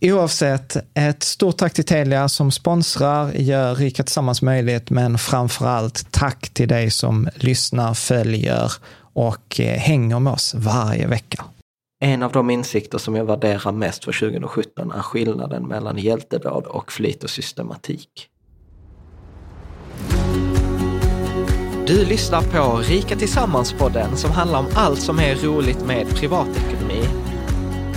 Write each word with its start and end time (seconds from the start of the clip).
Oavsett, 0.00 0.76
ett 0.94 1.22
stort 1.22 1.56
tack 1.56 1.72
till 1.72 1.84
Telia 1.84 2.28
som 2.28 2.50
sponsrar, 2.50 3.32
gör 3.32 3.74
Rika 3.74 4.02
Tillsammans 4.02 4.42
möjligt, 4.42 4.90
men 4.90 5.18
framför 5.18 5.66
allt 5.66 6.12
tack 6.12 6.48
till 6.48 6.68
dig 6.68 6.90
som 6.90 7.28
lyssnar, 7.34 7.94
följer 7.94 8.72
och 9.12 9.60
eh, 9.60 9.78
hänger 9.78 10.18
med 10.18 10.32
oss 10.32 10.54
varje 10.54 11.06
vecka. 11.06 11.44
En 12.04 12.22
av 12.22 12.32
de 12.32 12.50
insikter 12.50 12.98
som 12.98 13.16
jag 13.16 13.24
värderar 13.24 13.72
mest 13.72 14.04
för 14.04 14.12
2017 14.12 14.92
är 14.92 15.02
skillnaden 15.02 15.68
mellan 15.68 15.98
hjältedåd 15.98 16.64
och 16.64 16.92
flit 16.92 17.24
och 17.24 17.30
systematik. 17.30 18.28
Du 21.86 22.04
lyssnar 22.04 22.42
på 22.42 22.76
Rika 22.76 23.16
Tillsammans-podden 23.16 24.16
som 24.16 24.30
handlar 24.30 24.58
om 24.58 24.66
allt 24.74 25.00
som 25.00 25.18
är 25.18 25.34
roligt 25.34 25.86
med 25.86 26.08
privatekonomi 26.08 26.87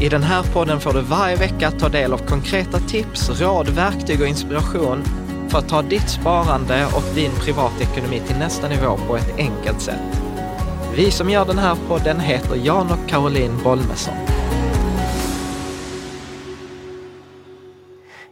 i 0.02 0.10
den 0.10 0.24
här 0.24 0.44
podden 0.54 0.80
får 0.80 0.94
du 0.94 1.02
varje 1.02 1.36
vecka 1.36 1.72
ta 1.72 1.90
del 1.90 2.14
av 2.14 2.18
konkreta 2.18 2.80
tips, 2.80 3.42
råd, 3.42 3.70
verktyg 3.70 4.22
och 4.22 4.28
inspiration 4.28 5.04
för 5.50 5.58
att 5.58 5.70
ta 5.70 5.82
ditt 5.82 6.10
sparande 6.10 6.86
och 6.86 7.16
din 7.16 7.32
privatekonomi 7.32 8.20
till 8.20 8.38
nästa 8.38 8.70
nivå 8.70 8.98
på 9.08 9.16
ett 9.16 9.38
enkelt 9.38 9.82
sätt. 9.82 10.22
Vi 10.96 11.12
som 11.12 11.30
gör 11.30 11.46
den 11.46 11.58
här 11.58 11.78
podden 11.88 12.20
heter 12.20 12.56
Jan 12.56 12.92
och 12.92 13.10
Caroline 13.10 13.64
Bolmesson. 13.64 14.14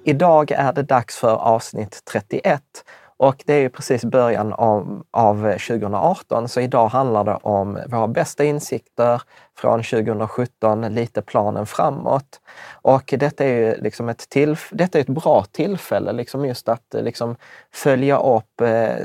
Idag 0.05 0.51
är 0.51 0.73
det 0.73 0.83
dags 0.83 1.17
för 1.17 1.35
avsnitt 1.35 2.01
31 2.11 2.61
och 3.21 3.43
det 3.45 3.53
är 3.53 3.59
ju 3.59 3.69
precis 3.69 4.05
början 4.05 4.53
av, 4.53 5.03
av 5.11 5.35
2018, 5.51 6.49
så 6.49 6.61
idag 6.61 6.87
handlar 6.87 7.23
det 7.23 7.35
om 7.35 7.79
våra 7.87 8.07
bästa 8.07 8.43
insikter 8.43 9.21
från 9.59 9.83
2017, 9.83 10.81
lite 10.81 11.21
planen 11.21 11.65
framåt. 11.65 12.41
Och 12.71 13.13
detta 13.17 13.45
är 13.45 13.53
ju 13.53 13.81
liksom 13.81 14.09
ett, 14.09 14.27
tillf- 14.29 14.69
detta 14.71 14.97
är 14.97 15.01
ett 15.01 15.07
bra 15.07 15.45
tillfälle, 15.51 16.11
liksom 16.11 16.45
just 16.45 16.69
att 16.69 16.95
eh, 16.95 17.03
liksom 17.03 17.35
följa 17.73 18.17
upp, 18.17 18.61
eh, 18.61 18.95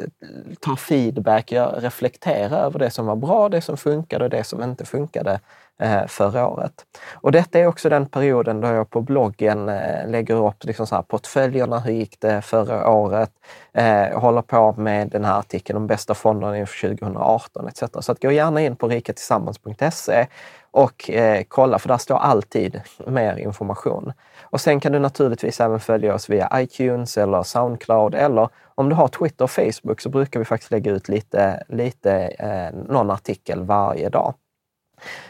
ta 0.61 0.77
feedback, 0.77 1.53
reflektera 1.77 2.59
över 2.59 2.79
det 2.79 2.91
som 2.91 3.07
var 3.07 3.17
bra, 3.17 3.49
det 3.49 3.61
som 3.61 3.77
funkade 3.77 4.25
och 4.25 4.31
det 4.31 4.45
som 4.45 4.63
inte 4.63 4.85
funkade 4.85 5.41
eh, 5.81 6.07
förra 6.07 6.49
året. 6.49 6.73
Och 7.15 7.33
detta 7.33 7.59
är 7.59 7.67
också 7.67 7.89
den 7.89 8.07
perioden 8.07 8.61
då 8.61 8.69
jag 8.69 8.91
på 8.91 9.01
bloggen 9.01 9.69
eh, 9.69 10.09
lägger 10.09 10.47
upp 10.47 10.65
liksom 10.65 10.87
så 10.87 10.95
här, 10.95 11.03
portföljerna, 11.03 11.79
hur 11.79 11.93
gick 11.93 12.21
det 12.21 12.43
förra 12.43 12.91
året? 12.91 13.31
Eh, 13.73 14.21
håller 14.21 14.43
på 14.43 14.73
med 14.73 15.09
den 15.09 15.25
här 15.25 15.39
artikeln 15.39 15.77
om 15.77 15.87
bästa 15.87 16.15
fonderna 16.15 16.59
inför 16.59 16.89
2018 16.89 17.69
etc. 17.69 17.83
Så 18.01 18.13
att 18.13 18.23
gå 18.23 18.31
gärna 18.31 18.61
in 18.61 18.77
på 18.77 18.89
riketillsammans.se 18.89 20.27
och 20.75 21.11
eh, 21.11 21.43
kolla, 21.49 21.79
för 21.79 21.89
där 21.89 21.99
står 21.99 22.17
alltid 22.17 22.81
mer 23.07 23.37
information. 23.37 24.13
Och 24.43 24.61
sen 24.61 24.81
kan 24.81 24.93
du 24.93 24.99
naturligtvis 24.99 25.61
även 25.61 25.81
följa 25.81 26.15
oss 26.15 26.29
via 26.31 26.51
iTunes 26.55 27.19
eller 27.19 27.43
Soundcloud 27.43 28.15
eller 28.15 28.49
om 28.75 28.89
du 28.89 28.95
har 28.95 29.09
Twitter 29.09 29.45
och 29.45 29.51
Facebook 29.51 30.01
så 30.01 30.09
brukar 30.09 30.41
vi 30.41 30.45
faktiskt 30.45 30.71
lägga 30.71 30.91
ut 30.93 31.09
lite, 31.09 31.65
lite 31.69 32.13
eh, 32.27 32.75
någon 32.89 33.11
artikel 33.11 33.63
varje 33.63 34.09
dag. 34.09 34.35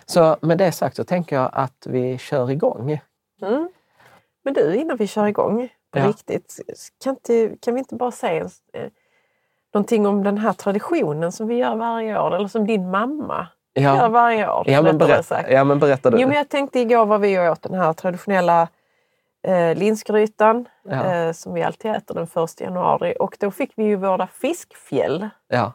Så 0.07 0.37
med 0.41 0.59
det 0.59 0.73
sagt 0.73 0.97
så 0.97 1.05
tänker 1.05 1.37
jag 1.37 1.51
att 1.53 1.87
vi 1.87 2.19
kör 2.19 2.51
igång. 2.51 3.01
Mm. 3.43 3.69
Men 4.45 4.55
du, 4.55 4.75
innan 4.77 4.97
vi 4.97 5.07
kör 5.07 5.27
igång 5.27 5.69
på 5.93 5.99
Ja. 5.99 6.09
riktigt, 6.09 6.61
kan, 7.05 7.11
inte, 7.11 7.57
kan 7.61 7.75
vi 7.75 7.79
inte 7.79 7.95
bara 7.95 8.11
säga 8.11 8.45
eh, 8.73 8.89
någonting 9.75 10.07
om 10.07 10.23
den 10.23 10.39
här 10.39 10.53
traditionen 10.53 11.33
som 11.33 11.47
vi 11.49 11.55
gör 11.55 11.77
varje 11.77 12.21
år, 12.21 12.35
eller 12.35 12.49
som 12.49 12.67
din 12.67 12.91
mamma 12.91 13.49
Ja, 13.75 14.09
varje 14.09 14.51
år? 14.51 14.65
ja, 14.67 14.83
men, 14.83 14.99
berätta, 14.99 15.51
ja 15.51 15.65
men 15.65 15.79
berätta 15.79 16.11
du. 16.11 16.21
Jo, 16.21 16.29
men 16.29 16.37
jag 16.37 16.49
tänkte 16.49 16.81
igår 16.81 17.07
var 17.07 17.19
vi 17.19 17.49
åt 17.49 17.63
den 17.63 17.75
här 17.75 17.93
traditionella 17.93 18.69
eh, 19.47 19.75
linsgrytan 19.75 20.69
Ja. 20.83 21.05
eh, 21.05 21.33
som 21.33 21.55
vi 21.55 21.63
alltid 21.63 21.91
äter 21.91 22.15
den 22.15 22.45
1 22.45 22.61
januari. 22.61 23.15
Och 23.21 23.37
då 23.41 23.51
fick 23.51 23.73
vi 23.77 23.85
ju 23.85 23.97
våra 23.97 24.27
fiskfjäll 24.27 25.29
ja. 25.49 25.73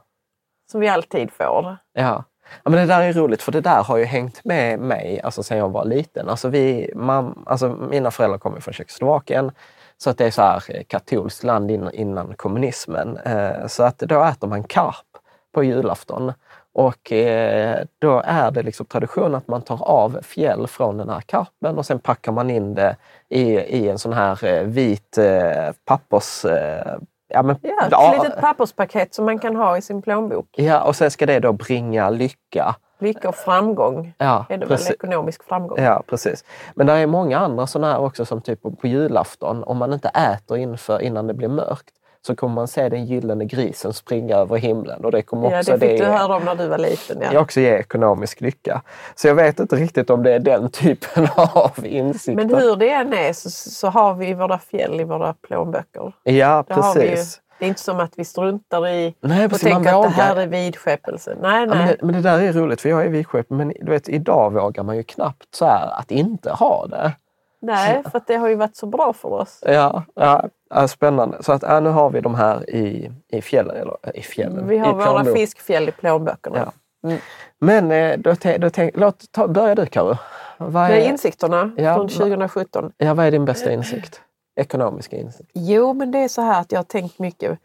som 0.71 0.79
vi 0.81 0.87
alltid 0.87 1.31
får. 1.31 1.77
Ja. 1.93 2.23
ja, 2.63 2.69
men 2.69 2.73
det 2.73 2.85
där 2.85 3.01
är 3.01 3.13
roligt 3.13 3.41
för 3.41 3.51
det 3.51 3.61
där 3.61 3.83
har 3.83 3.97
ju 3.97 4.05
hängt 4.05 4.45
med 4.45 4.79
mig 4.79 5.21
alltså, 5.23 5.43
sen 5.43 5.57
jag 5.57 5.69
var 5.69 5.85
liten. 5.85 6.29
Alltså, 6.29 6.47
vi, 6.49 6.91
mam, 6.95 7.43
alltså, 7.45 7.69
mina 7.69 8.11
föräldrar 8.11 8.37
kommer 8.37 8.59
från 8.59 8.73
Tjeckoslovakien 8.73 9.51
så 9.97 10.09
att 10.09 10.17
det 10.17 10.25
är 10.25 10.31
så 10.31 10.41
här 10.41 10.63
eh, 10.69 10.83
katolskt 10.87 11.43
land 11.43 11.71
innan, 11.71 11.93
innan 11.93 12.33
kommunismen. 12.35 13.17
Eh, 13.17 13.67
så 13.67 13.83
att 13.83 13.99
då 13.99 14.23
äter 14.23 14.47
man 14.47 14.63
karp 14.63 15.05
på 15.53 15.63
julafton. 15.63 16.33
Och 16.79 17.11
eh, 17.11 17.79
då 17.99 18.21
är 18.25 18.51
det 18.51 18.63
liksom 18.63 18.85
tradition 18.85 19.35
att 19.35 19.47
man 19.47 19.61
tar 19.61 19.83
av 19.83 20.19
fjäll 20.21 20.67
från 20.67 20.97
den 20.97 21.09
här 21.09 21.21
karpen 21.21 21.77
och 21.77 21.85
sen 21.85 21.99
packar 21.99 22.31
man 22.31 22.49
in 22.49 22.75
det 22.75 22.95
i, 23.29 23.43
i 23.59 23.89
en 23.89 23.97
sån 23.99 24.13
här 24.13 24.45
eh, 24.45 24.63
vit 24.63 25.17
eh, 25.17 25.71
pappers 25.85 26.45
eh, 26.45 26.95
Ja, 27.27 27.43
men, 27.43 27.55
Ja, 27.61 27.85
ett 27.85 27.91
ja, 27.91 28.19
litet 28.23 28.41
papperspaket 28.41 29.13
som 29.13 29.25
man 29.25 29.39
kan 29.39 29.55
ha 29.55 29.77
i 29.77 29.81
sin 29.81 30.01
plånbok. 30.01 30.47
ja, 30.51 30.81
och 30.81 30.95
sen 30.95 31.11
ska 31.11 31.25
det 31.25 31.39
då 31.39 31.53
bringa 31.53 32.09
lycka. 32.09 32.75
Lycka 32.99 33.29
och 33.29 33.35
framgång. 33.35 34.13
Ja, 34.17 34.45
Är 34.49 34.57
det 34.57 34.65
väl 34.65 34.67
precis. 34.77 34.91
ekonomisk 34.91 35.43
framgång? 35.43 35.77
Ja, 35.83 36.03
precis. 36.07 36.43
Men 36.75 36.87
det 36.87 36.93
är 36.93 37.07
många 37.07 37.39
andra 37.39 37.67
sådana 37.67 37.93
här 37.93 37.99
också 37.99 38.25
som 38.25 38.41
typ 38.41 38.61
på 38.61 38.87
julafton, 38.87 39.63
om 39.63 39.77
man 39.77 39.93
inte 39.93 40.09
äter 40.09 40.57
inför, 40.57 41.01
innan 41.01 41.27
det 41.27 41.33
blir 41.33 41.47
mörkt 41.47 41.93
så 42.29 42.35
kommer 42.35 42.55
man 42.55 42.67
se 42.67 42.89
den 42.89 43.05
gyllene 43.05 43.45
grisen 43.45 43.93
springa 43.93 44.35
över 44.35 44.57
himlen 44.57 45.05
och 45.05 45.11
det 45.11 45.21
kommer 45.21 45.51
Ja, 45.51 45.59
också 45.59 45.71
det 45.71 45.79
fick 45.79 45.99
det 45.99 46.05
du 46.05 46.11
höra 46.11 46.35
om 46.35 46.45
när 46.45 46.55
du 46.55 46.67
var 46.67 46.77
liten. 46.77 47.17
Ja. 47.21 47.31
ge, 47.31 47.37
också 47.37 47.59
ge 47.59 47.69
ekonomisk 47.75 48.41
lycka. 48.41 48.81
Så 49.15 49.27
jag 49.27 49.35
vet 49.35 49.59
inte 49.59 49.75
riktigt 49.75 50.09
om 50.09 50.23
det 50.23 50.33
är 50.33 50.39
den 50.39 50.69
typen 50.71 51.27
av 51.35 51.85
insikter. 51.85 52.45
Men 52.45 52.55
hur 52.61 52.75
det 52.75 52.89
än 52.91 53.13
är 53.13 53.33
så, 53.33 53.49
så 53.49 53.87
har 53.87 54.13
vi 54.13 54.33
våra 54.33 54.59
fjäll 54.59 55.01
i 55.01 55.03
våra 55.03 55.33
plånböcker. 55.33 56.13
Ja, 56.23 56.63
Det, 56.67 56.73
precis. 56.75 57.41
det 57.59 57.65
är 57.65 57.69
inte 57.69 57.81
som 57.81 57.99
att 57.99 58.13
vi 58.15 58.25
struntar 58.25 58.87
i 58.87 59.15
Nej, 59.21 59.45
och 59.45 59.51
precis. 59.51 59.69
Tänker 59.69 59.99
att 60.05 60.15
det 60.15 60.21
här 60.21 60.35
är 60.35 60.47
vidskepelse. 60.47 61.37
Nej, 61.41 61.59
Ja, 61.61 61.65
men, 61.65 61.77
nej. 61.77 61.95
det, 61.99 62.05
men 62.05 62.15
det 62.15 62.21
där 62.21 62.39
är 62.39 62.53
roligt 62.53 62.81
för 62.81 62.89
jag 62.89 63.05
är 63.05 63.09
vidskep, 63.09 63.45
men 63.49 63.73
du 63.81 63.91
vet, 63.91 64.09
idag 64.09 64.53
vågar 64.53 64.83
man 64.83 64.97
ju 64.97 65.03
knappt 65.03 65.55
så 65.55 65.65
här 65.65 65.99
att 65.99 66.11
inte 66.11 66.51
ha 66.51 66.87
det. 66.87 67.11
Nej, 67.59 68.03
för 68.11 68.21
det 68.27 68.35
har 68.35 68.47
ju 68.47 68.55
varit 68.55 68.75
så 68.75 68.85
bra 68.85 69.13
för 69.13 69.29
oss. 69.29 69.59
Ja, 69.65 70.03
ja, 70.15 70.87
spännande. 70.87 71.43
Så 71.43 71.51
att 71.51 71.61
ja, 71.61 71.79
nu 71.79 71.89
har 71.89 72.09
vi 72.09 72.21
de 72.21 72.35
här 72.35 72.69
i, 72.69 73.11
i 73.27 73.41
fjällen. 73.41 73.75
Eller 73.77 74.17
i 74.17 74.21
fjällen. 74.21 74.67
Vi 74.67 74.77
har 74.77 74.89
i 74.89 74.93
våra 74.93 75.03
plånbok. 75.03 75.37
fiskfjäll 75.37 75.89
i 75.89 75.91
plånböckerna. 75.91 76.71
Ja. 77.01 77.15
Men 77.59 77.91
eh, 77.91 78.17
då, 78.19 78.35
då 78.59 78.69
tänk, 78.69 78.97
låt, 78.97 79.31
ta, 79.31 79.47
börja 79.47 79.75
du 79.75 79.85
Karo. 79.85 80.17
Vad 80.57 80.73
Med 80.73 80.91
är, 80.99 81.09
insikterna 81.09 81.71
Ja, 81.77 81.93
från 81.95 82.07
va- 82.07 82.13
2017. 82.13 82.91
ja, 82.97 83.13
vad 83.13 83.25
är 83.25 83.31
din 83.31 83.45
bästa 83.45 83.71
insikt? 83.71 84.21
Ekonomiska 84.55 85.17
insikt? 85.17 85.49
Jo, 85.53 85.93
men 85.93 86.11
det 86.11 86.19
är 86.19 86.27
så 86.27 86.41
här 86.41 86.61
att 86.61 86.71
jag 86.71 86.79
har 86.79 86.83
tänkt 86.83 87.19
mycket. 87.19 87.59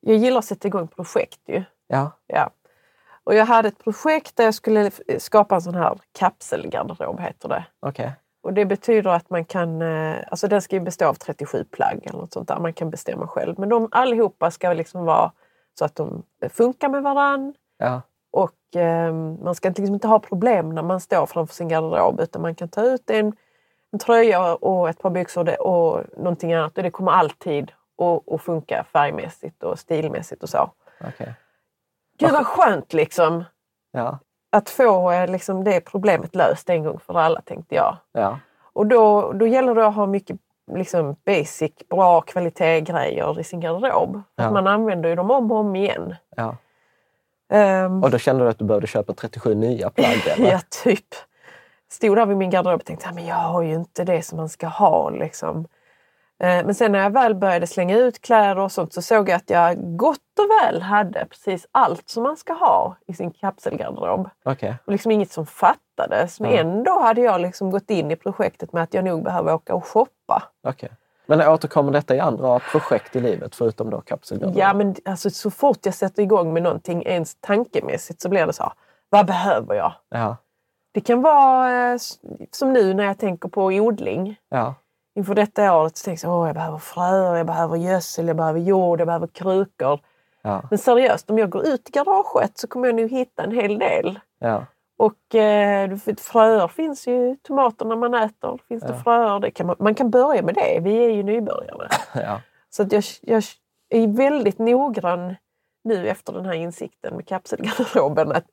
Jag 0.00 0.16
gillar 0.16 0.38
att 0.38 0.44
sätta 0.44 0.68
igång 0.68 0.88
projekt 0.88 1.40
ju. 1.46 1.64
Ja, 1.86 2.10
Ja. 2.26 2.50
Och 3.24 3.34
jag 3.34 3.46
hade 3.46 3.68
ett 3.68 3.84
projekt 3.84 4.36
där 4.36 4.44
jag 4.44 4.54
skulle 4.54 4.90
skapa 5.18 5.54
en 5.54 5.62
sån 5.62 5.74
här 5.74 5.98
kapselgarderob, 6.18 7.20
heter 7.20 7.48
det. 7.48 7.64
okej. 7.80 8.12
Och 8.48 8.54
det 8.54 8.64
betyder 8.64 9.10
att 9.10 9.30
man 9.30 9.44
kan, 9.44 9.82
eh, 9.82 10.16
alltså 10.30 10.48
den 10.48 10.62
ska 10.62 10.76
ju 10.76 10.80
bestå 10.80 11.06
av 11.06 11.14
37 11.14 11.64
plagg 11.64 12.06
eller 12.06 12.18
något 12.18 12.32
sånt 12.32 12.48
där. 12.48 12.58
Man 12.58 12.72
kan 12.72 12.90
bestämma 12.90 13.26
själv. 13.26 13.58
Men 13.58 13.68
de 13.68 13.88
allihopa 13.90 14.50
ska 14.50 14.72
liksom 14.72 15.04
vara 15.04 15.32
så 15.78 15.84
att 15.84 15.94
de 15.94 16.22
funkar 16.50 16.88
med 16.88 17.02
varann. 17.02 17.54
Ja, 17.78 18.02
Och 18.30 18.76
eh, 18.76 19.12
man 19.14 19.54
ska 19.54 19.68
liksom 19.68 19.94
inte 19.94 20.08
ha 20.08 20.18
problem 20.18 20.74
när 20.74 20.82
man 20.82 21.00
står 21.00 21.26
framför 21.26 21.54
sin 21.54 21.68
garderob 21.68 22.20
utan 22.20 22.42
man 22.42 22.54
kan 22.54 22.68
ta 22.68 22.82
ut 22.82 23.10
en, 23.10 23.36
en 23.92 23.98
tröja 23.98 24.54
och 24.54 24.88
ett 24.88 24.98
par 24.98 25.10
byxor 25.10 25.62
och, 25.62 26.04
någonting 26.16 26.52
annat 26.52 26.76
och 26.76 26.82
det 26.82 26.90
kommer 26.90 27.12
alltid 27.12 27.72
att, 28.26 28.42
funka 28.42 28.84
färgmässigt 28.92 29.62
och 29.62 29.78
stilmässigt 29.78 30.42
och 30.42 30.48
så. 30.48 30.70
okej. 31.00 31.34
Gud 32.18 32.32
vad 32.32 32.46
skönt 32.46 32.92
liksom! 32.92 33.44
Ja, 33.92 34.18
Att 34.50 34.70
få 34.70 35.10
eh, 35.10 35.26
liksom, 35.30 35.64
det 35.64 35.80
problemet 35.80 36.34
löst 36.34 36.70
en 36.70 36.84
gång 36.84 36.98
för 37.06 37.18
alla 37.18 37.40
tänkte 37.40 37.74
jag. 37.74 37.96
ja, 38.12 38.38
Och 38.72 38.86
då, 38.86 39.32
då 39.32 39.46
gäller 39.46 39.74
det 39.74 39.86
att 39.86 39.94
ha 39.94 40.06
mycket 40.06 40.36
liksom, 40.74 41.16
basic, 41.26 41.72
bra 41.90 42.20
kvalitetgrejer 42.20 43.40
i 43.40 43.44
sin 43.44 43.60
garderob. 43.60 44.22
Ja. 44.36 44.44
Att 44.44 44.52
man 44.52 44.66
använder 44.66 45.08
ju 45.08 45.14
dem 45.14 45.30
om 45.30 45.52
och 45.52 45.58
om 45.58 45.76
igen. 45.76 46.14
ja. 46.36 46.56
Ehm, 47.52 48.04
Och 48.04 48.10
då 48.10 48.18
kände 48.18 48.44
du 48.44 48.50
att 48.50 48.58
du 48.58 48.64
behövde 48.64 48.86
köpa 48.86 49.12
37 49.12 49.54
nya 49.54 49.90
plagg? 49.90 50.26
Eller? 50.36 50.50
Ja, 50.52 50.60
typ. 50.84 51.06
Stod 51.90 52.16
där 52.16 52.26
vid 52.26 52.36
min 52.36 52.50
garderob 52.50 52.80
och 52.80 52.86
tänkte 52.86 53.08
att 53.08 53.22
jag 53.26 53.34
har 53.34 53.62
ju 53.62 53.74
inte 53.74 54.04
det 54.04 54.22
som 54.22 54.36
man 54.36 54.48
ska 54.48 54.66
ha. 54.66 55.10
Liksom. 55.10 55.66
Eh, 56.40 56.64
Men 56.64 56.74
sen 56.74 56.92
när 56.92 56.98
jag 57.02 57.10
väl 57.10 57.34
började 57.34 57.66
slänga 57.66 57.96
ut 57.96 58.20
kläder 58.22 58.58
och 58.58 58.72
sånt 58.72 58.92
så 58.92 59.02
såg 59.02 59.28
jag 59.28 59.36
att 59.36 59.50
jag 59.50 59.96
gott 59.96 60.18
och 60.38 60.46
väl 60.64 60.82
hade 60.82 61.26
precis 61.30 61.66
allt 61.72 62.08
som 62.08 62.22
man 62.22 62.36
ska 62.36 62.52
ha 62.52 62.96
i 63.06 63.14
sin 63.14 63.30
kapselgarderob. 63.30 64.28
Okej. 64.44 64.74
Och 64.86 64.92
liksom 64.92 65.10
inget 65.12 65.32
som 65.32 65.46
fattades. 65.46 66.40
Men 66.40 66.50
Ja. 66.50 66.58
ändå 66.60 67.00
hade 67.00 67.20
jag 67.20 67.40
liksom 67.40 67.70
gått 67.70 67.90
in 67.90 68.10
i 68.10 68.16
projektet 68.16 68.72
med 68.72 68.82
att 68.82 68.94
jag 68.94 69.04
nog 69.04 69.22
behöver 69.24 69.54
åka 69.54 69.74
och 69.74 69.86
shoppa. 69.86 70.42
okej. 70.68 70.90
Men 71.30 71.48
återkommer 71.48 71.92
detta 71.92 72.16
i 72.16 72.20
andra 72.20 72.58
projekt 72.58 73.16
i 73.16 73.20
livet 73.20 73.54
förutom 73.54 73.90
då 73.90 74.00
kapselgarderob? 74.00 74.58
Ja, 74.58 74.74
men 74.74 74.94
alltså, 75.04 75.30
så 75.30 75.50
fort 75.50 75.78
jag 75.82 75.94
sätter 75.94 76.22
igång 76.22 76.52
med 76.52 76.62
någonting 76.62 77.02
ens 77.06 77.36
tankemässigt 77.40 78.20
så 78.20 78.28
blir 78.28 78.46
det 78.46 78.52
så 78.52 78.62
här, 78.62 78.72
vad 79.10 79.26
behöver 79.26 79.74
jag? 79.74 79.92
Ja, 80.08 80.36
Det 80.92 81.00
kan 81.00 81.22
vara 81.22 81.92
eh, 81.92 81.98
som 82.50 82.72
nu 82.72 82.94
när 82.94 83.04
jag 83.04 83.18
tänker 83.18 83.48
på 83.48 83.64
odling. 83.64 84.36
ja, 84.48 84.74
Inför 85.18 85.34
detta 85.34 85.76
året 85.76 85.96
så 85.96 86.04
tänkte 86.04 86.26
jag 86.26 86.40
att 86.42 86.46
jag 86.48 86.54
behöver 86.54 86.78
fröer, 86.78 87.36
jag 87.36 87.46
behöver 87.46 87.76
gödsel, 87.76 88.26
jag 88.28 88.36
behöver 88.36 88.60
jord, 88.60 89.00
jag 89.00 89.06
behöver 89.06 89.26
krukor. 89.26 90.00
ja, 90.42 90.62
Men 90.70 90.78
seriöst, 90.78 91.30
om 91.30 91.38
jag 91.38 91.50
går 91.50 91.66
ut 91.66 91.88
i 91.88 91.92
garaget 91.92 92.58
så 92.58 92.66
kommer 92.68 92.88
jag 92.88 92.94
nog 92.96 93.10
hitta 93.10 93.42
en 93.42 93.52
hel 93.52 93.78
del. 93.78 94.20
ja. 94.38 94.66
Och 94.98 95.34
eh, 95.34 95.96
fröer 96.18 96.68
finns 96.68 97.06
ju, 97.06 97.36
tomaterna 97.36 97.96
man 97.96 98.14
äter, 98.14 98.58
finns 98.68 98.82
det 98.82 98.88
Ja. 98.92 98.98
fröer. 99.04 99.40
Det 99.40 99.50
kan 99.50 99.66
man, 99.66 99.76
man 99.78 99.94
kan 99.94 100.10
börja 100.10 100.42
med 100.42 100.54
det, 100.54 100.80
vi 100.82 101.04
är 101.04 101.10
ju 101.10 101.22
nybörjare. 101.22 101.88
ja. 102.14 102.40
Så 102.70 102.82
att 102.82 102.92
jag, 102.92 103.04
jag 103.22 103.42
är 103.88 104.06
väldigt 104.16 104.58
noggrann 104.58 105.36
nu 105.84 106.08
efter 106.08 106.32
den 106.32 106.46
här 106.46 106.52
insikten 106.54 107.16
med 107.16 107.26
kapselgarderoben 107.28 108.32
att 108.32 108.44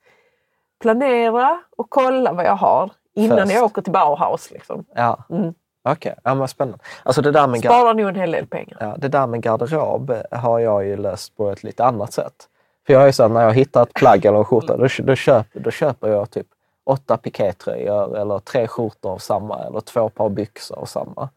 planera 0.81 1.59
och 1.77 1.89
kolla 1.89 2.33
vad 2.33 2.45
jag 2.45 2.55
har 2.55 2.91
innan 3.15 3.37
Först. 3.37 3.51
jag 3.53 3.63
åker 3.63 3.81
till 3.81 3.93
Bauhaus. 3.93 4.51
Liksom. 4.51 4.85
ja. 4.95 5.23
Mm. 5.29 5.53
Okej, 5.85 6.15
ja, 6.23 6.35
vad 6.35 6.49
spännande. 6.49 6.83
Alltså 7.03 7.21
det 7.21 7.31
där 7.31 7.47
med 7.47 7.59
Sparar 7.59 7.93
nog 7.93 8.07
en 8.09 8.15
hel 8.15 8.31
del 8.31 8.47
pengar. 8.47 8.77
Ja, 8.79 8.95
det 8.97 9.07
där 9.07 9.27
med 9.27 9.41
garderob 9.41 10.13
har 10.31 10.59
jag 10.59 10.85
ju 10.85 10.97
löst 10.97 11.37
på 11.37 11.49
ett 11.49 11.63
lite 11.63 11.83
annat 11.85 12.13
sätt. 12.13 12.49
För 12.85 12.93
jag 12.93 13.07
är 13.07 13.11
så 13.11 13.27
när 13.27 13.41
jag 13.43 13.53
hittar 13.53 13.83
ett 13.83 13.93
plagg 13.93 14.25
eller 14.25 14.37
en 14.37 14.45
skjorta, 14.45 14.77
då, 14.77 14.87
då, 15.03 15.15
köper, 15.15 15.59
då 15.59 15.71
köper 15.71 16.07
jag 16.07 16.29
typ 16.31 16.47
åtta 16.83 17.17
pikétröjor 17.17 18.17
eller 18.17 18.39
tre 18.39 18.67
skjortor 18.67 19.11
av 19.11 19.17
samma 19.17 19.63
eller 19.63 19.79
två 19.81 20.09
par 20.09 20.29
byxor 20.29 20.77
av 20.79 20.85
samma. 20.85 21.29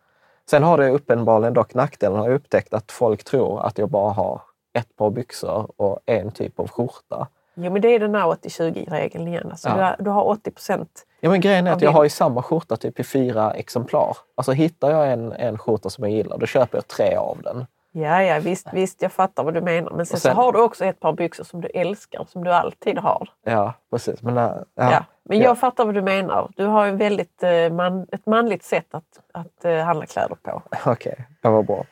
Sen 0.50 0.62
har 0.62 0.78
det 0.78 0.90
uppenbarligen 0.90 1.54
dock 1.54 1.74
nackdelen, 1.74 2.18
har 2.18 2.26
jag 2.26 2.34
upptäckt, 2.34 2.74
att 2.74 2.92
folk 2.92 3.24
tror 3.24 3.66
att 3.66 3.78
jag 3.78 3.88
bara 3.90 4.12
har 4.12 4.40
ett 4.72 4.96
par 4.96 5.10
byxor 5.10 5.70
och 5.76 5.98
en 6.06 6.30
typ 6.30 6.60
av 6.60 6.68
skjorta. 6.68 7.26
Jo 7.54 7.72
men 7.72 7.82
det 7.82 7.88
är 7.88 7.98
den 7.98 8.14
här 8.14 8.26
80-20-regeln 8.26 9.28
igen. 9.28 9.48
Alltså, 9.50 9.68
Ja. 9.68 9.74
du, 9.74 9.82
har, 9.82 9.96
du 9.98 10.10
har 10.10 10.24
80 10.24 10.50
procent. 10.50 11.04
Ja, 11.20 11.30
men 11.30 11.40
grejen 11.40 11.66
är 11.66 11.72
att 11.72 11.82
jag 11.82 11.90
har 11.90 12.04
ju 12.04 12.10
samma 12.10 12.42
skjorta 12.42 12.76
typ 12.76 13.00
i 13.00 13.04
fyra 13.04 13.50
exemplar. 13.50 14.16
Alltså 14.34 14.52
hittar 14.52 14.90
jag 14.90 15.12
en, 15.12 15.32
en 15.32 15.58
skjorta 15.58 15.90
som 15.90 16.04
jag 16.04 16.12
gillar, 16.12 16.38
då 16.38 16.46
köper 16.46 16.78
jag 16.78 16.88
tre 16.88 17.16
av 17.16 17.38
den. 17.42 17.66
Ja, 17.92 18.22
ja 18.22 18.40
visst, 18.40 18.66
visst, 18.72 19.02
jag 19.02 19.12
fattar 19.12 19.44
vad 19.44 19.54
du 19.54 19.60
menar. 19.60 19.90
Men 19.90 20.06
sen, 20.06 20.20
sen- 20.20 20.34
så 20.34 20.40
har 20.42 20.52
du 20.52 20.60
också 20.62 20.84
ett 20.84 21.00
par 21.00 21.12
byxor 21.12 21.44
som 21.44 21.60
du 21.60 21.68
älskar, 21.68 22.26
som 22.28 22.44
du 22.44 22.52
alltid 22.52 22.98
har. 22.98 23.28
Ja, 23.44 23.72
precis. 23.90 24.22
Men, 24.22 24.36
äh, 24.38 24.44
Ja. 24.44 24.92
ja, 24.92 25.04
Men 25.22 25.38
ja. 25.38 25.44
jag 25.44 25.58
fattar 25.58 25.84
vad 25.84 25.94
du 25.94 26.02
menar. 26.02 26.50
Du 26.56 26.66
har 26.66 26.86
ju 26.86 26.92
väldigt, 26.92 27.42
eh, 27.42 27.70
man, 27.72 28.06
ett 28.12 28.26
manligt 28.26 28.64
sätt 28.64 28.86
att, 28.90 29.04
att 29.32 29.64
eh, 29.64 29.76
handla 29.78 30.06
kläder 30.06 30.36
på. 30.42 30.62
Okej, 30.90 31.26
det 31.42 31.48
var 31.48 31.62
bra. 31.62 31.84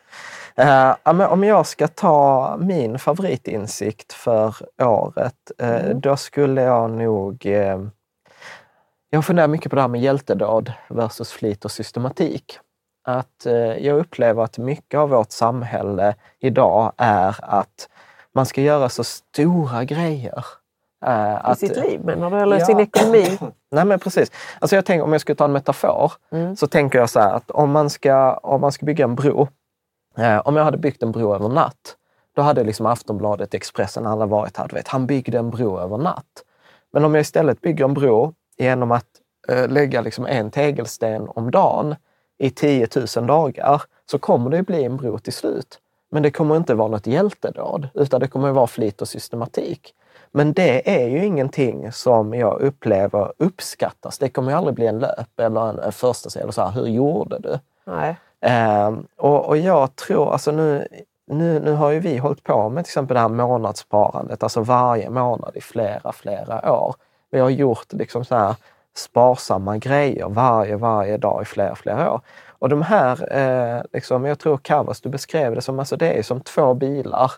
Eh, 0.56 0.94
ja, 1.04 1.12
men 1.12 1.26
om 1.28 1.44
jag 1.44 1.66
ska 1.66 1.88
ta 1.88 2.56
min 2.60 2.98
favoritinsikt 2.98 4.12
för 4.12 4.54
året, 4.82 5.34
eh, 5.58 5.88
då 5.96 6.16
skulle 6.16 6.62
jag 6.62 6.90
nog... 6.90 7.46
Eh, 7.46 7.78
jag 9.16 9.24
funderar 9.24 9.48
mycket 9.48 9.70
på 9.70 9.76
det 9.76 9.82
här 9.82 9.88
med 9.88 10.00
hjältedåd 10.00 10.72
versus 10.88 11.32
flit 11.32 11.64
och 11.64 11.70
systematik. 11.70 12.58
Att 13.04 13.46
eh, 13.46 13.54
jag 13.54 13.98
upplever 13.98 14.42
att 14.42 14.58
mycket 14.58 14.98
av 14.98 15.08
vårt 15.10 15.30
samhälle 15.32 16.14
idag 16.38 16.92
är 16.96 17.36
att 17.40 17.88
man 18.34 18.46
ska 18.46 18.60
göra 18.60 18.88
så 18.88 19.04
stora 19.04 19.84
grejer. 19.84 20.44
Eh, 21.06 21.12
I 21.32 21.36
att, 21.42 21.58
sitt 21.58 21.76
liv 21.76 22.00
menar 22.04 22.30
du? 22.30 22.40
Eller 22.40 22.58
Ja. 22.58 22.66
sin 22.66 22.80
ekonomi? 22.80 23.38
Nej 23.70 23.84
men 23.84 23.98
precis. 23.98 24.30
Alltså 24.58 24.76
jag 24.76 24.84
tänker, 24.84 25.04
om 25.04 25.12
jag 25.12 25.20
skulle 25.20 25.36
ta 25.36 25.44
en 25.44 25.52
metafor 25.52 26.12
Mm. 26.32 26.56
så 26.56 26.66
tänker 26.66 26.98
jag 26.98 27.10
så 27.10 27.20
här 27.20 27.32
att 27.34 27.50
om 27.50 27.70
man 27.70 27.90
ska, 27.90 28.32
om 28.36 28.60
man 28.60 28.72
ska 28.72 28.86
bygga 28.86 29.04
en 29.04 29.14
bro. 29.14 29.48
Eh, 30.18 30.38
om 30.38 30.56
jag 30.56 30.64
hade 30.64 30.78
byggt 30.78 31.02
en 31.02 31.12
bro 31.12 31.34
över 31.34 31.48
natt, 31.48 31.96
då 32.36 32.42
hade 32.42 32.64
liksom 32.64 32.86
Aftonbladet, 32.86 33.54
Expressen, 33.54 34.06
alla 34.06 34.26
varit 34.26 34.56
här. 34.56 34.68
Du 34.68 34.74
vet, 34.76 34.88
han 34.88 35.06
byggde 35.06 35.38
en 35.38 35.50
bro 35.50 35.78
över 35.78 35.98
natt. 35.98 36.24
Men 36.92 37.04
om 37.04 37.14
jag 37.14 37.20
istället 37.22 37.60
bygger 37.60 37.84
en 37.84 37.94
bro 37.94 38.34
genom 38.58 38.92
att 38.92 39.06
eh, 39.48 39.68
lägga 39.68 40.00
liksom 40.00 40.26
en 40.26 40.50
tegelsten 40.50 41.28
om 41.28 41.50
dagen 41.50 41.94
i 42.38 42.50
10 42.50 42.88
000 43.16 43.26
dagar 43.26 43.82
så 44.10 44.18
kommer 44.18 44.50
det 44.50 44.62
bli 44.62 44.84
en 44.84 44.96
bro 44.96 45.18
till 45.18 45.32
slut. 45.32 45.80
Men 46.10 46.22
det 46.22 46.30
kommer 46.30 46.56
inte 46.56 46.74
vara 46.74 46.88
något 46.88 47.06
hjältedåd, 47.06 47.88
utan 47.94 48.20
det 48.20 48.28
kommer 48.28 48.52
vara 48.52 48.66
flit 48.66 49.02
och 49.02 49.08
systematik. 49.08 49.94
Men 50.32 50.52
det 50.52 51.02
är 51.02 51.08
ju 51.08 51.24
ingenting 51.24 51.92
som 51.92 52.34
jag 52.34 52.60
upplever 52.60 53.32
uppskattas. 53.38 54.18
Det 54.18 54.28
kommer 54.28 54.50
ju 54.50 54.56
aldrig 54.56 54.74
bli 54.74 54.86
en 54.86 54.98
löp 54.98 55.40
eller 55.40 55.68
en, 55.68 55.78
en 55.78 55.92
första 55.92 56.40
eller 56.40 56.52
så 56.52 56.62
här, 56.62 56.70
hur 56.70 56.86
gjorde 56.86 57.38
du? 57.38 57.58
Nej. 57.84 58.16
Ehm, 58.40 59.06
och, 59.16 59.46
och 59.46 59.56
jag 59.56 59.96
tror, 59.96 60.32
alltså 60.32 60.52
nu, 60.52 60.88
nu, 61.26 61.60
nu 61.60 61.72
har 61.72 61.90
ju 61.90 62.00
vi 62.00 62.16
hållit 62.16 62.42
på 62.42 62.68
med 62.68 62.84
till 62.84 62.90
exempel 62.90 63.14
det 63.14 63.20
här 63.20 63.28
månadssparandet, 63.28 64.42
alltså 64.42 64.60
varje 64.60 65.10
månad 65.10 65.56
i 65.56 65.60
flera, 65.60 66.12
flera 66.12 66.72
år. 66.72 66.94
Vi 67.36 67.40
har 67.40 67.50
gjort 67.50 67.92
liksom 67.92 68.24
så 68.24 68.34
här 68.34 68.54
sparsamma 68.94 69.78
grejer 69.78 70.28
varje, 70.28 70.76
varje 70.76 71.16
dag 71.16 71.42
i 71.42 71.44
flera, 71.44 71.74
flera 71.74 72.12
år. 72.12 72.20
Och 72.48 72.68
de 72.68 72.82
här, 72.82 73.36
eh, 73.36 73.82
liksom, 73.92 74.24
jag 74.24 74.38
tror 74.38 74.56
Kavas, 74.56 75.00
du 75.00 75.08
beskrev 75.08 75.54
det 75.54 75.60
som, 75.60 75.78
alltså 75.78 75.96
det 75.96 76.18
är 76.18 76.22
som 76.22 76.40
två 76.40 76.74
bilar. 76.74 77.32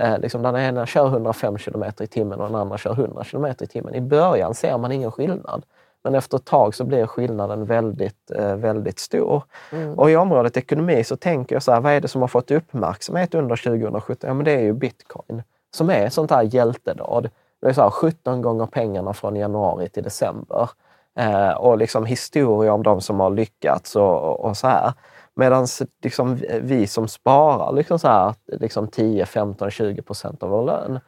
Eh, 0.00 0.18
liksom 0.18 0.42
den 0.42 0.56
ena 0.56 0.86
kör 0.86 1.06
105 1.06 1.58
km 1.58 1.84
i 2.00 2.06
timmen 2.06 2.40
och 2.40 2.46
den 2.46 2.54
andra 2.54 2.78
kör 2.78 2.92
100 2.92 3.24
km 3.24 3.46
i 3.60 3.66
timmen. 3.66 3.94
I 3.94 4.00
början 4.00 4.54
ser 4.54 4.78
man 4.78 4.92
ingen 4.92 5.12
skillnad. 5.12 5.62
Men 6.04 6.14
efter 6.14 6.36
ett 6.36 6.44
tag 6.44 6.74
så 6.74 6.84
blir 6.84 7.06
skillnaden 7.06 7.64
väldigt, 7.64 8.30
eh, 8.30 8.56
väldigt 8.56 8.98
stor. 8.98 9.42
Mm. 9.72 9.98
Och 9.98 10.10
i 10.10 10.16
området 10.16 10.56
ekonomi 10.56 11.04
så 11.04 11.16
tänker 11.16 11.56
jag 11.56 11.62
så 11.62 11.72
här, 11.72 11.80
vad 11.80 11.92
är 11.92 12.00
det 12.00 12.08
som 12.08 12.20
har 12.20 12.28
fått 12.28 12.50
uppmärksamhet 12.50 13.34
under 13.34 13.56
2017? 13.56 14.28
Ja, 14.28 14.34
men 14.34 14.44
det 14.44 14.52
är 14.52 14.62
ju 14.62 14.72
bitcoin 14.72 15.42
som 15.74 15.90
är 15.90 16.06
ett 16.06 16.12
sånt 16.12 16.30
här 16.30 16.42
hjältedåd. 16.42 17.30
Det 17.64 17.70
är 17.70 17.72
så 17.72 17.82
här 17.82 17.90
17 17.90 18.42
gånger 18.42 18.66
pengarna 18.66 19.12
från 19.12 19.36
januari 19.36 19.88
till 19.88 20.02
december. 20.02 20.70
Eh, 21.18 21.50
och 21.50 21.78
liksom 21.78 22.06
historier 22.06 22.70
om 22.70 22.82
de 22.82 23.00
som 23.00 23.20
har 23.20 23.30
lyckats 23.30 23.96
och, 23.96 24.40
och 24.40 24.56
så 24.56 24.66
här. 24.66 24.92
Medan 25.34 25.66
liksom 26.02 26.38
vi 26.60 26.86
som 26.86 27.08
sparar 27.08 27.72
liksom 27.72 27.98
så 27.98 28.08
här, 28.08 28.34
liksom 28.46 28.88
10, 28.88 29.26
15, 29.26 29.70
20 29.70 30.02
procent 30.02 30.42
av 30.42 30.50
vår 30.50 30.64
lön, 30.64 31.00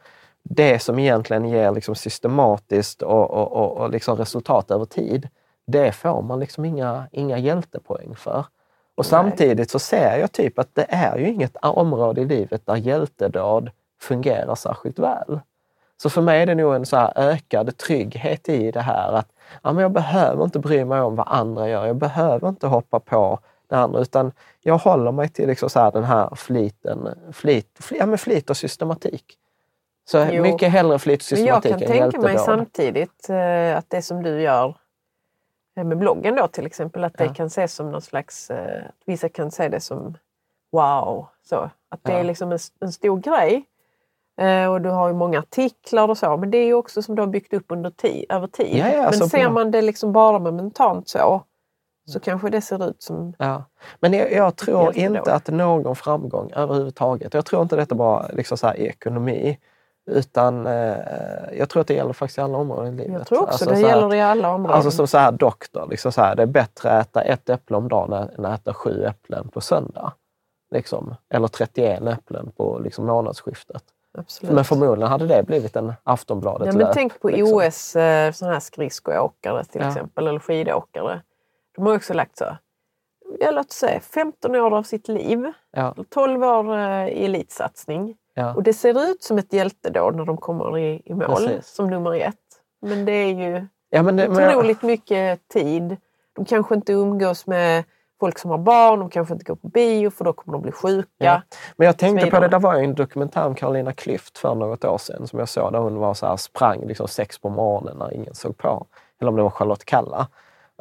det 0.43 0.79
som 0.79 0.99
egentligen 0.99 1.45
ger 1.45 1.71
liksom 1.71 1.95
systematiskt 1.95 3.01
och, 3.01 3.31
och, 3.31 3.51
och, 3.51 3.77
och 3.77 3.89
liksom 3.89 4.17
resultat 4.17 4.71
över 4.71 4.85
tid, 4.85 5.29
det 5.67 5.91
får 5.91 6.21
man 6.21 6.39
liksom 6.39 6.65
inga, 6.65 7.07
inga 7.11 7.37
hjältepoäng 7.37 8.15
för. 8.15 8.45
Och 8.95 9.05
samtidigt 9.05 9.69
så 9.69 9.79
ser 9.79 10.17
jag 10.17 10.31
typ 10.31 10.59
att 10.59 10.75
det 10.75 10.85
är 10.89 11.17
ju 11.17 11.29
inget 11.29 11.55
område 11.55 12.21
i 12.21 12.25
livet 12.25 12.65
där 12.65 12.75
hjältedåd 12.75 13.69
fungerar 14.01 14.55
särskilt 14.55 14.99
väl. 14.99 15.39
Så 15.97 16.09
för 16.09 16.21
mig 16.21 16.41
är 16.41 16.45
det 16.45 16.55
nog 16.55 16.75
en 16.75 16.85
så 16.85 16.97
här 16.97 17.13
ökad 17.15 17.77
trygghet 17.77 18.49
i 18.49 18.71
det 18.71 18.81
här 18.81 19.13
att 19.13 19.31
ja, 19.63 19.73
men 19.73 19.81
jag 19.81 19.91
behöver 19.91 20.43
inte 20.43 20.59
bry 20.59 20.85
mig 20.85 21.01
om 21.01 21.15
vad 21.15 21.27
andra 21.29 21.69
gör. 21.69 21.85
Jag 21.85 21.95
behöver 21.95 22.49
inte 22.49 22.67
hoppa 22.67 22.99
på 22.99 23.39
det 23.69 23.75
andra, 23.75 23.99
utan 23.99 24.31
jag 24.61 24.77
håller 24.77 25.11
mig 25.11 25.29
till 25.29 25.47
liksom 25.47 25.69
så 25.69 25.79
här 25.79 25.91
den 25.91 26.03
här 26.03 26.35
fliten, 26.35 27.07
flit, 27.31 27.77
flit, 27.79 27.99
ja, 27.99 28.05
men 28.05 28.17
flit 28.17 28.49
och 28.49 28.57
systematik. 28.57 29.37
Så 30.09 30.27
Jo. 30.31 30.43
mycket 30.43 30.71
hellre 30.71 30.99
flit 30.99 31.21
och 31.31 31.37
Men 31.37 31.45
jag 31.45 31.63
systematik 31.63 31.87
kan 31.87 31.97
än 31.97 32.11
tänka 32.11 32.27
mig 32.27 32.37
samtidigt 32.37 33.29
eh, 33.29 33.77
att 33.77 33.89
det 33.89 34.01
som 34.01 34.23
du 34.23 34.41
gör 34.41 34.75
eh, 35.77 35.83
med 35.83 35.97
bloggen 35.97 36.35
då 36.35 36.47
till 36.47 36.65
exempel, 36.65 37.03
att 37.03 37.17
det 37.17 37.25
Ja. 37.25 37.33
kan 37.33 37.47
ses 37.47 37.73
som 37.73 37.91
någon 37.91 38.01
slags... 38.01 38.49
Eh, 38.49 38.83
vissa 39.05 39.29
kan 39.29 39.51
se 39.51 39.69
det 39.69 39.79
som 39.79 40.17
wow. 40.71 41.27
Så, 41.43 41.69
att 41.89 42.03
det 42.03 42.11
Ja. 42.11 42.19
är 42.19 42.23
liksom 42.23 42.51
en, 42.51 42.59
en 42.79 42.91
stor 42.91 43.19
grej. 43.19 43.63
Eh, 44.37 44.71
och 44.71 44.81
du 44.81 44.89
har 44.89 45.07
ju 45.07 45.13
många 45.13 45.39
artiklar 45.39 46.07
och 46.09 46.17
så, 46.17 46.37
men 46.37 46.51
det 46.51 46.57
är 46.57 46.65
ju 46.65 46.73
också 46.73 47.01
som 47.01 47.15
du 47.15 47.21
har 47.21 47.27
byggt 47.27 47.53
upp 47.53 47.65
under 47.69 47.89
ti- 47.89 48.25
över 48.29 48.47
tid. 48.47 48.77
Ja, 48.77 48.89
ja, 48.89 49.03
men 49.03 49.13
ser 49.29 49.49
man 49.49 49.71
det 49.71 49.81
liksom 49.81 50.11
bara 50.11 50.39
momentant 50.39 51.09
så, 51.09 51.41
så 52.07 52.19
kanske 52.19 52.49
det 52.49 52.61
ser 52.61 52.89
ut 52.89 53.03
som... 53.03 53.33
Ja. 53.39 53.63
Men 53.99 54.13
jag, 54.13 54.31
jag 54.31 54.55
tror 54.55 54.97
inte 54.97 55.33
att 55.33 55.47
någon 55.47 55.95
framgång 55.95 56.51
överhuvudtaget, 56.55 57.33
jag 57.33 57.45
tror 57.45 57.61
inte 57.61 57.75
detta 57.75 57.95
bara 57.95 58.27
liksom 58.27 58.57
så 58.57 58.67
här 58.67 58.77
i 58.79 58.85
ekonomi, 58.87 59.59
utan 60.11 60.67
eh, 60.67 60.95
jag 61.57 61.69
tror 61.69 61.81
att 61.81 61.87
det 61.87 61.93
gäller 61.93 62.13
faktiskt 62.13 62.37
i 62.37 62.41
alla 62.41 62.57
områden 62.57 62.93
i 62.93 62.97
livet. 62.97 63.13
Jag 63.17 63.27
tror 63.27 63.41
också 63.41 63.51
Alltså 63.51 63.69
det 63.69 63.79
gäller 63.79 64.07
att- 64.07 64.13
i 64.13 64.21
alla 64.21 64.53
områden. 64.53 64.75
Alltså 64.75 64.91
som 64.91 65.07
så 65.07 65.17
här 65.17 65.31
doktor, 65.31 65.87
liksom 65.89 66.11
så 66.11 66.21
här, 66.21 66.35
det 66.35 66.41
är 66.41 66.47
bättre 66.47 66.91
att 66.91 67.07
äta 67.07 67.21
ett 67.21 67.49
äpple 67.49 67.77
om 67.77 67.87
dagen 67.87 68.13
än 68.37 68.45
att 68.45 68.59
äta 68.61 68.73
sju 68.73 69.03
äpplen 69.03 69.49
på 69.49 69.61
söndag. 69.61 70.13
Liksom. 70.71 71.15
Eller 71.29 71.47
31 71.47 72.01
äpplen 72.07 72.51
på 72.57 72.79
liksom, 72.79 73.05
månadsskiftet. 73.05 73.83
Absolut. 74.17 74.55
Men 74.55 74.65
förmodligen 74.65 75.11
hade 75.11 75.27
det 75.27 75.43
blivit 75.43 75.75
en 75.75 75.85
Ja, 75.87 75.93
Aftonbladet 76.03 76.75
men 76.75 76.87
tänk 76.93 77.19
på 77.21 77.29
liksom. 77.29 77.57
OS, 77.57 77.95
eh, 77.95 78.31
sådana 78.31 78.53
här 78.53 78.59
skridskoåkare 78.59 79.63
till 79.63 79.81
Ja. 79.81 79.87
exempel, 79.87 80.27
eller 80.27 80.39
skidåkare. 80.39 81.21
De 81.75 81.85
har 81.85 81.95
också 81.95 82.13
lagt 82.13 82.37
så, 82.37 82.45
ja, 83.39 83.51
låt 83.51 83.71
säga 83.71 83.99
15 83.99 84.55
år 84.55 84.77
av 84.77 84.83
sitt 84.83 85.07
liv, 85.07 85.51
Ja, 85.71 85.95
12 86.09 86.43
år 86.43 86.77
eh, 86.77 87.07
i 87.07 87.25
elitsatsning. 87.25 88.15
ja. 88.33 88.53
Och 88.55 88.63
det 88.63 88.73
ser 88.73 89.09
ut 89.11 89.23
som 89.23 89.37
ett 89.37 89.53
hjältedåd 89.53 90.15
när 90.15 90.25
de 90.25 90.37
kommer 90.37 90.77
i, 90.77 91.01
i 91.05 91.13
mål 91.13 91.25
Precis. 91.35 91.67
som 91.67 91.89
nummer 91.89 92.15
ett. 92.15 92.35
Men 92.81 93.05
det 93.05 93.11
är 93.11 93.33
ju 93.33 93.67
ja 93.89 94.03
men, 94.03 94.15
det- 94.15 94.29
men, 94.29 94.39
jag- 94.43 94.57
otroligt 94.57 94.81
mycket 94.81 95.47
tid. 95.47 95.97
De 96.33 96.45
kanske 96.45 96.75
inte 96.75 96.93
umgås 96.93 97.47
med 97.47 97.83
folk 98.19 98.39
som 98.39 98.51
har 98.51 98.57
barn, 98.57 98.99
de 98.99 99.09
kanske 99.09 99.33
inte 99.33 99.45
går 99.45 99.55
på 99.55 99.67
bio 99.67 100.09
för 100.09 100.25
då 100.25 100.33
kommer 100.33 100.57
de 100.57 100.61
bli 100.61 100.71
sjuka. 100.71 101.07
Ja. 101.17 101.41
Men 101.75 101.85
jag 101.85 101.97
tänkte 101.97 102.31
på 102.31 102.39
det, 102.39 102.47
det 102.47 102.57
var 102.57 102.77
ju 102.77 102.83
en 102.83 102.95
dokumentär 102.95 103.45
om 103.45 103.55
Carolina 103.55 103.91
Klüft 103.91 104.37
för 104.37 104.55
något 104.55 104.85
år 104.85 104.97
sedan 104.97 105.27
som 105.27 105.39
jag 105.39 105.49
såg 105.49 105.71
där 105.71 105.79
hon 105.79 105.99
var 105.99 106.13
så 106.13 106.25
här, 106.25 106.37
sprang 106.37 106.87
liksom 106.87 107.07
sex 107.07 107.39
på 107.39 107.49
morgonen 107.49 107.97
när 107.97 108.13
ingen 108.13 108.35
såg 108.35 108.57
på. 108.57 108.85
Eller 109.21 109.29
om 109.29 109.35
det 109.35 109.43
var 109.43 109.49
Charlotte 109.49 109.85
Kalla. 109.85 110.27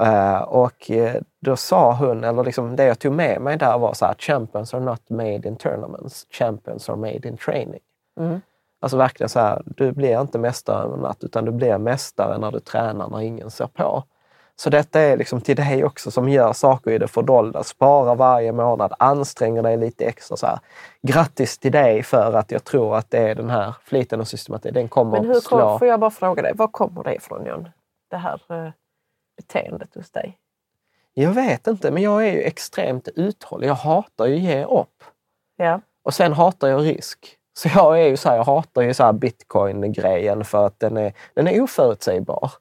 Eh, 0.00 0.42
och 0.42 0.90
eh, 0.90 1.22
då 1.40 1.56
sa 1.56 1.92
hon, 1.92 2.24
eller 2.24 2.44
liksom 2.44 2.76
det 2.76 2.84
jag 2.84 2.98
tog 2.98 3.12
med 3.12 3.40
mig 3.40 3.56
där 3.56 3.78
var 3.78 3.94
så 3.94 4.06
här, 4.06 4.14
champions 4.18 4.74
are 4.74 4.82
not 4.82 5.10
made 5.10 5.48
in 5.48 5.56
tournaments, 5.56 6.26
champions 6.30 6.88
are 6.88 6.96
made 6.96 7.28
in 7.28 7.36
training. 7.36 7.80
Mm. 8.20 8.40
Alltså 8.80 8.96
verkligen 8.96 9.28
så 9.28 9.40
här, 9.40 9.62
du 9.66 9.92
blir 9.92 10.20
inte 10.20 10.38
mästare 10.38 10.84
över 10.84 10.94
en 10.94 11.00
natt 11.00 11.24
utan 11.24 11.44
du 11.44 11.52
blir 11.52 11.78
mästare 11.78 12.38
när 12.38 12.52
du 12.52 12.60
tränar 12.60 13.08
när 13.08 13.20
ingen 13.20 13.50
ser 13.50 13.66
på. 13.66 14.04
Så 14.58 14.70
detta 14.70 15.00
är 15.00 15.16
liksom 15.16 15.40
till 15.40 15.56
dig 15.56 15.84
också 15.84 16.10
som 16.10 16.28
gör 16.28 16.52
saker 16.52 16.90
i 16.90 16.98
det 16.98 17.08
fördolda. 17.08 17.64
Spara 17.64 18.14
varje 18.14 18.52
månad, 18.52 18.92
anstränger 18.98 19.62
dig 19.62 19.76
lite 19.76 20.04
extra. 20.04 20.36
Så 20.36 20.46
här. 20.46 20.58
Grattis 21.02 21.58
till 21.58 21.72
dig 21.72 22.02
för 22.02 22.32
att 22.32 22.50
jag 22.50 22.64
tror 22.64 22.96
att 22.96 23.10
det 23.10 23.18
är 23.18 23.34
den 23.34 23.50
här 23.50 23.74
fliten 23.84 24.20
och 24.20 24.28
systematiken, 24.28 24.74
den 24.74 24.88
kommer 24.88 25.10
Men 25.20 25.26
hur 25.26 25.40
slå. 25.40 25.58
kom, 25.58 25.78
får 25.78 25.88
jag 25.88 26.00
bara 26.00 26.10
fråga 26.10 26.42
dig, 26.42 26.52
var 26.54 26.68
kommer 26.68 27.04
det 27.04 27.14
ifrån 27.14 27.46
John? 27.46 27.68
Det 28.10 28.16
här 28.16 28.40
eh, 28.48 28.72
beteendet 29.36 29.94
hos 29.94 30.10
dig? 30.10 30.38
Jag 31.14 31.30
vet 31.30 31.66
inte, 31.66 31.90
men 31.90 32.02
jag 32.02 32.26
är 32.26 32.32
ju 32.32 32.42
extremt 32.42 33.08
uthållig. 33.08 33.68
Jag 33.68 33.74
hatar 33.74 34.26
ju 34.26 34.34
att 34.34 34.42
ge 34.42 34.64
upp. 34.64 35.04
Ja. 35.56 35.80
Och 36.02 36.14
sen 36.14 36.32
hatar 36.32 36.68
jag 36.68 36.84
risk. 36.84 37.38
Så 37.58 37.68
jag 37.68 38.00
är 38.00 38.06
ju 38.06 38.16
så 38.16 38.28
här, 38.28 38.36
jag 38.36 38.44
hatar 38.44 38.82
ju 38.82 38.94
så 38.94 39.12
bitcoin-grejen 39.12 40.44
för 40.44 40.66
att 40.66 40.80
den 40.80 40.96
är, 40.96 41.12
den 41.34 41.48
är 41.48 41.60
oförutsägbar. 41.60 42.52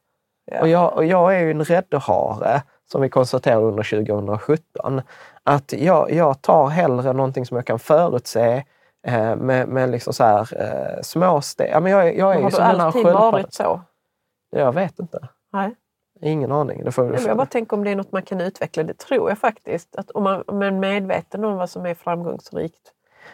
Ja. 0.46 0.62
Och, 0.62 0.68
jag, 0.68 0.94
och 0.94 1.06
jag 1.06 1.36
är 1.36 1.40
ju 1.40 1.52
en 1.52 1.64
räddhare, 1.64 2.62
som 2.92 3.02
vi 3.02 3.10
konstaterade 3.10 3.66
under 3.66 3.84
2017. 3.84 5.02
Att 5.44 5.74
jag, 5.74 6.12
jag 6.12 6.42
tar 6.42 6.68
hellre 6.68 7.14
någonting 7.14 7.46
som 7.46 7.58
jag 7.58 7.66
kan 7.66 7.80
förutse 7.80 8.64
eh, 9.08 9.36
med, 9.36 9.68
med 9.68 9.90
liksom 9.90 10.14
så 10.14 10.24
här, 10.24 10.48
eh, 10.62 11.02
små 11.02 11.42
steg. 11.42 11.70
Ja, 11.74 11.80
men 11.80 11.92
jag, 11.92 12.18
jag 12.18 12.36
är 12.36 12.36
Men 12.36 12.38
ju 12.38 12.44
har 12.44 12.52
du 12.52 12.58
den 12.58 12.80
här 12.80 12.86
alltid 12.86 13.04
varit 13.04 13.54
så? 13.54 13.82
Jag 14.52 14.74
vet 14.74 15.00
inte. 15.00 15.28
Nej. 15.54 15.76
Ingen 16.22 16.52
aning. 16.52 16.84
Det 16.84 16.92
får 16.92 17.04
Nej, 17.04 17.12
men 17.12 17.28
Jag 17.28 17.38
bara 17.38 17.46
tänker 17.46 17.78
om 17.78 17.84
det 17.84 17.92
är 17.92 17.96
något 17.96 18.12
man 18.12 18.22
kan 18.22 18.42
utveckla. 18.42 18.84
Det 18.84 18.98
tror 18.98 19.30
jag 19.30 19.38
faktiskt. 19.38 19.96
Att 19.96 20.12
om 20.12 20.24
man, 20.24 20.44
om 20.48 20.60
man 20.60 20.68
är 20.68 20.72
medveten 20.72 21.46
om 21.46 21.56
vad 21.56 21.70
som 21.70 21.86
är 21.86 21.94
framgångsrikt. 21.94 22.92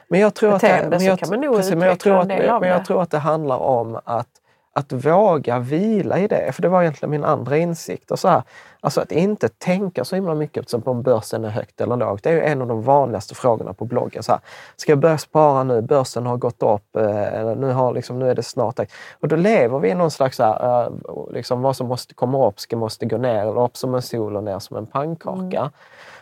Men 0.08 0.20
jag 0.20 0.34
tror 0.34 0.54
att 0.54 0.62
det, 0.62 0.68
beteende 0.68 0.90
men 0.90 1.00
så 1.00 1.06
jag, 1.06 1.20
kan 1.20 1.30
man 1.30 1.42
nog 1.42 1.56
precis, 1.56 1.74
men 1.74 1.82
jag 1.82 1.96
utveckla 1.96 2.04
tror 2.04 2.16
en 2.16 2.22
att, 2.22 2.28
del 2.28 2.50
av 2.50 2.62
men 2.62 2.70
jag 2.70 2.82
det. 2.82 2.86
tror 2.86 3.02
att 3.02 3.12
det 3.12 3.18
handlar 3.18 3.58
om 3.58 4.00
att, 4.04 4.28
att 4.74 4.94
våga 4.94 5.60
vila 5.60 6.20
i 6.20 6.28
det. 6.28 6.52
För 6.52 6.62
det 6.62 6.70
var 6.70 6.82
egentligen 6.82 7.12
min 7.12 7.24
andra 7.24 7.58
insikt. 7.58 8.12
Och 8.12 8.20
så 8.20 8.28
här, 8.28 8.44
alltså 8.80 9.02
att 9.02 9.12
inte 9.12 9.50
tänka 9.50 10.06
så 10.06 10.16
himla 10.16 10.36
mycket 10.36 10.70
som 10.70 10.82
om 10.86 11.02
börsen 11.02 11.46
är 11.46 11.50
högt 11.50 11.82
eller 11.82 11.98
lågt. 11.98 12.24
Det 12.24 12.30
är 12.30 12.34
ju 12.34 12.42
en 12.42 12.62
av 12.62 12.68
de 12.68 12.82
vanligaste 12.82 13.36
frågorna 13.36 13.74
på 13.74 13.86
bloggen. 13.86 14.24
Så 14.24 14.32
här, 14.32 14.42
ska 14.76 14.92
jag 14.92 15.00
börja 15.00 15.18
spara 15.18 15.64
nu? 15.64 15.82
Börsen 15.82 16.26
har 16.26 16.38
gått 16.38 16.64
upp. 16.64 16.96
Eh, 16.96 17.56
nu, 17.56 17.72
har, 17.72 17.94
liksom, 17.94 18.20
nu 18.20 18.30
är 18.30 18.36
det 18.36 18.44
snart 18.44 18.76
dags. 18.76 18.94
Och 19.20 19.28
då 19.28 19.36
lever 19.36 19.80
vi 19.80 19.90
i 19.90 19.96
någon 19.96 20.12
slags, 20.12 20.38
så 20.38 20.44
här, 20.44 20.86
eh, 20.86 20.92
liksom, 21.32 21.62
vad 21.62 21.76
som 21.76 21.88
måste 21.88 22.14
komma 22.14 22.48
upp 22.48 22.60
ska 22.60 22.78
måste 22.78 23.06
gå 23.06 23.18
ner. 23.18 23.42
Eller 23.42 23.64
upp 23.64 23.78
som 23.78 23.96
en 23.96 24.02
sol 24.02 24.36
och 24.36 24.44
ner 24.44 24.60
som 24.60 24.78
en 24.78 24.86
pannkaka. 24.86 25.72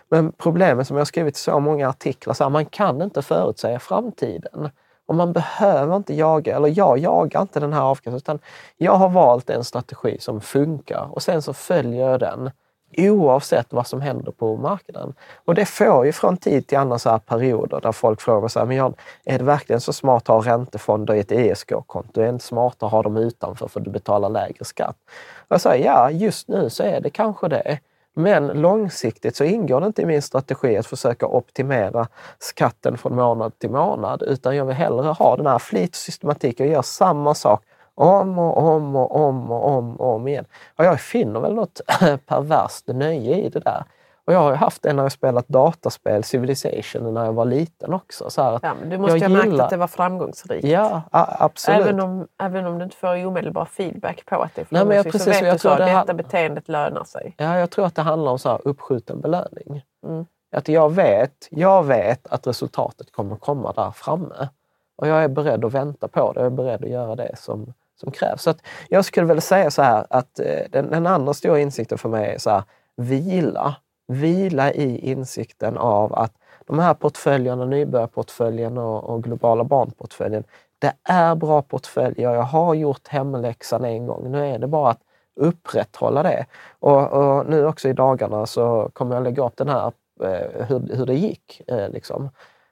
Men 0.10 0.32
problemet 0.32 0.88
som 0.88 0.98
jag 0.98 1.02
har 1.02 1.06
skrivit 1.06 1.38
i 1.38 1.40
så 1.40 1.60
många 1.60 1.90
artiklar, 1.90 2.34
så 2.34 2.44
här, 2.44 2.50
man 2.50 2.66
kan 2.66 3.02
inte 3.02 3.22
förutsäga 3.22 3.80
framtiden. 3.80 4.70
Och 5.10 5.16
man 5.16 5.34
behöver 5.34 5.96
inte 5.96 6.14
jaga, 6.14 6.56
eller 6.56 6.78
jag 6.78 6.98
jagar 6.98 7.42
inte 7.42 7.60
den 7.60 7.74
här 7.74 7.82
avkastningen, 7.82 8.18
utan 8.18 8.40
jag 8.78 8.96
har 8.96 9.10
valt 9.10 9.50
en 9.50 9.64
strategi 9.64 10.18
som 10.20 10.42
funkar 10.42 11.10
och 11.12 11.24
sen 11.24 11.42
så 11.42 11.54
följer 11.54 12.10
jag 12.10 12.20
den 12.20 12.52
oavsett 12.98 13.74
vad 13.74 13.88
som 13.88 14.02
händer 14.02 14.32
på 14.32 14.58
marknaden. 14.58 15.14
Och 15.46 15.56
det 15.56 15.66
får 15.66 16.06
ju 16.06 16.12
från 16.12 16.38
tid 16.38 16.68
till 16.68 16.78
annan 16.78 17.00
så 17.00 17.10
här 17.10 17.20
perioder 17.20 17.82
där 17.82 17.92
folk 17.92 18.22
frågar 18.22 18.48
så 18.48 18.60
här, 18.60 18.66
men 18.66 18.78
Jan, 18.78 18.94
är 19.26 19.38
det 19.38 19.44
verkligen 19.44 19.82
så 19.82 19.94
smart 19.94 20.30
att 20.30 20.46
ha 20.46 20.54
räntefonder 20.54 21.14
i 21.14 21.20
ett 21.20 21.32
ESK-konto? 21.32 22.22
Är 22.22 22.24
det 22.24 22.30
inte 22.30 22.46
smart 22.46 22.84
att 22.84 22.92
ha 22.92 23.04
dem 23.04 23.18
utanför 23.18 23.68
för 23.68 23.80
att 23.80 23.86
du 23.86 23.92
betalar 23.92 24.30
lägre 24.30 24.66
skatt? 24.66 24.98
Och 25.38 25.52
jag 25.54 25.62
säger, 25.62 25.86
ja, 25.86 26.12
just 26.12 26.48
nu 26.48 26.70
så 26.70 26.84
är 26.84 27.02
det 27.02 27.10
kanske 27.10 27.48
det. 27.48 27.80
Men 28.20 28.48
långsiktigt 28.48 29.36
så 29.36 29.44
ingår 29.44 29.82
det 29.82 29.88
inte 29.88 30.02
i 30.02 30.06
min 30.06 30.22
strategi 30.22 30.78
att 30.78 30.88
försöka 30.88 31.28
optimera 31.28 32.08
skatten 32.40 32.98
från 32.98 33.16
månad 33.16 33.60
till 33.60 33.70
månad, 33.70 34.24
utan 34.24 34.56
jag 34.56 34.66
vill 34.66 34.76
hellre 34.76 35.08
ha 35.08 35.36
den 35.36 35.48
här 35.48 35.60
flit 35.60 35.90
och 35.90 35.96
systematik 35.96 36.60
och 36.60 36.66
göra 36.66 36.84
samma 36.84 37.34
sak 37.34 37.64
om 37.96 38.40
och 38.40 38.58
om 38.58 38.96
och 38.96 39.16
om 39.16 39.52
och 39.52 39.68
om 39.68 39.96
och 39.96 40.16
om 40.16 40.28
igen. 40.28 40.46
Och 40.76 40.86
jag 40.86 41.02
finner 41.02 41.40
väl 41.40 41.54
något 41.54 41.82
perverst 42.26 42.88
nöje 42.88 43.36
i 43.36 43.50
det 43.50 43.60
där. 43.60 43.84
Och 44.30 44.36
jag 44.36 44.40
har 44.40 44.50
ju 44.52 44.56
haft 44.56 44.82
det 44.82 44.94
när 44.94 45.04
jag 45.04 45.12
spelat 45.12 45.48
dataspel, 45.48 46.24
Civilization, 46.24 47.14
när 47.14 47.26
jag 47.26 47.34
var 47.34 47.46
liten 47.46 47.94
också. 47.94 48.30
Så 48.30 48.42
att 48.42 48.64
Ja, 48.64 48.74
du 48.86 48.98
måste 48.98 49.18
jag 49.18 49.18
ju 49.20 49.24
ha 49.26 49.30
märkt 49.34 49.46
gillar- 49.46 49.64
att 49.64 49.70
det 49.70 49.78
var 49.78 49.88
framgångsrikt. 49.88 50.64
Ja, 50.68 51.02
absolut. 51.12 51.82
Även 51.82 52.00
om, 52.00 52.28
även 52.42 52.66
om 52.66 52.78
du 52.78 52.84
inte 52.84 52.96
får 52.98 53.26
omedelbar 53.26 53.66
feedback 53.66 54.26
på 54.26 54.42
att 54.42 54.56
det 54.56 54.62
är 54.62 54.68
Nej, 54.70 54.86
men 54.86 54.96
jag- 54.96 55.04
framgångsrikt 55.06 55.26
precis, 55.26 55.40
så 55.40 55.46
jag 55.46 55.52
vet 55.52 55.62
du 55.62 55.68
tror 55.68 55.72
så 55.72 55.78
det 55.78 55.84
att 55.84 55.90
här- 55.90 56.00
detta 56.02 56.14
beteendet 56.14 56.70
lönar 56.70 57.04
sig. 57.04 57.34
Ja, 57.38 57.58
jag 57.58 57.70
tror 57.70 57.86
att 57.86 57.96
det 57.96 58.02
handlar 58.02 58.32
om 58.32 58.40
så 58.40 58.50
här 58.50 58.60
uppskjuten 58.64 59.22
belöning. 59.22 59.84
Mm. 60.06 60.26
Att 60.56 60.68
jag 60.68 60.94
vet, 60.94 61.48
jag 61.50 61.84
vet 61.84 62.28
att 62.28 62.48
resultatet 62.48 63.12
kommer 63.12 63.36
komma 63.36 63.74
där 63.74 63.92
framme. 63.92 64.50
Och 64.98 65.08
jag 65.08 65.24
är 65.24 65.28
beredd 65.28 65.66
att 65.66 65.74
vänta 65.74 66.08
på 66.08 66.34
det. 66.34 66.40
Jag 66.40 66.46
är 66.48 66.50
beredd 66.56 66.84
att 66.84 66.90
göra 66.90 67.16
det 67.16 67.36
som, 67.38 67.74
som 68.00 68.12
krävs. 68.12 68.42
Så 68.42 68.50
att 68.50 68.58
jag 68.90 69.06
skulle 69.06 69.28
väl 69.28 69.42
säga 69.42 69.72
så 69.72 69.82
här 69.82 70.06
att 70.10 70.40
eh, 70.40 70.46
den, 70.70 70.92
den 70.92 71.08
andra 71.08 71.34
stora 71.34 71.60
insikten 71.60 71.98
för 71.98 72.10
mig 72.10 72.34
är 72.34 72.38
så 72.38 72.50
här, 72.50 72.64
vila. 72.96 73.76
Vila 74.10 74.72
i 74.74 75.12
insikten 75.12 75.78
av 75.78 76.16
att 76.16 76.34
de 76.66 76.80
här 76.80 76.94
portföljerna, 76.94 77.66
nybörjarportföljen 77.66 78.78
och, 78.78 79.04
och 79.04 79.24
globala 79.24 79.64
barnportföljen, 79.64 80.44
det 80.80 80.94
är 81.04 81.36
bra 81.36 81.62
portföljer. 81.62 82.34
Jag 82.34 82.42
har 82.42 82.74
gjort 82.74 83.08
hemläxan 83.08 83.86
en 83.86 84.08
gång. 84.08 84.32
Nu 84.32 84.46
är 84.46 84.60
det 84.60 84.68
bara 84.68 84.90
att 84.90 85.02
upprätthålla 85.36 86.24
det. 86.24 86.46
Och, 86.80 87.08
och 87.12 87.46
nu 87.50 87.66
också 87.66 87.90
i 87.90 87.94
dagarna 87.94 88.46
så 88.46 88.90
kommer 88.94 89.16
jag 89.16 89.24
lägga 89.24 89.46
upp 89.46 89.58
den 89.58 89.70
här 89.70 89.92
eh, 90.24 90.66
hur, 90.66 90.96
hur 90.96 91.06
det 91.06 91.16
gick. 91.16 91.62
Eh, 91.68 91.90
liksom. 91.90 92.30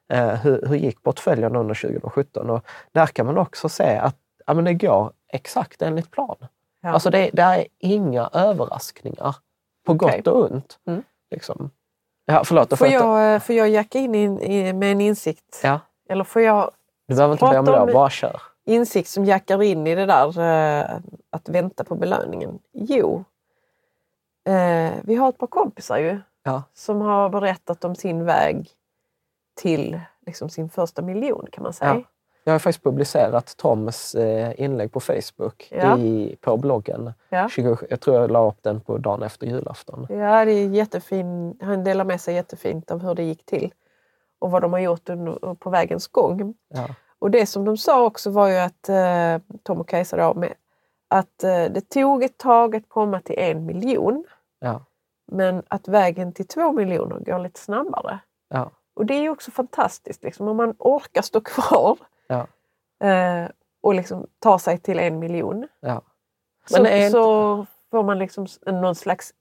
eh, 0.10 0.28
hur, 0.28 0.68
hur 0.68 0.76
gick 0.76 1.04
portföljen 1.04 1.56
under 1.56 1.76
2017? 1.76 2.50
Och 2.50 2.66
där 2.92 3.06
kan 3.06 3.26
man 3.26 3.38
också 3.38 3.70
se 3.70 3.98
att 3.98 4.18
ja, 4.46 4.54
men 4.54 4.66
det 4.66 4.74
går 4.74 5.12
exakt 5.28 5.82
enligt 5.82 6.12
plan. 6.12 6.38
Ja. 6.82 6.90
Alltså 6.90 7.10
det, 7.10 7.30
det 7.34 7.42
är 7.42 7.68
inga 7.80 8.30
överraskningar 8.34 9.36
på 9.86 9.94
Okej. 9.94 10.22
gott 10.22 10.28
och 10.28 10.52
ont. 10.52 10.80
Mm. 10.88 11.04
Liksom. 11.32 11.70
Ja, 12.26 12.44
förlåt. 12.46 12.70
Får 12.70 12.76
Får 12.76 12.88
jag, 12.88 13.34
eh, 13.36 13.40
får 13.40 13.56
jag 13.56 13.70
jacka 13.70 14.00
in 14.00 14.16
i, 14.16 14.74
med 14.74 14.92
en 14.92 15.02
insikt? 15.02 15.60
Ja, 15.64 15.80
Eller 16.10 16.24
får 16.24 16.42
jag 16.42 16.72
du 17.08 17.16
behöver 17.16 17.34
inte 17.34 17.46
be 17.46 17.60
om 17.60 17.68
om- 17.88 17.94
bara 17.94 18.10
kör. 18.10 18.42
insikt 18.66 19.10
som 19.10 19.26
jackar 19.26 19.64
in 19.64 19.88
i 19.88 19.96
det 19.96 20.06
där 20.06 20.40
eh, 20.40 20.98
att 21.30 21.50
vänta 21.50 21.84
på 21.84 21.96
belöningen? 21.96 22.60
Jo, 22.74 23.24
eh, 24.48 24.94
vi 25.04 25.16
har 25.16 25.30
ett 25.30 25.38
par 25.38 25.48
kompisar 25.48 25.98
ju 25.98 26.20
Ja. 26.44 26.64
som 26.74 27.02
har 27.02 27.30
berättat 27.30 27.84
om 27.86 27.96
sin 27.96 28.26
väg 28.26 28.70
till 29.56 30.00
liksom, 30.26 30.50
sin 30.50 30.70
första 30.70 31.02
miljon 31.02 31.48
kan 31.52 31.64
man 31.64 31.74
säga. 31.74 31.96
Ja. 31.96 32.02
Jag 32.48 32.54
har 32.54 32.60
faktiskt 32.60 32.84
publicerat 32.84 33.58
Toms 33.58 34.16
eh, 34.16 34.62
inlägg 34.62 34.92
på 34.92 35.00
Facebook 35.00 35.68
Ja. 35.72 35.98
i, 35.98 36.38
på 36.42 36.58
bloggen. 36.58 37.14
Ja. 37.30 37.50
20, 37.50 37.78
jag 37.90 38.00
tror 38.00 38.16
jag 38.16 38.32
la 38.32 38.48
upp 38.48 38.64
den 38.64 38.82
på 38.82 38.98
dagen 38.98 39.24
efter 39.24 39.48
julafton. 39.48 40.08
Ja, 40.10 40.46
det 40.46 40.52
är 40.52 40.70
jättefin. 40.70 41.58
Han 41.62 41.84
delar 41.84 42.06
med 42.06 42.22
sig 42.22 42.36
jättefint 42.36 42.92
av 42.92 43.02
hur 43.02 43.16
det 43.16 43.24
gick 43.24 43.46
till 43.46 43.74
och 44.40 44.52
vad 44.52 44.62
de 44.62 44.74
har 44.74 44.80
gjort 44.80 45.10
under, 45.10 45.56
på 45.56 45.70
vägens 45.70 46.08
gång. 46.08 46.54
Ja. 46.68 46.88
Och 47.20 47.32
det 47.32 47.46
som 47.46 47.66
de 47.66 47.78
sa 47.78 48.06
också 48.06 48.30
var 48.30 48.48
ju 48.48 48.58
att 48.58 48.90
eh, 48.90 49.58
Tom 49.64 49.80
och 49.80 49.88
Kajsa 49.90 50.18
då, 50.18 50.34
med, 50.34 50.54
att 51.08 51.44
eh, 51.44 51.66
det 51.66 51.90
tog 51.90 52.24
ett 52.24 52.38
tag 52.38 52.76
att 52.76 52.90
komma 52.90 53.22
till 53.22 53.40
en 53.40 53.66
miljon. 53.66 54.26
Ja. 54.60 54.86
Men 55.32 55.64
att 55.68 55.88
vägen 55.88 56.34
till 56.34 56.48
två 56.48 56.72
miljoner 56.72 57.20
går 57.20 57.40
lite 57.40 57.60
snabbare. 57.60 58.20
Ja. 58.50 58.72
Och 58.94 59.06
det 59.06 59.14
är 59.14 59.22
ju 59.22 59.30
också 59.30 59.52
fantastiskt 59.52 60.24
liksom, 60.24 60.48
om 60.48 60.58
man 60.58 60.76
orkar 60.80 61.22
stå 61.22 61.42
kvar 61.42 61.98
Ja. 62.28 62.48
eh, 63.08 63.50
och 63.82 63.94
liksom 63.94 64.28
ta 64.40 64.60
sig 64.60 64.78
till 64.78 65.00
en 65.00 65.20
miljon. 65.20 65.68
Ja. 65.80 66.02
Så, 66.70 66.78
inte- 66.78 67.10
så 67.10 67.66
får 67.92 68.04
man 68.04 68.20
liksom 68.20 68.48
någon 68.66 68.96
slags 68.96 69.34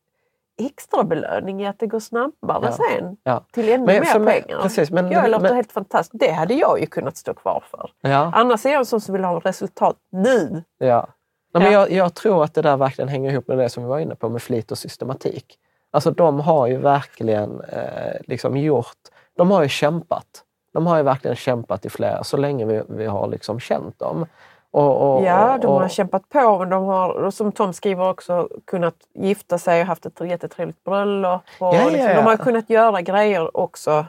extra 0.63 1.05
belöning 1.05 1.63
i 1.63 1.67
att 1.67 1.79
det 1.79 1.87
går 1.87 2.01
snabbare 2.01 2.61
Ja. 2.63 2.73
sen 2.73 3.17
Ja. 3.23 3.45
till 3.53 3.69
ännu 3.69 3.87
Men 3.87 3.95
mer 3.95 4.03
för 4.05 4.19
mig- 4.21 4.43
pengar. 4.43 4.63
precis, 4.63 4.91
men- 4.91 5.11
jag 5.11 5.31
låter 5.31 5.43
men- 5.43 5.55
helt 5.57 5.73
fantastiskt. 5.73 6.21
Det 6.21 6.31
hade 6.31 6.55
jag 6.55 6.81
ju 6.81 6.87
kunnat 6.87 7.17
stå 7.17 7.35
kvar 7.35 7.65
för. 7.71 7.91
Ja. 8.01 8.31
Annars 8.35 8.67
är 8.67 8.71
jag 8.71 8.79
en 8.79 8.87
sån 8.87 9.01
som 9.01 9.13
vill 9.13 9.25
ha 9.25 9.39
resultat 9.41 9.97
nu. 10.11 10.63
Ja. 10.79 11.07
Nej, 11.55 11.63
men 11.63 11.73
Ja. 11.73 11.81
jag, 11.81 11.91
jag 11.91 12.15
tror 12.15 12.45
att 12.45 12.55
det 12.55 12.63
där 12.63 12.77
verkligen 12.77 13.09
hänger 13.09 13.33
ihop 13.33 13.49
med 13.49 13.59
det 13.59 13.69
som 13.69 13.83
vi 13.83 13.89
var 13.89 13.99
inne 13.99 14.15
på 14.15 14.29
med 14.29 14.43
flit 14.43 14.71
och 14.73 14.79
systematik. 14.79 15.59
Alltså 15.91 16.11
de 16.11 16.41
har 16.41 16.67
ju 16.67 16.77
verkligen 16.79 17.61
eh, 17.61 18.21
liksom 18.25 18.57
gjort, 18.57 18.97
de 19.37 19.51
har 19.51 19.63
ju 19.63 19.69
kämpat. 19.69 20.43
De 20.77 20.87
har 20.87 20.97
ju 20.97 21.03
verkligen 21.03 21.37
kämpat 21.37 21.87
i 21.87 21.91
flera, 21.91 22.25
så 22.25 22.37
länge 22.37 22.65
vi, 22.65 22.83
vi 22.89 23.07
har 23.07 23.29
liksom 23.29 23.61
känt 23.61 23.99
dem. 23.99 24.27
Och, 24.71 25.17
och, 25.17 25.25
Ja, 25.25 25.59
de 25.63 25.67
och, 25.67 25.81
har 25.81 25.89
kämpat 25.89 26.29
på 26.29 26.59
men 26.59 26.71
de 26.71 26.85
har, 26.85 27.11
och 27.11 27.35
som 27.35 27.53
Tom 27.53 27.73
skriver 27.73 28.09
också, 28.09 28.49
kunnat 28.65 28.95
gifta 29.15 29.59
sig 29.59 29.81
och 29.81 29.87
haft 29.87 30.07
ett 30.07 30.21
jättetrevligt 30.21 30.85
bröllop. 30.85 31.43
Och 31.59 31.67
Ja, 31.67 31.75
ja, 31.75 31.89
liksom, 31.89 32.11
ja. 32.11 32.15
De 32.15 32.25
har 32.25 32.37
kunnat 32.37 32.71
göra 32.71 33.01
grejer 33.01 33.57
också. 33.57 34.07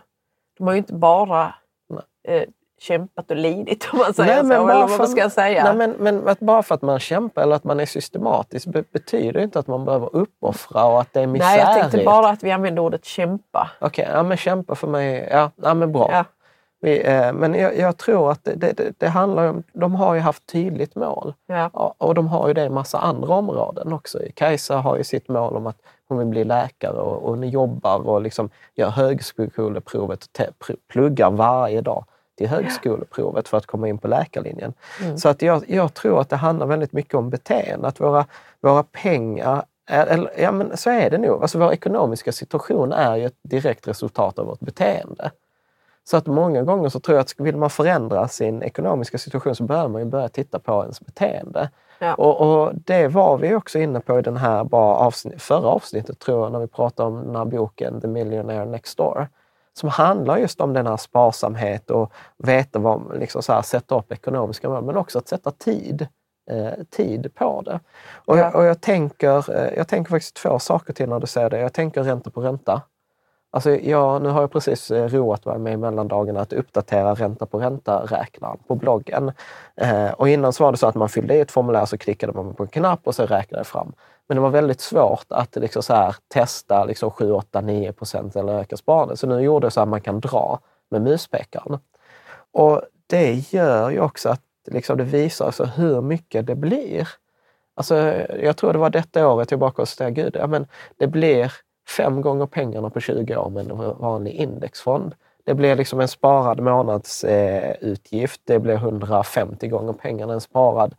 De 0.58 0.67
har 0.67 0.73
ju 0.73 0.77
inte 0.77 0.93
bara 0.93 1.53
eh, 2.27 2.43
kämpat 2.80 3.32
och 3.32 3.38
lidit 3.38 3.89
om 3.93 3.99
man 3.99 4.13
säger 4.13 4.43
Nej, 4.43 4.58
så. 4.58 4.65
men 4.65 4.77
Eller 4.77 4.97
vad 4.97 5.10
ska 5.10 5.21
jag 5.21 5.32
säga? 5.32 5.63
Nej, 5.63 5.75
men, 5.75 5.91
men 5.91 6.27
att 6.27 6.39
bara 6.39 6.63
för 6.63 6.75
att 6.75 6.82
man 6.82 6.99
kämpar 6.99 7.41
eller 7.41 7.56
att 7.56 7.63
man 7.63 7.80
är 7.80 7.86
systematisk 7.86 8.67
be, 8.67 8.84
betyder 8.91 9.41
inte 9.41 9.60
att 9.60 9.67
man 9.67 9.86
behöver 9.86 10.15
uppoffra 10.15 10.86
och 10.86 11.01
att 11.01 11.13
det 11.13 11.21
är 11.21 11.27
misär 11.27 11.45
Nej, 11.45 11.60
jag 11.60 11.73
tänkte 11.73 12.03
bara 12.03 12.30
att 12.30 12.43
vi 12.43 12.51
använder 12.51 12.82
ordet 12.82 13.06
kämpa. 13.06 13.69
Okej, 13.82 14.10
ja 14.13 14.23
men 14.23 14.38
kämpa 14.38 14.75
för 14.75 14.88
mig, 14.88 15.30
ja, 15.32 15.51
ja 15.56 15.73
men 15.73 15.91
bra. 15.91 16.25
Eh, 16.81 17.33
men 17.33 17.53
jag, 17.53 17.77
jag 17.77 17.97
tror 17.97 18.31
att 18.31 18.43
det, 18.43 18.55
det, 18.55 18.99
det, 18.99 19.07
handlar 19.07 19.49
om, 19.49 19.63
de 19.73 19.95
har 19.95 20.13
ju 20.13 20.19
haft 20.19 20.45
tydligt 20.45 20.95
mål. 20.95 21.33
Ja. 21.47 21.93
Och 21.97 22.15
de 22.15 22.27
har 22.27 22.47
ju 22.47 22.53
det 22.53 22.63
i 22.63 22.69
massa 22.69 22.97
andra 22.97 23.33
områden 23.33 23.93
också. 23.93 24.19
Kajsa 24.33 24.77
har 24.77 24.97
ju 24.97 25.03
sitt 25.03 25.27
mål 25.27 25.55
om 25.55 25.67
att 25.67 25.77
hon 26.07 26.17
vill 26.17 26.27
bli 26.27 26.43
läkare 26.43 26.97
och, 26.97 27.29
hon 27.29 27.49
jobbar 27.49 28.07
och 28.07 28.21
liksom 28.21 28.49
gör 28.75 28.89
högskoleprovet 28.89 30.23
och 30.23 30.33
te, 30.33 30.45
pluggar 30.87 31.31
varje 31.31 31.81
dag 31.81 32.05
till 32.37 32.47
högskoleprovet 32.47 33.47
för 33.47 33.57
att 33.57 33.65
komma 33.65 33.87
in 33.87 33.97
på 33.97 34.07
läkarlinjen. 34.07 34.73
Så 35.17 35.29
att 35.29 35.41
jag, 35.41 35.63
jag 35.67 35.93
tror 35.93 36.21
att 36.21 36.29
det 36.29 36.35
handlar 36.35 36.65
väldigt 36.65 36.93
mycket 36.93 37.13
om 37.13 37.29
beteende. 37.29 37.87
Att 37.87 37.99
våra, 37.99 38.25
våra 38.61 38.83
pengar, 38.83 39.63
eller, 39.89 40.31
ja 40.37 40.51
men 40.51 40.77
så 40.77 40.89
är 40.89 41.09
det 41.09 41.17
nog. 41.17 41.41
Alltså 41.41 41.59
vår 41.59 41.73
ekonomiska 41.73 42.31
situation 42.31 42.91
är 42.91 43.15
ju 43.15 43.25
ett 43.25 43.39
direkt 43.41 43.87
resultat 43.87 44.39
av 44.39 44.45
vårt 44.45 44.59
beteende. 44.59 45.31
Så 46.10 46.17
att 46.17 46.28
många 46.28 46.63
gånger 46.63 46.89
så 46.89 47.00
tror 47.00 47.17
jag 47.17 47.22
att 47.22 47.34
vill 47.38 47.58
man 47.58 47.70
förändra 47.70 48.28
sin 48.28 48.63
ekonomiska 48.63 49.17
situation 49.17 49.56
så 49.56 49.63
behöver 49.63 49.89
man 49.89 50.02
ju 50.02 50.08
börja 50.08 50.30
titta 50.30 50.60
på 50.60 50.82
ens 50.82 51.02
beteende. 51.02 51.70
Ja. 52.00 52.13
Och, 52.13 52.41
och 52.41 52.72
det 52.76 53.08
var 53.08 53.38
vi 53.38 53.56
också 53.56 53.80
inne 53.80 54.00
på 54.00 54.20
i 54.20 54.22
den 54.22 54.38
här 54.38 54.63
bara 54.63 54.96
avsnitt, 54.96 55.41
förra 55.41 55.67
avsnittet 55.67 56.20
tror 56.20 56.43
jag, 56.43 56.52
när 56.52 56.60
vi 56.60 56.67
pratade 56.67 57.10
om 57.10 57.26
den 57.26 57.36
här 57.36 57.46
boken 57.46 58.02
The 58.02 58.08
Millionaire 58.08 58.65
Next 58.65 58.98
Door. 58.98 59.28
Som 59.74 59.89
handlar 59.89 60.38
just 60.38 60.62
om 60.62 60.74
den 60.74 60.88
här 60.88 60.98
sparsamhet 60.98 61.91
och 61.91 62.12
veta 62.38 62.80
vad, 62.80 63.20
liksom 63.20 63.43
så 63.43 63.54
här, 63.54 63.62
sätta 63.62 64.00
upp 64.00 64.12
ekonomiska 64.12 64.70
mål, 64.70 64.84
men 64.84 64.98
också 64.98 65.20
att 65.20 65.28
sätta 65.28 65.52
tid, 65.52 66.08
eh, 66.52 66.84
tid 66.89 67.36
på 67.36 67.62
det. 67.62 67.80
Och, 68.26 68.38
Ja. 68.38 68.41
jag, 68.41 68.56
och 68.56 68.65
jag, 68.65 68.82
tänker, 68.82 69.56
eh, 69.56 69.74
jag 69.78 69.88
tänker 69.88 70.12
faktiskt 70.12 70.36
två 70.36 70.60
saker 70.60 70.93
till 70.93 71.10
när 71.10 71.20
du 71.20 71.28
säger 71.28 71.50
det. 71.50 71.60
Jag 71.60 71.74
tänker 71.74 72.04
ränta 72.04 72.30
på 72.30 72.41
ränta. 72.41 72.82
Alltså 73.51 73.71
ja, 73.71 74.19
nu 74.19 74.29
har 74.29 74.41
jag 74.41 74.51
precis 74.51 74.91
eh, 74.91 75.10
roat 75.10 75.45
mig 75.45 75.57
med 75.57 75.73
i 75.73 75.77
mellandagarna 75.77 76.41
att 76.41 76.53
uppdatera 76.53 77.13
ränta 77.13 77.45
på 77.45 77.60
ränta-räknaren 77.60 78.57
på 78.67 78.75
bloggen. 78.75 79.31
Eh, 79.75 80.12
och 80.12 80.29
innan 80.29 80.53
så 80.53 80.63
var 80.63 80.71
det 80.71 80.77
så 80.77 80.88
att 80.88 80.95
man 80.95 81.10
fyllde 81.10 81.36
i 81.36 81.39
ett 81.39 81.51
formulär 81.51 81.86
så 81.86 81.97
klickade 81.97 82.33
man 82.33 82.53
på 82.53 82.63
en 82.63 82.69
knapp 82.69 82.99
och 83.03 83.15
så 83.15 83.25
räknade 83.25 83.62
det 83.62 83.67
fram. 83.67 83.93
Men 84.27 84.36
det 84.36 84.41
var 84.41 84.49
väldigt 84.49 84.81
svårt 84.81 85.25
att 85.29 85.55
liksom 85.55 85.83
så 85.83 85.93
här, 85.93 86.15
testa 86.27 86.86
liksom 86.86 87.12
7, 87.12 87.31
8, 87.31 87.62
9 87.62 87.91
procent 87.91 88.36
eller 88.36 88.53
öka 88.53 88.77
sparandet. 88.77 89.19
Så 89.19 89.27
nu 89.27 89.39
gjorde 89.39 89.65
jag 89.65 89.73
så 89.73 89.81
att 89.81 89.88
man 89.88 90.01
kan 90.01 90.19
dra 90.19 90.60
med 90.89 91.01
muspekaren. 91.01 91.79
Och 92.51 92.81
det 93.07 93.53
gör 93.53 93.89
ju 93.89 93.99
också 93.99 94.29
att 94.29 94.41
liksom 94.71 94.97
det 94.97 95.03
visar 95.03 95.45
alltså 95.45 95.65
hur 95.65 96.01
mycket 96.01 96.47
det 96.47 96.55
blir. 96.55 97.07
Alltså, 97.75 97.95
jag 98.39 98.57
tror 98.57 98.73
det 98.73 98.79
var 98.79 98.89
detta 98.89 99.27
året 99.27 99.51
jag 99.51 99.60
bara 99.60 99.71
konstaterade, 99.71 100.21
gud, 100.21 100.36
ja, 100.36 100.47
men 100.47 100.67
det 100.97 101.07
blir 101.07 101.53
fem 101.88 102.21
gånger 102.21 102.45
pengarna 102.45 102.89
på 102.89 103.00
20 103.00 103.38
år 103.38 103.50
med 103.50 103.71
en 103.71 103.78
vanlig 103.97 104.34
indexfond. 104.34 105.15
Det 105.43 105.54
blir 105.54 105.76
liksom 105.76 106.00
en 106.00 106.08
sparad 106.08 106.60
månadsutgift. 106.60 108.41
Eh, 108.50 108.54
det 108.54 108.60
blir 108.60 108.76
150 108.76 109.67
gånger 109.67 109.93
pengarna. 109.93 110.34
En 110.34 110.41
sparad 110.41 110.95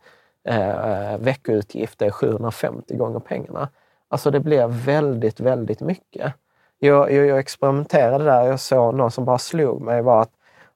eh, 0.47 1.17
veckoutgift 1.17 2.01
är 2.01 2.11
750 2.11 2.95
gånger 2.95 3.19
pengarna. 3.19 3.69
Alltså 4.07 4.31
det 4.31 4.39
blir 4.39 4.67
väldigt, 4.67 5.39
väldigt 5.39 5.81
mycket. 5.81 6.33
Jag, 6.79 7.11
jag, 7.11 7.25
jag 7.25 7.39
experimenterade 7.39 8.23
där. 8.23 8.43
Jag 8.43 8.59
såg 8.59 8.95
någon 8.95 9.11
som 9.11 9.25
bara 9.25 9.37
slog 9.37 9.81
mig 9.81 10.01
var 10.01 10.21
att 10.21 10.31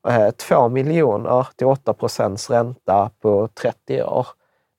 eh, 0.08 0.30
2 0.32 0.69
miljoner 0.69 1.47
till 1.56 1.67
8 1.67 1.93
procents 1.93 2.49
ränta 2.49 3.10
på 3.21 3.47
30 3.47 4.04
år. 4.04 4.28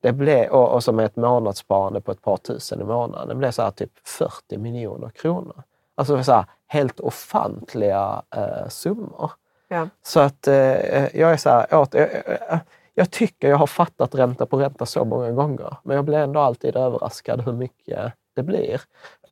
Det 0.05 0.13
blev, 0.13 0.51
och, 0.51 0.73
och 0.73 0.85
som 0.85 0.99
är 0.99 1.05
ett 1.05 1.17
månadssparande 1.17 2.01
på 2.01 2.13
ett 2.13 2.23
par 2.23 2.37
tusen 2.37 2.81
i 2.81 2.85
månaden. 2.85 3.29
Det 3.29 3.35
blev 3.35 3.51
så 3.51 3.63
här 3.63 3.71
typ 3.71 3.91
40 4.09 4.59
miljoner 4.59 5.09
kronor. 5.09 5.63
Alltså 5.95 6.25
så 6.25 6.33
här, 6.33 6.45
helt 6.67 7.01
ofantliga 7.01 8.23
eh, 8.37 8.69
summor. 8.69 9.31
Ja. 9.69 9.89
Så 10.03 10.21
att 10.21 10.49
eh, 10.49 11.17
jag 11.17 11.33
är 11.33 11.37
så 11.37 11.51
här, 11.51 11.75
åt, 11.75 11.95
jag, 11.95 12.09
jag, 12.27 12.59
jag 12.95 13.11
tycker 13.11 13.49
jag 13.49 13.57
har 13.57 13.67
fattat 13.67 14.15
ränta 14.15 14.47
på 14.47 14.57
ränta 14.57 14.87
så 14.87 15.05
många 15.05 15.31
gånger. 15.31 15.77
Men 15.83 15.97
jag 15.97 16.05
blir 16.05 16.19
ändå 16.19 16.41
alltid 16.41 16.77
överraskad 16.77 17.41
hur 17.41 17.53
mycket 17.53 18.13
det 18.35 18.43
blir. 18.43 18.81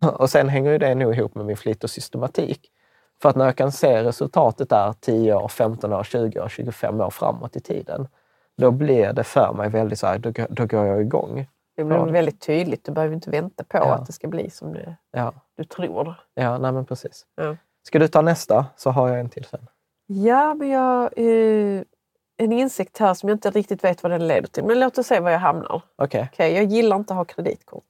Och 0.00 0.30
sen 0.30 0.48
hänger 0.48 0.72
ju 0.72 0.78
det 0.78 0.94
nog 0.94 1.14
ihop 1.14 1.34
med 1.34 1.46
min 1.46 1.56
flit 1.56 1.84
och 1.84 1.90
systematik. 1.90 2.70
För 3.22 3.28
att 3.28 3.36
när 3.36 3.44
jag 3.44 3.56
kan 3.56 3.72
se 3.72 4.04
resultatet 4.04 4.68
där 4.68 4.94
10 5.00 5.34
år, 5.34 5.48
15 5.48 5.92
år, 5.92 6.04
20 6.04 6.40
år, 6.40 6.48
25 6.48 7.00
år 7.00 7.10
framåt 7.10 7.56
i 7.56 7.60
tiden. 7.60 8.08
Då 8.56 8.70
blir 8.70 9.12
det 9.12 9.24
för 9.24 9.52
mig 9.52 9.68
väldigt 9.68 9.98
så 9.98 10.06
här, 10.06 10.18
då, 10.18 10.32
då 10.50 10.66
går 10.66 10.86
jag 10.86 11.00
igång. 11.00 11.46
Det 11.76 11.84
blir 11.84 11.96
väldigt 11.98 12.40
tydligt. 12.40 12.84
Du 12.84 12.92
behöver 12.92 13.14
inte 13.14 13.30
vänta 13.30 13.64
på 13.64 13.76
Ja. 13.78 13.94
att 13.94 14.06
det 14.06 14.12
ska 14.12 14.28
bli 14.28 14.50
som 14.50 14.72
du, 14.72 14.94
Ja, 15.12 15.32
du 15.56 15.64
tror. 15.64 16.14
ja 16.34 16.58
nej 16.58 16.72
men 16.72 16.84
precis. 16.84 17.26
Ja. 17.36 17.56
Ska 17.86 17.98
du 17.98 18.08
ta 18.08 18.20
nästa 18.22 18.66
så 18.76 18.90
har 18.90 19.08
jag 19.08 19.20
en 19.20 19.28
till 19.28 19.44
sen. 19.44 19.66
Ja, 20.06 20.54
men 20.54 20.68
jag... 20.68 21.02
Eh, 21.16 21.82
en 22.36 22.52
insikt 22.52 22.98
här 22.98 23.14
som 23.14 23.28
jag 23.28 23.36
inte 23.36 23.50
riktigt 23.50 23.84
vet 23.84 24.02
vad 24.02 24.12
den 24.12 24.26
leder 24.28 24.48
till. 24.48 24.64
Men 24.64 24.80
låt 24.80 24.98
oss 24.98 25.06
se 25.06 25.20
var 25.20 25.30
jag 25.30 25.38
hamnar. 25.38 25.82
Okej. 25.96 26.28
Okej, 26.32 26.54
jag 26.54 26.64
gillar 26.64 26.96
inte 26.96 27.12
att 27.12 27.16
ha 27.16 27.24
kreditkort. 27.24 27.84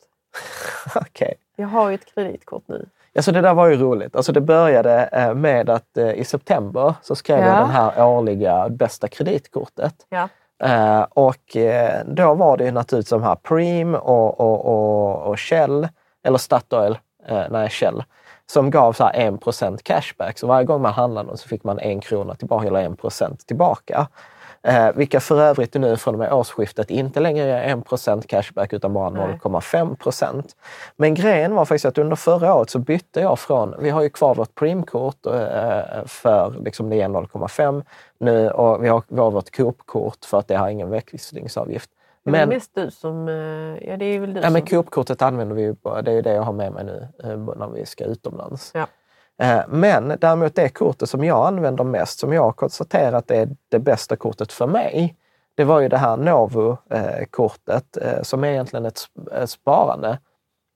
Okej. 0.94 1.35
Jag 1.57 1.68
har 1.68 1.88
ju 1.88 1.94
ett 1.94 2.14
kreditkort 2.14 2.62
nu. 2.68 2.87
Alltså 3.14 3.33
det 3.33 3.40
där 3.40 3.55
var 3.55 3.66
ju 3.68 3.77
roligt. 3.77 4.16
Alltså 4.16 4.33
det 4.33 4.40
började 4.40 5.09
eh, 5.12 5.35
med 5.35 5.70
att 5.70 5.96
eh, 5.96 6.11
i 6.12 6.25
september 6.25 6.94
så 7.03 7.14
skrev 7.16 7.38
Ja. 7.38 7.46
jag 7.46 7.57
den 7.59 7.70
här 7.70 8.07
årliga 8.07 8.68
bästa 8.68 9.09
kreditkortet. 9.09 10.07
Ja. 10.09 10.29
Eh, 10.62 11.03
och 11.11 11.57
eh, 11.57 12.05
då 12.07 12.35
var 12.35 12.57
det 12.57 12.64
ju 12.64 12.70
naturligtvis 12.70 13.11
de 13.11 13.22
här 13.22 13.35
Preem 13.35 13.94
och, 13.94 14.40
och, 14.40 14.66
och, 14.66 15.31
och 15.31 15.40
Shell, 15.40 15.88
eller 16.25 16.38
Statoil, 16.38 16.98
eh, 17.27 17.42
nej 17.51 17.70
Shell, 17.70 18.05
som 18.46 18.70
gav 18.70 18.92
så 18.92 19.05
här 19.05 19.35
1 19.75 19.83
cashback. 19.83 20.38
Så 20.38 20.46
varje 20.46 20.64
gång 20.64 20.83
man 20.83 20.92
handlade 20.92 21.29
något 21.29 21.40
så 21.40 21.48
fick 21.48 21.64
man 21.64 21.79
en 21.79 22.01
krona 22.01 22.35
tillbaka, 22.35 22.66
eller 22.66 22.88
1% 22.88 23.46
tillbaka. 23.46 24.07
Eh, 24.64 24.92
vilka 24.94 25.20
för 25.20 25.40
övrigt 25.40 25.75
nu 25.75 25.96
från 25.96 26.14
och 26.14 26.18
med 26.18 26.33
årsskiftet 26.33 26.90
inte 26.90 27.20
längre 27.20 27.44
är 27.44 27.77
1% 27.77 28.27
cashback 28.27 28.72
utan 28.72 28.92
bara 28.92 29.11
Nej. 29.11 29.38
0,5 29.42 29.96
procent. 29.96 30.57
Men 30.96 31.14
grejen 31.14 31.55
var 31.55 31.64
faktiskt 31.64 31.85
att 31.85 31.98
under 31.98 32.16
förra 32.16 32.55
året 32.55 32.70
så 32.70 32.79
bytte 32.79 33.20
jag 33.20 33.38
från, 33.38 33.75
vi 33.79 33.90
har 33.90 34.03
ju 34.03 34.11
kvar 34.11 34.35
vårt 34.35 34.55
Preem-kort 34.55 35.27
eh, 35.27 36.05
för 36.07 36.55
liksom 36.64 36.90
det 36.90 37.01
är 37.01 37.09
0,5 37.09 37.85
nu 38.18 38.51
och 38.51 38.85
vi 38.85 38.88
har 38.88 39.01
kvar 39.01 39.31
vårt 39.31 39.57
Coop-kort 39.57 40.25
för 40.25 40.38
att 40.38 40.48
det 40.48 40.55
har 40.57 40.68
ingen 40.68 40.90
växlingsavgift. 40.90 41.90
Väl 42.25 42.33
Men, 42.33 42.48
mest 42.48 42.75
du 42.75 42.90
som... 42.90 43.29
eh, 43.29 43.35
Ja, 43.88 43.96
det 43.96 44.05
är 44.05 44.20
väl 44.20 44.35
du 44.35 44.40
ja, 44.40 44.51
men 44.51 44.61
som... 44.61 44.66
Coop-kortet 44.66 45.22
använder 45.22 45.55
vi 45.55 45.62
ju, 45.62 45.75
det 46.03 46.11
är 46.11 46.14
ju 46.14 46.22
det 46.22 46.33
jag 46.33 46.42
har 46.42 46.53
med 46.53 46.72
mig 46.72 46.85
nu 46.85 47.09
eh, 47.25 47.37
när 47.37 47.68
vi 47.68 47.87
ska 47.87 48.05
utomlands. 48.05 48.70
Ja. 48.75 48.87
Eh, 49.42 49.61
Men 49.68 50.16
däremot 50.21 50.55
det 50.55 50.68
kortet 50.68 51.09
som 51.09 51.25
jag 51.25 51.47
använder 51.47 51.85
mest, 51.85 52.18
som 52.18 52.33
jag 52.33 52.42
har 52.42 52.53
konstaterat 52.53 53.31
är 53.31 53.49
det 53.68 53.79
bästa 53.79 54.16
kortet 54.16 54.53
för 54.53 54.66
mig, 54.66 55.16
det 55.55 55.64
var 55.64 55.81
ju 55.81 55.88
det 55.88 55.97
här 55.99 56.16
Novo-kortet 56.16 57.99
som 58.23 58.45
är 58.45 58.49
egentligen 58.49 58.87
ett 58.87 58.95
sp- 58.99 59.42
ett 59.42 59.51
sparande. 59.51 60.18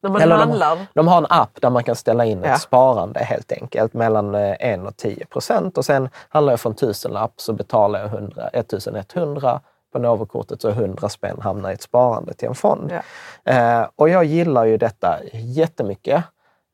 När 0.02 0.10
man 0.10 0.22
Eller 0.22 0.34
de- 0.38 0.40
handlar. 0.48 0.78
De 0.94 1.08
har 1.08 1.18
en 1.18 1.26
app 1.30 1.60
där 1.60 1.70
man 1.70 1.84
kan 1.84 1.96
ställa 1.96 2.24
in 2.24 2.38
ett 2.44 2.50
Ja. 2.50 2.56
sparande 2.58 3.20
helt 3.20 3.52
enkelt 3.52 3.94
mellan 3.94 4.34
eh, 4.34 4.52
1 4.60 4.86
och 4.86 4.96
10 4.96 5.26
procent. 5.26 5.78
Och 5.78 5.84
sen 5.84 6.08
handlar 6.28 6.52
jag 6.52 6.60
för 6.60 6.70
en 6.70 6.76
tusenlapp 6.76 7.32
så 7.36 7.52
betalar 7.52 8.00
jag 8.00 8.08
100, 8.08 8.48
1100 8.52 9.60
på 9.92 9.98
Novo-kortet 9.98 10.60
så 10.62 10.68
100 10.70 11.08
spänn 11.08 11.40
hamnar 11.40 11.70
i 11.70 11.74
ett 11.74 11.82
sparande 11.82 12.34
till 12.34 12.48
en 12.48 12.54
fond. 12.54 12.92
Ja. 13.44 13.52
Eh, 13.52 13.86
och 13.96 14.08
jag 14.08 14.24
gillar 14.24 14.64
ju 14.64 14.76
detta 14.76 15.18
jättemycket, 15.32 16.14
eh, 16.16 16.22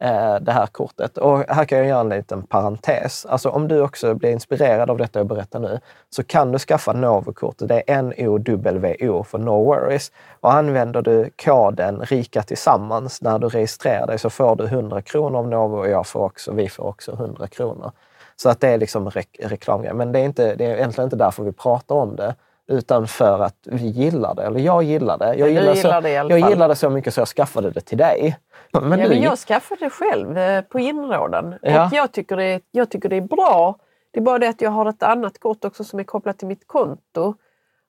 Eh, 0.02 0.34
det 0.40 0.52
här 0.52 0.66
kortet. 0.66 1.18
Och 1.18 1.44
här 1.48 1.64
kan 1.64 1.78
jag 1.78 1.86
göra 1.86 2.00
en 2.00 2.08
liten 2.08 2.42
parentes. 2.42 3.26
Alltså 3.26 3.48
om 3.48 3.68
du 3.68 3.80
också 3.80 4.14
blir 4.14 4.30
inspirerad 4.30 4.90
av 4.90 4.98
detta 4.98 5.18
jag 5.18 5.26
berättar 5.26 5.60
nu, 5.60 5.80
så 6.10 6.22
kan 6.24 6.52
du 6.52 6.58
skaffa 6.58 6.92
Novo-kortet. 6.92 7.68
Det 7.68 7.74
är 7.74 7.98
N-O-W-O 7.98 9.24
för 9.24 9.38
No 9.38 9.64
Worries. 9.64 10.12
Och 10.40 10.54
använder 10.54 11.02
du 11.02 11.30
koden 11.44 12.00
RIKA 12.00 12.42
tillsammans 12.42 13.22
när 13.22 13.38
du 13.38 13.48
registrerar 13.48 14.06
dig 14.06 14.18
så 14.18 14.30
får 14.30 14.56
du 14.56 14.64
100 14.64 15.02
kronor 15.02 15.38
av 15.38 15.48
Novo 15.48 15.76
och 15.76 15.88
jag 15.88 16.06
får 16.06 16.20
också, 16.20 16.52
vi 16.52 16.68
får 16.68 16.84
också 16.84 17.12
100 17.12 17.46
kronor. 17.46 17.92
Så 18.36 18.48
att 18.48 18.60
det 18.60 18.68
är 18.68 18.78
liksom 18.78 19.10
re- 19.10 19.48
reklamgrej. 19.48 19.94
Men 19.94 20.12
det 20.12 20.18
är, 20.18 20.24
inte, 20.24 20.54
det 20.54 20.66
är 20.66 20.76
egentligen 20.76 21.06
inte 21.06 21.16
därför 21.16 21.42
vi 21.44 21.52
pratar 21.52 21.94
om 21.94 22.16
det, 22.16 22.34
utan 22.68 23.06
för 23.08 23.38
att 23.42 23.56
vi 23.62 23.86
gillar 23.86 24.34
det. 24.34 24.42
Eller 24.42 24.60
jag 24.60 24.82
gillar 24.82 25.18
det. 25.18 25.34
Jag 25.34 25.48
gillar, 25.48 25.74
gillar 25.74 25.94
så, 25.94 26.00
det 26.00 26.10
jag 26.10 26.50
gillar 26.50 26.68
det 26.68 26.76
så 26.76 26.90
mycket 26.90 27.14
så 27.14 27.20
jag 27.20 27.28
skaffade 27.28 27.70
det 27.70 27.80
till 27.80 27.98
dig. 27.98 28.38
Men 28.72 29.00
ja, 29.00 29.08
men 29.08 29.22
jag 29.22 29.38
skaffade 29.38 29.84
det 29.84 29.90
själv 29.90 30.38
eh, 30.38 30.62
på 30.62 30.78
inrådan. 30.78 31.54
Ja. 31.62 31.86
Och 31.86 31.92
jag 31.92 32.12
tycker, 32.12 32.36
det, 32.36 32.60
jag 32.70 32.90
tycker 32.90 33.08
det 33.08 33.16
är 33.16 33.20
bra. 33.20 33.76
Det 34.10 34.20
är 34.20 34.22
bara 34.24 34.38
det 34.38 34.48
att 34.48 34.60
jag 34.60 34.70
har 34.70 34.88
ett 34.88 35.02
annat 35.02 35.40
kort 35.40 35.64
också 35.64 35.84
som 35.84 35.98
är 36.00 36.04
kopplat 36.04 36.38
till 36.38 36.48
mitt 36.48 36.66
konto. 36.66 37.34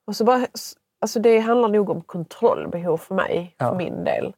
Och 0.08 0.16
så 0.16 0.24
bara, 0.24 0.48
alltså 1.02 1.20
det 1.20 1.40
handlar 1.40 1.70
nog 1.70 1.90
om 1.90 2.02
kontrollbehov 2.02 2.98
för 2.98 3.16
mig, 3.16 3.56
Ja. 3.58 3.70
för 3.70 3.76
min 3.76 4.04
del. 4.04 4.34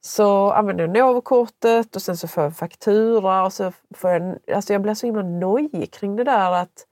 Så 0.00 0.50
använder 0.52 0.84
jag 0.84 0.96
Novo-kortet 0.96 1.96
och 1.96 2.02
sen 2.02 2.16
så 2.16 2.28
får 2.28 2.42
jag 2.44 2.56
faktura. 2.56 3.44
Och 3.44 3.52
så 3.52 3.72
får 3.94 4.10
jag, 4.10 4.38
alltså 4.54 4.72
jag 4.72 4.82
blir 4.82 4.94
så 4.94 5.06
himla 5.06 5.22
nojig 5.22 5.92
kring 5.92 6.16
det 6.16 6.24
där 6.24 6.52
att 6.52 6.84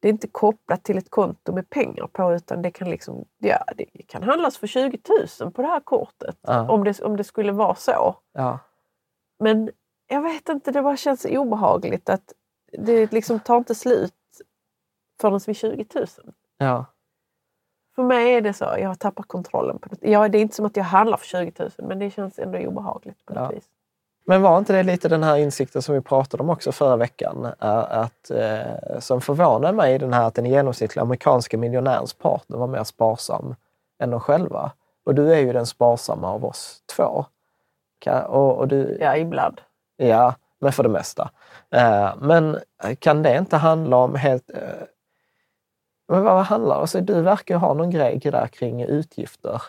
det 0.00 0.08
är 0.08 0.12
inte 0.12 0.28
kopplat 0.28 0.84
till 0.84 0.98
ett 0.98 1.10
konto 1.10 1.52
med 1.52 1.70
pengar 1.70 2.06
på 2.06 2.34
utan 2.34 2.62
det 2.62 2.70
kan, 2.70 2.90
liksom, 2.90 3.24
ja, 3.38 3.64
det 3.76 3.84
kan 4.06 4.22
handlas 4.22 4.58
för 4.58 4.66
20 4.66 4.98
000 5.40 5.52
på 5.52 5.62
det 5.62 5.68
här 5.68 5.80
kortet. 5.80 6.36
Ja. 6.40 6.68
Om, 6.70 6.84
det, 6.84 7.00
om 7.02 7.16
det 7.16 7.24
skulle 7.24 7.52
vara 7.52 7.74
så. 7.74 8.16
ja, 8.32 8.58
Men 9.38 9.70
jag 10.06 10.22
vet 10.22 10.48
inte, 10.48 10.72
det 10.72 10.82
bara 10.82 10.96
känns 10.96 11.24
obehagligt 11.24 12.08
att 12.08 12.32
det 12.72 13.12
liksom 13.12 13.40
tar 13.40 13.56
inte 13.56 13.74
slut 13.74 14.14
förrän 15.20 15.40
vid 15.46 15.56
20 15.56 15.86
000. 15.94 16.06
ja, 16.58 16.84
För 17.94 18.02
mig 18.02 18.34
är 18.34 18.40
det 18.40 18.52
så, 18.52 18.64
jag 18.64 18.98
tappar 18.98 19.22
kontrollen. 19.22 19.78
På 19.78 19.88
det. 19.88 20.10
Ja, 20.10 20.28
det 20.28 20.38
är 20.38 20.42
inte 20.42 20.54
som 20.56 20.66
att 20.66 20.76
jag 20.76 20.84
handlar 20.84 21.16
för 21.16 21.26
20 21.26 21.52
000 21.58 21.70
men 21.78 21.98
det 21.98 22.10
känns 22.10 22.38
ändå 22.38 22.58
obehagligt 22.58 23.24
på 23.24 23.34
något 23.34 23.42
Ja. 23.42 23.48
vis. 23.56 23.68
Men 24.28 24.42
var 24.42 24.58
inte 24.58 24.72
det 24.72 24.82
lite 24.82 25.08
den 25.08 25.22
här 25.22 25.36
insikten 25.36 25.82
som 25.82 25.94
vi 25.94 26.00
pratade 26.00 26.42
om 26.42 26.50
också 26.50 26.72
förra 26.72 26.96
veckan? 26.96 27.52
Att, 27.58 28.30
eh, 28.30 28.98
som 28.98 29.20
förvånade 29.20 29.76
mig 29.76 29.94
i 29.94 29.98
den 29.98 30.12
här 30.12 30.24
att 30.24 30.34
den 30.34 30.46
genomsnittliga 30.46 31.02
amerikanska 31.02 31.58
miljonärens 31.58 32.14
partner 32.14 32.58
var 32.58 32.66
mer 32.66 32.84
sparsam 32.84 33.54
än 33.98 34.10
de 34.10 34.20
själva. 34.20 34.72
Och 35.04 35.14
du 35.14 35.32
är 35.32 35.38
ju 35.38 35.52
den 35.52 35.66
sparsamma 35.66 36.32
av 36.32 36.44
oss 36.44 36.82
två. 36.96 37.24
Kan, 37.98 38.24
och, 38.24 38.58
och 38.58 38.68
du, 38.68 38.98
Ja, 39.00 39.16
ibland. 39.16 39.60
Ja, 39.96 40.34
men 40.60 40.72
för 40.72 40.82
det 40.82 40.88
mesta. 40.88 41.30
Eh, 41.70 42.16
men 42.20 42.58
kan 42.98 43.22
det 43.22 43.38
inte 43.38 43.56
handla 43.56 43.96
om 43.96 44.14
helt... 44.14 44.50
Eh, 44.50 44.84
men 46.08 46.24
vad 46.24 46.44
handlar 46.44 46.74
det 46.74 46.80
alltså, 46.80 47.00
Du 47.00 47.22
verkar 47.22 47.56
ha 47.56 47.74
någon 47.74 47.90
grej 47.90 48.18
där 48.18 48.46
kring 48.46 48.82
utgifter. 48.82 49.62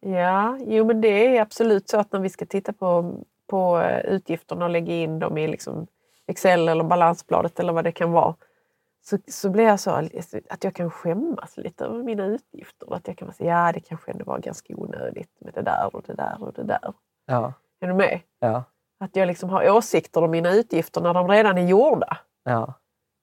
Ja, 0.00 0.58
jo 0.66 0.84
men 0.84 1.00
det 1.00 1.36
är 1.36 1.42
absolut 1.42 1.88
så 1.88 1.98
att 1.98 2.12
när 2.12 2.20
vi 2.20 2.28
ska 2.28 2.46
titta 2.46 2.72
på, 2.72 3.14
på 3.46 3.82
utgifterna 4.04 4.64
och 4.64 4.70
lägga 4.70 4.94
in 4.94 5.18
dem 5.18 5.38
i 5.38 5.48
liksom 5.48 5.86
Excel 6.26 6.68
eller 6.68 6.84
balansbladet 6.84 7.60
eller 7.60 7.72
vad 7.72 7.84
det 7.84 7.92
kan 7.92 8.12
vara. 8.12 8.34
Så, 9.04 9.18
så 9.28 9.50
blir 9.50 9.64
jag 9.64 9.80
så 9.80 9.90
att 10.50 10.64
jag 10.64 10.74
kan 10.74 10.90
skämmas 10.90 11.56
lite 11.56 11.84
över 11.84 12.02
mina 12.02 12.24
utgifter. 12.26 12.94
Att 12.94 13.08
jag 13.08 13.18
kan 13.18 13.32
säga 13.32 13.66
ja 13.66 13.72
det 13.72 13.80
kanske 13.80 14.10
ändå 14.12 14.24
var 14.24 14.38
ganska 14.38 14.74
onödigt 14.76 15.30
med 15.40 15.54
det 15.54 15.62
där 15.62 15.96
och 15.96 16.02
det 16.06 16.14
där 16.14 16.36
och 16.40 16.52
det 16.52 16.62
där. 16.62 16.92
Ja, 17.26 17.52
Är 17.80 17.86
du 17.86 17.94
med? 17.94 18.20
ja, 18.38 18.64
Att 19.00 19.16
jag 19.16 19.26
liksom 19.26 19.50
har 19.50 19.70
åsikter 19.70 20.24
om 20.24 20.30
mina 20.30 20.52
utgifter 20.52 21.00
när 21.00 21.14
de 21.14 21.28
redan 21.28 21.58
är 21.58 21.66
gjorda. 21.66 22.16
ja. 22.44 22.74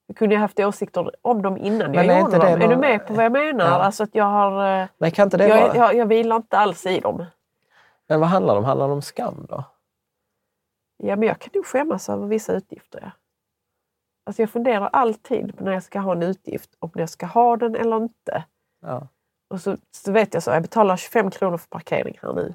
Jag 0.08 0.18
kunde 0.18 0.36
ju 0.36 0.42
haft 0.42 0.60
åsikter 0.60 1.12
om 1.22 1.42
dem 1.42 1.58
innan 1.58 1.92
Men 1.92 2.06
jag 2.08 2.20
gjorde 2.20 2.38
dem. 2.38 2.48
Är 2.48 2.58
du 2.58 2.68
någon- 2.68 2.80
med 2.80 3.08
på 3.08 3.14
vad 3.14 3.26
jag 3.26 3.32
menar? 3.32 3.66
Ja. 3.66 3.72
Alltså 3.72 4.04
att 4.04 4.16
jag 4.16 4.26
har... 4.26 4.88
Men 4.98 5.12
kan 5.12 5.28
inte 5.28 5.38
det 5.38 5.48
Jag, 5.48 5.62
vara... 5.68 5.76
jag, 5.78 5.96
jag 5.96 6.06
vilar 6.06 6.36
inte 6.36 6.58
alls 6.58 6.86
i 6.86 7.00
dem. 7.00 7.26
Men 8.08 8.20
vad 8.20 8.30
handlar 8.30 8.54
det 8.54 8.58
om? 8.60 8.66
Handlar 8.66 8.88
det 8.88 8.94
om 8.94 9.02
skam 9.02 9.46
då? 9.50 9.64
Ja, 11.06 11.16
men 11.16 11.28
jag 11.28 11.40
kan 11.40 11.52
nog 11.54 11.66
skämmas 11.66 12.10
över 12.10 12.28
vissa 12.28 12.54
utgifter. 12.54 13.00
Ja. 13.02 13.12
Alltså 14.26 14.42
jag 14.42 14.50
funderar 14.50 14.90
alltid 14.94 15.58
på 15.58 15.64
när 15.64 15.72
jag 15.72 15.84
ska 15.84 16.00
ha 16.00 16.12
en 16.12 16.24
utgift, 16.24 16.76
om 16.80 16.92
jag 16.94 17.10
ska 17.10 17.26
ha 17.26 17.58
den 17.58 17.76
eller 17.76 17.98
inte. 17.98 18.44
Ja, 18.82 19.08
Och 19.50 19.62
så, 19.62 19.78
så 19.92 20.12
vet 20.12 20.34
jag 20.34 20.44
så, 20.44 20.52
jag 20.52 20.62
betalar 20.62 20.98
25 20.98 21.32
kronor 21.32 21.58
för 21.58 21.68
parkering 21.68 22.20
här 22.22 22.34
nu. 22.34 22.54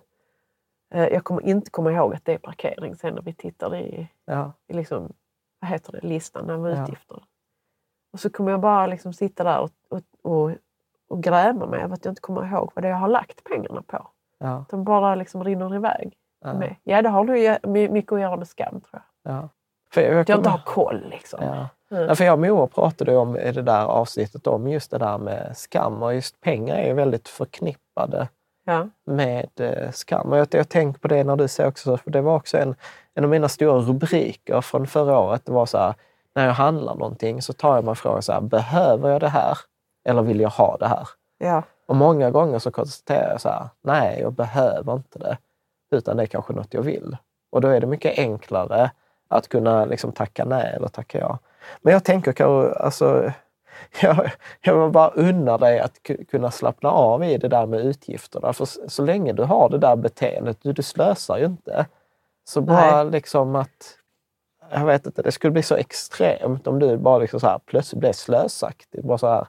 Eh, 0.94 1.04
Jag 1.08 1.24
kommer 1.24 1.42
inte 1.46 1.70
komma 1.70 1.92
ihåg 1.92 2.14
att 2.14 2.24
det 2.24 2.32
är 2.34 2.38
parkering 2.38 2.96
sen 2.96 3.14
när 3.14 3.22
vi 3.22 3.34
tittar 3.34 3.76
i, 3.76 4.08
ja, 4.24 4.52
i 4.66 4.72
liksom, 4.72 5.12
vad 5.60 5.70
heter 5.70 5.92
det, 5.92 6.00
listan 6.08 6.50
över 6.50 6.70
Ja. 6.76 6.82
utgifter. 6.82 7.22
Och 8.12 8.20
så 8.20 8.30
kommer 8.30 8.50
jag 8.50 8.60
bara 8.60 8.86
liksom 8.86 9.12
sitta 9.12 9.44
där 9.44 9.60
och, 9.60 9.70
och, 9.88 10.02
och, 10.22 10.50
och 11.08 11.22
gräma 11.22 11.66
mig 11.66 11.80
över 11.82 11.94
att 11.94 12.04
jag 12.04 12.12
inte 12.12 12.20
kommer 12.20 12.46
ihåg 12.46 12.72
vad 12.74 12.84
det 12.84 12.88
är 12.88 12.92
jag 12.92 12.98
har 12.98 13.08
lagt 13.08 13.44
pengarna 13.44 13.82
på. 13.82 14.08
ja, 14.38 14.64
De 14.70 14.84
bara 14.84 15.14
liksom 15.14 15.44
rinner 15.44 15.74
iväg. 15.74 16.16
Ja. 16.44 16.62
Ja, 16.84 17.02
det 17.02 17.08
har 17.08 17.66
my- 17.68 17.88
mycket 17.88 18.12
att 18.12 18.20
göra 18.20 18.36
med 18.36 18.48
skam 18.48 18.80
tror 18.80 19.02
jag. 19.24 19.34
ja. 19.34 19.48
För 19.92 20.00
jag, 20.00 20.10
jag 20.10 20.16
jag 20.16 20.20
inte 20.20 20.32
kommer- 20.34 20.48
har 20.50 20.58
koll 20.64 21.06
liksom. 21.10 21.40
Ja. 21.42 21.68
Mm. 21.96 22.16
För 22.16 22.24
jag 22.24 22.32
och 22.32 22.38
Moa 22.40 22.66
pratade 22.66 23.16
om 23.16 23.36
i 23.36 23.52
det 23.52 23.62
där 23.62 23.84
avsnittet 23.84 24.46
om 24.46 24.68
just 24.68 24.90
det 24.90 24.98
där 24.98 25.18
med 25.18 25.56
skam 25.56 26.02
och 26.02 26.14
just 26.14 26.40
pengar 26.40 26.74
är 26.76 26.86
ju 26.86 26.92
väldigt 26.94 27.28
förknippade 27.28 28.28
Ja. 28.64 28.88
med 29.04 29.48
eh, 29.60 29.90
skam. 29.90 30.32
Och 30.32 30.38
jag, 30.38 30.46
jag 30.50 30.68
tänker 30.68 31.00
på 31.00 31.08
det 31.08 31.24
när 31.24 31.36
du 31.36 31.48
säger 31.48 31.68
också, 31.68 31.96
för 31.96 32.10
det 32.10 32.20
var 32.20 32.36
också 32.36 32.58
en, 32.58 32.74
en 33.14 33.24
av 33.24 33.30
mina 33.30 33.48
stora 33.48 33.78
rubriker 33.78 34.60
från 34.60 34.86
förra 34.86 35.18
året. 35.18 35.46
Det 35.46 35.52
var 35.52 35.66
så 35.66 35.78
här, 35.78 35.94
när 36.34 36.46
jag 36.46 36.52
handlar 36.52 36.94
någonting 36.94 37.42
så 37.42 37.52
tar 37.52 37.74
jag 37.74 37.84
mig 37.84 37.94
frågan 37.94 38.22
så 38.22 38.32
här, 38.32 38.40
behöver 38.40 39.10
jag 39.10 39.20
det 39.20 39.28
här? 39.28 39.58
Eller 40.04 40.22
vill 40.22 40.40
jag 40.40 40.50
ha 40.50 40.76
det 40.76 40.86
här? 40.86 41.08
Ja. 41.38 41.62
Och 41.86 41.96
många 41.96 42.30
gånger 42.30 42.58
så 42.58 42.70
konstaterar 42.70 43.30
jag 43.30 43.40
så 43.40 43.48
här, 43.48 43.68
nej, 43.82 44.20
jag 44.20 44.32
behöver 44.32 44.92
inte 44.94 45.18
det. 45.18 45.38
Utan 45.90 46.16
det 46.16 46.22
är 46.22 46.26
kanske 46.26 46.52
något 46.52 46.74
jag 46.74 46.82
vill. 46.82 47.16
Och 47.50 47.60
då 47.60 47.68
är 47.68 47.80
det 47.80 47.86
mycket 47.86 48.18
enklare 48.18 48.90
att 49.28 49.48
kunna 49.48 49.84
liksom 49.84 50.12
tacka 50.12 50.44
nej 50.44 50.72
eller 50.76 50.88
tacka 50.88 51.18
ja. 51.18 51.38
Men 51.82 51.92
jag 51.92 52.04
tänker 52.04 52.32
Karo, 52.32 52.72
alltså, 52.72 53.32
jag, 54.00 54.30
jag 54.60 54.82
vill 54.82 54.92
bara 54.92 55.08
unna 55.08 55.58
dig 55.58 55.80
att 55.80 55.94
ku- 56.02 56.24
kunna 56.24 56.50
slappna 56.50 56.90
av 56.90 57.24
i 57.24 57.36
det 57.38 57.48
där 57.48 57.66
med 57.66 57.80
utgifterna. 57.80 58.52
För 58.52 58.88
så, 58.88 59.04
länge 59.04 59.32
du 59.32 59.42
har 59.42 59.68
det 59.68 59.78
där 59.78 59.96
beteendet, 59.96 60.58
du, 60.62 60.72
du 60.72 60.82
slösar 60.82 61.38
ju 61.38 61.44
inte. 61.44 61.86
Så 62.44 62.60
bara 62.60 63.02
liksom 63.02 63.56
att, 63.56 63.98
jag 64.70 64.86
vet 64.86 65.06
inte, 65.06 65.22
det 65.22 65.32
skulle 65.32 65.50
bli 65.50 65.62
så 65.62 65.74
extremt 65.74 66.66
om 66.66 66.78
du 66.78 66.96
bara 66.96 67.18
liksom 67.18 67.40
så 67.40 67.46
här, 67.46 67.58
plötsligt 67.66 68.00
blev 68.00 68.12
slösaktig. 68.12 69.04
Bara 69.04 69.18
så 69.18 69.26
här, 69.26 69.46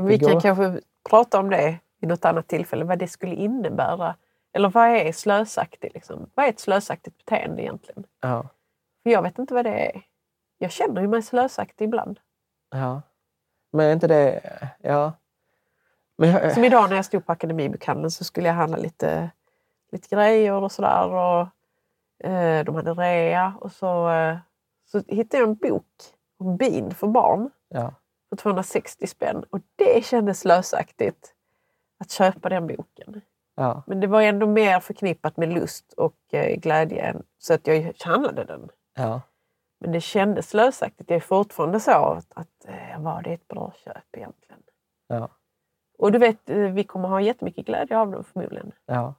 Vi 0.00 0.18
kan 0.18 0.40
kanske 0.40 0.80
prata 1.10 1.38
om 1.38 1.50
det 1.50 1.78
vid 2.00 2.08
något 2.08 2.24
annat 2.24 2.48
tillfälle, 2.48 2.84
vad 2.84 2.98
det 2.98 3.08
skulle 3.08 3.34
innebära. 3.34 4.14
Eller 4.54 4.68
vad 4.68 4.88
är 4.88 5.12
slösaktigt? 5.12 5.94
Liksom? 5.94 6.30
Vad 6.34 6.46
är 6.46 6.50
ett 6.50 6.60
slösaktigt 6.60 7.16
beteende 7.16 7.62
egentligen? 7.62 8.06
Ja, 8.20 8.48
För 9.02 9.10
jag 9.10 9.22
vet 9.22 9.38
inte 9.38 9.54
vad 9.54 9.64
det 9.64 9.90
är. 9.90 10.02
Jag 10.58 10.70
känner 10.70 11.02
ju 11.02 11.08
mig 11.08 11.22
slösaktig 11.22 11.84
ibland. 11.84 12.20
ja. 12.70 13.02
Men 13.72 13.86
är 13.86 13.92
inte 13.92 14.06
det... 14.06 14.40
Ja. 14.82 15.12
Men 16.18 16.30
jag, 16.30 16.52
Som 16.52 16.64
idag 16.64 16.88
när 16.88 16.96
jag 16.96 17.04
stod 17.04 17.26
på 17.26 17.32
Akademibokhandeln 17.32 18.10
så 18.10 18.24
skulle 18.24 18.48
jag 18.48 18.54
handla 18.54 18.76
lite, 18.76 19.30
lite 19.92 20.08
grejer 20.14 20.52
och 20.52 20.72
sådär. 20.72 21.08
Och, 21.08 21.48
eh, 22.26 22.64
de 22.64 22.74
hade 22.74 22.94
rea 22.94 23.54
och 23.60 23.72
så, 23.72 24.10
eh, 24.10 24.36
så 24.86 25.02
hittade 25.08 25.42
jag 25.42 25.48
en 25.48 25.54
bok 25.54 25.86
om 26.38 26.56
bin 26.56 26.94
för 26.94 27.06
barn 27.06 27.50
ja, 27.68 27.94
för 28.28 28.36
260 28.36 29.06
spänn. 29.06 29.44
Och 29.50 29.60
det 29.76 30.04
kändes 30.04 30.40
slösaktigt 30.40 31.34
att 31.98 32.10
köpa 32.10 32.48
den 32.48 32.66
boken. 32.66 33.20
Ja, 33.54 33.82
Men 33.86 34.00
det 34.00 34.06
var 34.06 34.22
ändå 34.22 34.46
mer 34.46 34.80
förknippat 34.80 35.36
med 35.36 35.48
lust 35.48 35.92
och 35.92 36.16
eh, 36.32 36.56
glädje 36.56 37.16
så 37.38 37.54
att 37.54 37.66
jag 37.66 37.92
handlade 38.04 38.44
den. 38.44 38.68
ja. 38.94 39.20
Men 39.80 39.92
det 39.92 40.00
kändes 40.00 40.48
slösaktigt. 40.50 41.10
Jag 41.10 41.16
är 41.16 41.20
fortfarande 41.20 41.80
så 41.80 41.90
att, 41.90 42.26
att 42.34 42.64
eh, 42.68 43.00
var 43.00 43.22
det 43.22 43.32
ett 43.32 43.48
bra 43.48 43.72
köp 43.84 44.16
egentligen? 44.16 44.60
ja. 45.08 45.28
Och 45.98 46.12
du 46.12 46.18
vet, 46.18 46.50
eh, 46.50 46.56
vi 46.56 46.84
kommer 46.84 47.08
ha 47.08 47.20
jättemycket 47.20 47.66
glädje 47.66 47.98
av 47.98 48.10
dem 48.10 48.24
förmodligen. 48.24 48.72
ja. 48.86 49.14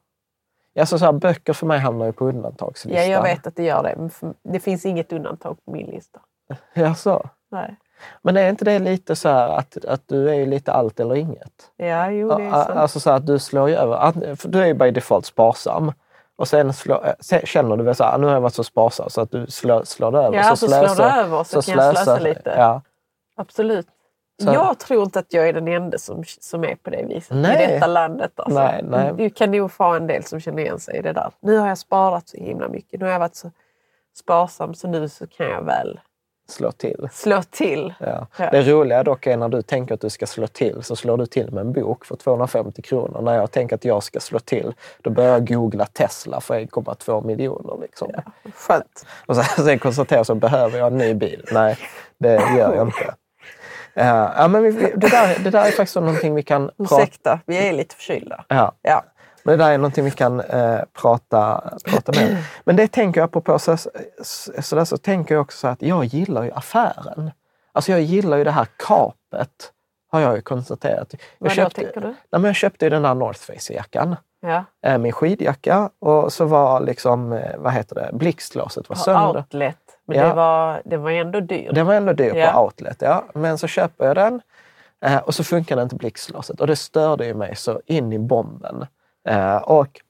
Alltså 0.79 0.97
så 0.97 1.05
här, 1.05 1.11
böcker 1.13 1.53
för 1.53 1.65
mig 1.67 1.79
hamnar 1.79 2.05
ju 2.05 2.11
på 2.11 2.25
undantagslistan. 2.25 3.03
Ja, 3.03 3.09
jag 3.11 3.23
vet 3.23 3.47
att 3.47 3.55
det 3.55 3.63
gör 3.63 3.83
det. 3.83 3.95
Men 3.97 4.33
det 4.43 4.59
finns 4.59 4.85
inget 4.85 5.13
undantag 5.13 5.65
på 5.65 5.71
min 5.71 5.87
lista. 5.87 6.21
Ja, 6.73 6.95
så. 6.95 7.29
Nej. 7.51 7.75
Men 8.21 8.37
är 8.37 8.49
inte 8.49 8.65
det 8.65 8.79
lite 8.79 9.15
så 9.15 9.29
att, 9.29 9.85
att 9.85 10.01
du 10.07 10.29
är 10.35 10.45
lite 10.45 10.71
allt 10.71 10.99
eller 10.99 11.15
inget? 11.15 11.71
Ja, 11.77 12.09
jo, 12.11 12.37
det 12.37 12.43
är 12.43 12.51
sant. 12.51 12.69
Alltså 12.69 12.99
så 12.99 13.09
att 13.11 13.25
du 13.27 13.39
slår 13.39 13.69
ju 13.69 13.75
över. 13.75 14.13
Du 14.47 14.61
är 14.61 14.65
ju 14.65 14.73
by 14.73 14.91
default 14.91 15.25
sparsam. 15.25 15.91
Och 16.37 16.47
sen, 16.47 16.73
slår, 16.73 17.15
sen 17.19 17.41
känner 17.45 17.77
du 17.77 17.83
väl 17.83 17.95
så 17.95 18.03
här, 18.03 18.17
nu 18.17 18.27
har 18.27 18.33
jag 18.33 18.41
varit 18.41 18.53
så 18.53 18.63
sparsam 18.63 19.09
så 19.09 19.21
att 19.21 19.31
du 19.31 19.47
slår, 19.47 19.83
slår 19.83 20.11
det 20.11 20.17
över. 20.17 20.37
Ja, 20.37 20.55
så 20.55 20.67
slår 20.67 20.95
det 20.95 21.03
över 21.03 21.43
så 21.43 21.61
kan 21.61 21.77
jag 21.77 21.95
slösa 21.95 22.19
lite. 22.19 22.53
Ja. 22.57 22.81
Absolut. 23.35 23.87
Så- 24.43 24.53
Jag 24.53 24.79
tror 24.79 25.03
inte 25.03 25.19
att 25.19 25.33
jag 25.33 25.47
är 25.49 25.53
den 25.53 25.67
enda 25.67 25.97
som, 25.97 26.23
som 26.39 26.63
är 26.63 26.75
på 26.75 26.89
det 26.89 27.05
viset 27.05 27.37
Nej. 27.37 27.63
i 27.63 27.73
detta 27.73 27.87
landet. 27.87 28.31
Alltså. 28.35 28.59
Nej, 28.59 28.81
nej. 28.83 29.13
Du 29.17 29.29
kan 29.29 29.51
nog 29.51 29.71
få 29.71 29.83
en 29.83 30.07
del 30.07 30.23
som 30.23 30.39
känner 30.39 30.63
igen 30.63 30.79
sig 30.79 30.97
i 30.97 31.01
det 31.01 31.13
där. 31.13 31.31
Nu 31.39 31.57
har 31.57 31.67
jag 31.67 31.77
sparat 31.77 32.27
så 32.29 32.37
himla 32.37 32.67
mycket. 32.67 32.99
Nu 32.99 33.05
har 33.05 33.11
jag 33.11 33.19
varit 33.19 33.35
så 33.35 33.51
sparsam 34.17 34.73
så 34.73 34.87
nu 34.87 35.09
så 35.09 35.27
kan 35.27 35.47
jag 35.47 35.61
väl 35.63 35.99
Slå 36.47 36.71
till. 36.71 37.09
slå 37.11 37.41
till. 37.41 37.93
Ja. 37.99 38.27
Ja. 38.37 38.49
Det 38.51 38.61
roliga 38.61 39.03
dock 39.03 39.27
är 39.27 39.37
när 39.37 39.49
du 39.49 39.61
tänker 39.61 39.93
att 39.93 40.01
du 40.01 40.09
ska 40.09 40.25
slå 40.25 40.47
till 40.47 40.83
så 40.83 40.95
slår 40.95 41.17
du 41.17 41.25
till 41.25 41.51
med 41.51 41.61
en 41.61 41.73
bok 41.73 42.05
för 42.05 42.15
250 42.15 42.81
kronor. 42.81 43.21
När 43.21 43.35
jag 43.35 43.51
tänker 43.51 43.75
att 43.75 43.85
jag 43.85 44.03
ska 44.03 44.19
slå 44.19 44.39
till 44.39 44.73
då 45.01 45.09
börjar 45.09 45.31
jag 45.31 45.47
googla 45.47 45.85
Tesla 45.85 46.41
för 46.41 46.59
1,2 46.59 47.25
miljoner. 47.25 47.81
Liksom. 47.81 48.11
Skönt. 48.53 49.05
Och 49.25 49.35
sen, 49.35 49.43
sen 49.65 49.79
konstaterar 49.79 50.19
jag 50.19 50.25
så 50.25 50.35
behöver 50.35 50.77
jag 50.77 50.87
en 50.87 50.97
ny 50.97 51.13
bil. 51.13 51.45
Nej, 51.51 51.77
det 52.17 52.33
gör 52.33 52.75
jag 52.75 52.87
inte. 52.87 53.13
Ja, 53.93 54.33
ja, 54.37 54.47
men 54.47 54.63
vi, 54.63 54.71
det, 54.71 55.07
där, 55.07 55.43
det 55.43 55.49
där 55.49 55.65
är 55.65 55.71
faktiskt 55.71 55.95
någonting 55.95 56.35
vi 56.35 56.43
kan 56.43 56.71
Ursäkta, 56.77 57.39
vi 57.45 57.67
är 57.67 57.73
lite 57.73 57.95
förkylda. 57.95 58.45
Ja, 58.47 58.71
Ja. 58.81 59.03
Men 59.45 59.57
det 59.57 59.63
där 59.63 59.71
är 59.71 59.77
någonting 59.77 60.05
vi 60.05 60.11
kan 60.11 60.39
eh, 60.39 60.79
prata, 61.01 61.71
prata 61.85 62.11
med. 62.11 62.37
Men 62.63 62.75
det 62.75 62.87
tänker 62.87 63.21
jag 63.21 63.31
på, 63.31 63.41
på 63.41 63.59
så, 63.59 63.77
så, 64.61 64.75
där, 64.75 64.85
så 64.85 64.97
tänker 64.97 65.35
jag 65.35 65.41
också 65.41 65.57
så 65.57 65.67
att 65.67 65.81
jag 65.81 66.05
gillar 66.05 66.43
ju 66.43 66.51
affären. 66.51 67.31
Alltså 67.71 67.91
jag 67.91 68.01
gillar 68.01 68.37
ju 68.37 68.43
det 68.43 68.51
här 68.51 68.67
kapet, 68.77 69.71
har 70.11 70.19
jag 70.19 70.35
ju 70.35 70.41
konstaterat. 70.41 71.13
Jag 71.13 71.19
Vad 71.37 71.51
köpte, 71.51 71.81
tänker 71.81 72.01
du? 72.01 72.07
Nej, 72.07 72.15
men 72.29 72.43
jag 72.43 72.55
köpte 72.55 72.85
ju 72.85 72.89
den 72.89 73.01
där 73.01 73.13
North 73.15 73.39
Face-jackan, 73.39 74.15
Ja. 74.41 74.63
eh, 74.85 74.97
min 74.97 75.11
skidjacka 75.11 75.89
och 75.99 76.33
så 76.33 76.45
var 76.45 76.79
liksom, 76.79 77.33
eh, 77.33 77.57
vad 77.57 77.73
heter 77.73 77.95
det, 77.95 78.09
blixtlåset 78.13 78.89
var 78.89 78.95
sönder. 78.95 79.37
Outlet. 79.37 79.77
Men 80.07 80.17
Ja. 80.17 80.27
det, 80.27 80.33
var, 80.33 80.81
det 80.85 80.97
var 80.97 81.11
ändå 81.11 81.39
dyrt. 81.39 81.75
Den 81.75 81.85
var 81.85 81.93
ändå 81.93 82.13
dyr 82.13 82.35
Ja. 82.35 82.51
på 82.51 82.63
outlet, 82.63 82.97
ja. 82.99 83.23
Men 83.33 83.57
så 83.57 83.67
köper 83.67 84.05
jag 84.05 84.15
den 84.15 84.41
eh, 85.05 85.17
och 85.17 85.35
så 85.35 85.43
funkar 85.43 85.81
inte 85.81 85.95
blixtlåset 85.95 86.61
och 86.61 86.67
det 86.67 86.75
störde 86.75 87.25
ju 87.25 87.33
mig 87.33 87.55
så 87.55 87.81
in 87.85 88.13
i 88.13 88.19
bomben. 88.19 88.85
Eh, 89.27 89.57
och, 89.57 90.01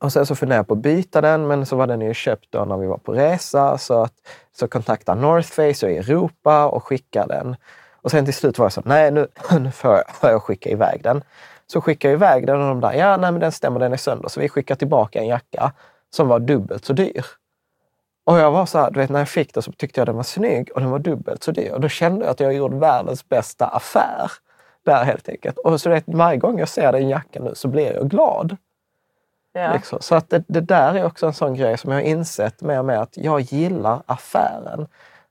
och 0.00 0.12
sen 0.12 0.26
så 0.26 0.34
funderade 0.34 0.58
jag 0.58 0.66
på 0.66 0.74
att 0.74 0.80
byta 0.80 1.20
den, 1.20 1.46
men 1.46 1.66
så 1.66 1.76
var 1.76 1.86
den 1.86 2.00
ju 2.00 2.14
köpt 2.14 2.46
då 2.50 2.64
när 2.64 2.76
vi 2.76 2.86
var 2.86 2.98
på 2.98 3.12
resa. 3.12 3.78
Så, 3.78 4.02
att, 4.02 4.14
så 4.56 4.68
kontaktade 4.68 5.20
North 5.20 5.48
Face 5.48 5.90
i 5.90 5.98
Europa 5.98 6.66
och 6.66 6.84
skickade 6.84 7.34
den. 7.34 7.56
Och 8.02 8.10
sen 8.10 8.24
till 8.24 8.34
slut 8.34 8.58
var 8.58 8.64
jag 8.64 8.72
så, 8.72 8.82
nej 8.84 9.10
nu, 9.10 9.26
nu 9.60 9.70
får, 9.70 9.94
jag, 9.94 10.10
får 10.14 10.30
jag 10.30 10.42
skicka 10.42 10.70
iväg 10.70 11.02
den. 11.02 11.24
Så 11.66 11.80
skickade 11.80 12.12
jag 12.12 12.18
iväg 12.18 12.46
den 12.46 12.60
och 12.60 12.68
de 12.68 12.80
där, 12.80 12.92
ja 12.92 13.16
nej 13.16 13.32
men 13.32 13.40
den 13.40 13.52
stämmer, 13.52 13.80
den 13.80 13.92
är 13.92 13.96
sönder. 13.96 14.28
Så 14.28 14.40
vi 14.40 14.48
skickade 14.48 14.78
tillbaka 14.78 15.18
en 15.18 15.26
jacka 15.26 15.72
som 16.10 16.28
var 16.28 16.38
dubbelt 16.38 16.84
så 16.84 16.92
dyr. 16.92 17.24
Och 18.24 18.38
jag 18.38 18.50
var 18.50 18.66
så 18.66 18.78
här, 18.78 18.90
du 18.90 19.00
vet 19.00 19.10
när 19.10 19.18
jag 19.18 19.28
fick 19.28 19.54
den 19.54 19.62
så 19.62 19.72
tyckte 19.72 20.00
jag 20.00 20.08
den 20.08 20.16
var 20.16 20.22
snygg 20.22 20.70
och 20.74 20.80
den 20.80 20.90
var 20.90 20.98
dubbelt 20.98 21.42
så 21.42 21.52
dyr. 21.52 21.72
Och 21.72 21.80
då 21.80 21.88
kände 21.88 22.24
jag 22.24 22.32
att 22.32 22.40
jag 22.40 22.54
gjorde 22.54 22.76
världens 22.76 23.28
bästa 23.28 23.66
affär. 23.66 24.30
Där 24.84 25.04
helt 25.04 25.28
enkelt. 25.28 25.58
Och 25.58 25.80
så 25.80 25.90
vet, 25.90 26.04
varje 26.06 26.38
gång 26.38 26.58
jag 26.58 26.68
ser 26.68 26.92
den 26.92 27.08
jackan 27.08 27.44
nu 27.44 27.54
så 27.54 27.68
blir 27.68 27.92
jag 27.92 28.10
glad. 28.10 28.56
Ja. 29.52 29.72
Liksom. 29.72 29.98
Så 30.00 30.14
att 30.14 30.30
det, 30.30 30.44
det 30.46 30.60
där 30.60 30.94
är 30.94 31.04
också 31.04 31.26
en 31.26 31.34
sån 31.34 31.54
grej 31.54 31.78
som 31.78 31.90
jag 31.92 31.98
har 31.98 32.06
insett 32.06 32.62
mer 32.62 32.78
och 32.78 32.84
mer 32.84 32.96
att 32.96 33.16
jag 33.16 33.40
gillar 33.40 34.02
affären. 34.06 34.86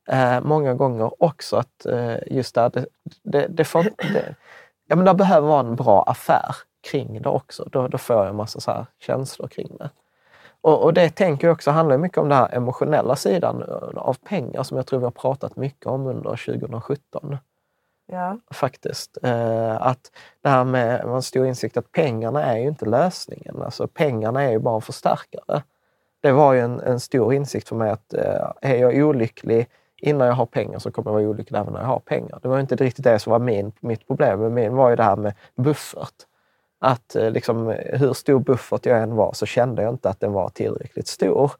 Eh, 0.07 0.41
många 0.41 0.73
gånger 0.73 1.23
också 1.23 1.57
att 1.57 1.85
eh, 1.85 2.15
just 2.27 2.55
där, 2.55 2.69
det, 2.69 2.85
det, 3.23 3.47
det, 3.47 3.63
får, 3.63 3.83
det, 3.83 4.35
ja, 4.87 4.95
men 4.95 5.05
det 5.05 5.13
behöver 5.13 5.47
vara 5.47 5.59
en 5.59 5.75
bra 5.75 6.03
affär 6.03 6.55
kring 6.91 7.21
det 7.21 7.29
också. 7.29 7.69
Då, 7.71 7.87
då 7.87 7.97
får 7.97 8.15
jag 8.15 8.27
en 8.27 8.35
massa 8.35 8.59
så 8.59 8.85
känslor 8.99 9.47
kring 9.47 9.77
det. 9.79 9.89
Och, 10.61 10.83
och 10.83 10.93
det 10.93 11.09
tänker 11.09 11.47
jag 11.47 11.53
också 11.53 11.71
handlar 11.71 11.97
mycket 11.97 12.17
om 12.17 12.29
den 12.29 12.37
här 12.37 12.55
emotionella 12.55 13.15
sidan 13.15 13.63
av 13.95 14.13
pengar 14.13 14.63
som 14.63 14.77
jag 14.77 14.87
tror 14.87 14.99
vi 14.99 15.05
har 15.05 15.11
pratat 15.11 15.55
mycket 15.55 15.85
om 15.85 16.07
under 16.07 16.29
2017 16.29 17.37
Ja. 18.11 18.37
faktiskt. 18.51 19.17
Eh, 19.23 19.81
att 19.81 20.11
det 20.41 20.49
här 20.49 20.63
med 20.63 21.01
en 21.01 21.21
stor 21.21 21.45
insikt 21.45 21.77
att 21.77 21.91
pengarna 21.91 22.45
är 22.45 22.57
ju 22.57 22.67
inte 22.67 22.85
lösningen. 22.85 23.61
Alltså 23.61 23.87
pengarna 23.87 24.43
är 24.43 24.51
ju 24.51 24.59
bara 24.59 24.75
en 24.75 24.81
förstärkare. 24.81 25.63
Det 26.21 26.31
var 26.31 26.53
ju 26.53 26.59
en, 26.59 26.79
en 26.79 26.99
stor 26.99 27.33
insikt 27.33 27.69
för 27.69 27.75
mig 27.75 27.89
att 27.89 28.13
eh, 28.13 28.51
är 28.61 28.75
jag 28.75 28.95
olycklig 28.95 29.67
innan 29.97 30.27
jag 30.27 30.33
har 30.33 30.45
pengar 30.45 30.79
så 30.79 30.91
kommer 30.91 31.11
jag 31.11 31.13
vara 31.13 31.29
olycklig 31.29 31.59
även 31.59 31.73
när 31.73 31.79
jag 31.79 31.87
har 31.87 31.99
pengar. 31.99 32.39
Det 32.41 32.47
var 32.47 32.59
inte 32.59 32.75
riktigt 32.75 33.03
det 33.03 33.19
som 33.19 33.31
var 33.31 33.39
min, 33.39 33.71
mitt 33.79 34.07
problem. 34.07 34.39
Men 34.39 34.53
min 34.53 34.75
var 34.75 34.89
ju 34.89 34.95
det 34.95 35.03
här 35.03 35.15
med 35.15 35.33
buffert. 35.55 36.15
Att 36.79 37.15
eh, 37.15 37.31
liksom, 37.31 37.67
hur 37.93 38.13
stor 38.13 38.39
buffert 38.39 38.85
jag 38.85 39.01
än 39.01 39.15
var 39.15 39.33
så 39.33 39.45
kände 39.45 39.81
jag 39.81 39.93
inte 39.93 40.09
att 40.09 40.19
den 40.19 40.33
var 40.33 40.49
tillräckligt 40.49 41.07
stor. 41.07 41.51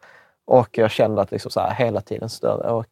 Och 0.46 0.78
jag 0.78 0.92
kände 0.92 1.22
att 1.22 1.32
liksom 1.32 1.52
så 1.52 1.60
här, 1.60 1.74
hela 1.74 2.02
tiden 2.02 2.30
större. 2.30 2.72
Och 2.72 2.86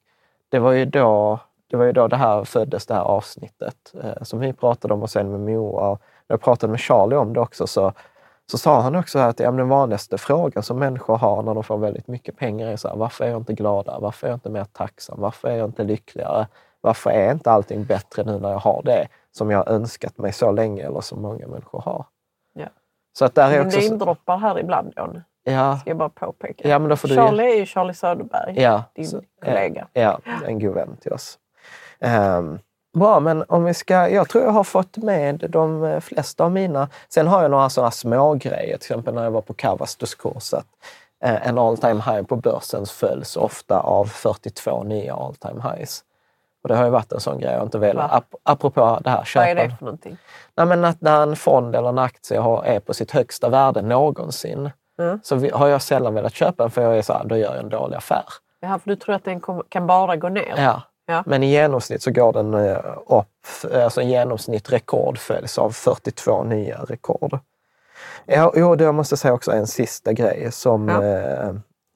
det 0.50 0.60
var 0.60 0.72
ju 0.72 0.86
då 0.86 1.40
det 1.70 1.78
var 1.78 1.86
ju 1.86 1.92
då 1.92 2.08
det 2.08 2.16
här 2.16 2.44
föddes, 2.44 2.86
det 2.86 2.94
här 2.94 3.02
avsnittet 3.02 3.94
eh, 4.04 4.24
som 4.24 4.40
vi 4.40 4.54
pratade 4.54 4.94
om 4.94 5.02
och 5.04 5.10
sen 5.10 5.32
med 5.32 5.40
Moa. 5.40 5.90
Och 5.90 6.02
när 6.28 6.34
jag 6.34 6.42
pratade 6.42 6.72
med 6.72 6.80
Charlie 6.80 7.16
om 7.16 7.34
det 7.34 7.40
också 7.40 7.68
så, 7.68 7.94
så 8.52 8.58
sa 8.58 8.82
han 8.82 8.96
också 8.96 9.20
att 9.20 9.40
ja, 9.40 9.52
den 9.52 9.70
vanligaste 9.70 10.18
frågan 10.18 10.64
som 10.64 10.80
människor 10.80 11.18
har 11.18 11.44
när 11.44 11.54
de 11.54 11.64
får 11.64 11.78
väldigt 11.78 12.08
mycket 12.08 12.38
pengar 12.38 12.68
är 12.68 12.76
så 12.76 12.88
här, 12.88 12.96
varför 12.96 13.26
är 13.26 13.30
jag 13.30 13.38
inte 13.38 13.54
gladare? 13.54 13.98
Varför 14.02 14.28
är 14.28 14.32
jag 14.32 14.36
inte 14.38 14.50
mer 14.50 14.64
tacksam? 14.66 15.22
Varför 15.22 15.48
är 15.48 15.56
jag 15.58 15.70
inte 15.70 15.84
lyckligare? 15.84 16.48
Varför 16.82 17.10
är 17.10 17.32
inte 17.32 17.52
allting 17.52 17.86
bättre 17.86 18.24
nu 18.24 18.40
när 18.40 18.52
jag 18.52 18.60
har 18.60 18.82
det 18.86 19.08
som 19.32 19.52
jag 19.52 19.68
önskat 19.70 20.18
mig 20.18 20.32
så 20.32 20.52
länge 20.52 20.84
eller 20.84 21.02
som 21.02 21.22
många 21.22 21.48
människor 21.48 21.82
har? 21.82 22.06
Ja. 22.54 22.68
Så 23.18 23.26
att 23.26 23.36
där 23.36 23.52
är 23.52 23.66
också... 23.66 23.80
det 23.80 23.86
indroppar 23.86 24.38
här 24.38 24.60
ibland 24.60 24.94
John. 24.98 25.22
Ja, 25.44 25.78
Ska 25.78 25.90
jag 25.90 25.98
bara 25.98 26.10
påpeka. 26.10 26.70
ja, 26.70 26.80
men 26.80 26.90
då 26.90 26.96
får 26.96 27.08
du... 27.08 27.16
Charlie 27.16 27.44
är 27.54 27.56
ju 27.56 27.66
Charlie 27.66 27.94
Söderberg. 27.94 28.62
Ja, 28.62 28.84
din 28.96 29.08
så- 29.08 29.22
kollega. 29.46 29.88
Ja, 29.94 30.20
en 30.46 30.60
god 30.60 30.74
vän 30.74 30.98
till 31.02 31.14
oss. 31.14 31.40
Ehm, 32.02 32.60
bra, 32.98 33.20
men 33.20 33.44
om 33.48 33.64
vi 33.64 33.74
ska... 33.74 34.10
Jag 34.10 34.30
tror 34.30 34.44
jag 34.44 34.52
har 34.52 34.64
fått 34.64 34.98
med 34.98 35.46
de 35.50 35.84
eh, 35.84 36.00
flesta 36.00 36.44
av 36.44 36.52
mina. 36.52 36.90
Sen 37.10 37.28
har 37.28 37.42
jag 37.42 37.52
några 37.52 37.70
sådana 37.70 37.92
små 37.92 38.34
grejer, 38.34 38.78
till 38.78 38.92
exempel 38.92 39.14
när 39.14 39.24
jag 39.24 39.32
var 39.32 39.42
på 39.42 39.54
Kavastus 39.54 40.16
kurs. 40.16 40.54
Att, 40.54 40.66
eh, 41.24 41.48
en 41.48 41.58
all 41.58 41.78
time 41.78 42.02
high 42.02 42.22
på 42.24 42.36
börsen 42.36 42.86
följs 42.86 43.38
ofta 43.38 43.80
av 43.80 44.06
42 44.06 44.84
nya 44.84 45.16
all 45.16 45.36
time 45.36 45.62
highs. 45.62 46.04
Och 46.64 46.70
det 46.70 46.76
har 46.76 46.84
ju 46.84 46.90
varit 46.90 47.12
en 47.12 47.20
sån 47.20 47.40
grej 47.40 47.54
jag 47.54 47.64
inte 47.64 47.78
velat. 47.78 48.12
Ap 48.12 48.26
apropå 48.44 49.00
det 49.04 49.10
här 49.10 49.28
Vad 49.36 49.46
är 49.46 49.56
det 49.56 49.62
köpen. 49.62 49.78
för 49.78 49.86
någonting? 49.86 50.18
Nej, 50.58 50.66
men 50.66 50.86
att 50.86 51.02
när 51.02 51.22
en 51.22 51.36
fond 51.36 51.76
eller 51.76 51.90
en 51.90 52.00
aktie 52.00 52.40
har, 52.40 52.64
är 52.64 52.80
på 52.80 52.94
sitt 52.94 53.12
högsta 53.12 53.50
värde 53.50 53.82
någonsin 53.82 54.70
Mm. 55.00 55.20
så 55.24 55.36
vi, 55.36 55.50
har 55.50 55.68
jag 55.68 55.82
sällan 55.82 56.14
velat 56.14 56.34
köpa 56.34 56.64
den 56.64 56.72
för 56.72 56.82
jag 56.82 56.98
är 56.98 57.02
så 57.02 57.14
här, 57.14 57.24
då 57.26 57.38
gör 57.38 57.56
jag 57.56 57.64
en 57.64 57.70
dålig 57.70 57.98
affär. 57.98 58.24
Jaha, 58.60 58.80
för 58.80 58.90
du 58.90 58.96
tror 58.96 59.16
att 59.16 59.24
den 59.26 59.42
kan 59.70 59.88
bara 59.88 60.16
gå 60.16 60.30
ner? 60.30 60.54
Ja. 60.58 60.82
Ja. 61.10 61.24
Men 61.26 61.44
i 61.44 61.48
genomsnitt 61.52 62.02
så 62.02 62.12
går 62.12 62.34
den 62.34 62.54
eh, 62.54 62.78
upp, 63.08 63.74
alltså 63.74 64.02
i 64.02 64.10
genomsnitt 64.10 64.72
rekord 64.74 65.18
följs 65.18 65.58
av 65.58 65.70
42 65.72 66.44
nya 66.44 66.78
rekord. 66.84 67.40
Ja, 68.26 68.54
jo, 68.56 68.76
det 68.76 68.84
jag 68.84 68.96
måste 68.96 69.18
säga 69.18 69.34
också 69.34 69.52
en 69.52 69.68
sista 69.68 70.14
grej 70.14 70.52
som, 70.52 70.88
Ja. 70.90 71.04
eh, 71.04 71.50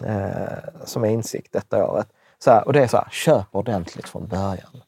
eh, 0.03 0.57
som 0.85 1.03
är 1.03 1.09
insikt 1.09 1.53
detta 1.53 1.85
året. 1.87 2.07
Så 2.39 2.51
här, 2.51 2.67
och 2.67 2.73
det 2.73 2.83
är 2.83 2.87
så 2.87 2.97
här, 2.97 3.07
köp 3.11 3.45
ordentligt 3.51 4.09
från 4.09 4.27
början. 4.27 4.81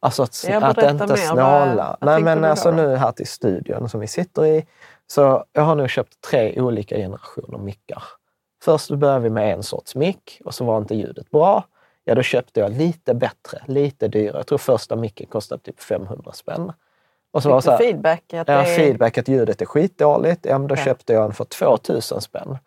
Alltså 0.00 0.22
att, 0.22 0.44
att 0.62 0.82
inte 0.82 1.06
mer. 1.06 1.16
snåla. 1.16 1.96
Vad- 2.00 2.10
Nej 2.10 2.22
men 2.22 2.44
alltså 2.44 2.70
nu 2.70 2.96
här 2.96 3.12
till 3.12 3.26
studion 3.26 3.88
som 3.88 4.00
vi 4.00 4.06
sitter 4.06 4.46
i. 4.46 4.66
Så 5.06 5.44
jag 5.52 5.62
har 5.62 5.74
nu 5.74 5.88
köpt 5.88 6.20
tre 6.30 6.60
olika 6.60 6.96
generationer 6.96 7.58
mickar. 7.58 8.02
Först 8.64 8.90
började 8.90 9.20
vi 9.20 9.30
med 9.30 9.52
en 9.54 9.62
sorts 9.62 9.94
mick 9.94 10.40
och 10.44 10.54
så 10.54 10.64
var 10.64 10.78
inte 10.78 10.94
ljudet 10.94 11.30
bra. 11.30 11.64
Ja, 12.04 12.14
då 12.14 12.22
köpte 12.22 12.60
jag 12.60 12.72
lite 12.72 13.14
bättre, 13.14 13.62
lite 13.66 14.08
dyrare. 14.08 14.36
Jag 14.38 14.46
tror 14.46 14.58
första 14.58 14.96
micken 14.96 15.26
kostade 15.26 15.62
typ 15.62 15.80
500 15.80 16.32
spänn. 16.32 16.72
Och 17.32 17.42
så 17.42 17.48
var 17.48 17.60
så 17.60 17.70
här, 17.70 17.78
feedback? 17.78 18.22
Att 18.22 18.32
Ja, 18.32 18.44
det 18.44 18.52
är... 18.52 18.76
feedback 18.76 19.18
att 19.18 19.28
ljudet 19.28 19.62
är 19.62 19.66
skitdåligt. 19.66 20.46
Ja, 20.46 20.58
men 20.58 20.68
då 20.68 20.74
Ja. 20.74 20.84
köpte 20.84 21.12
jag 21.12 21.24
en 21.24 21.32
för 21.32 21.44
2000 21.44 22.20
spänn. 22.20 22.58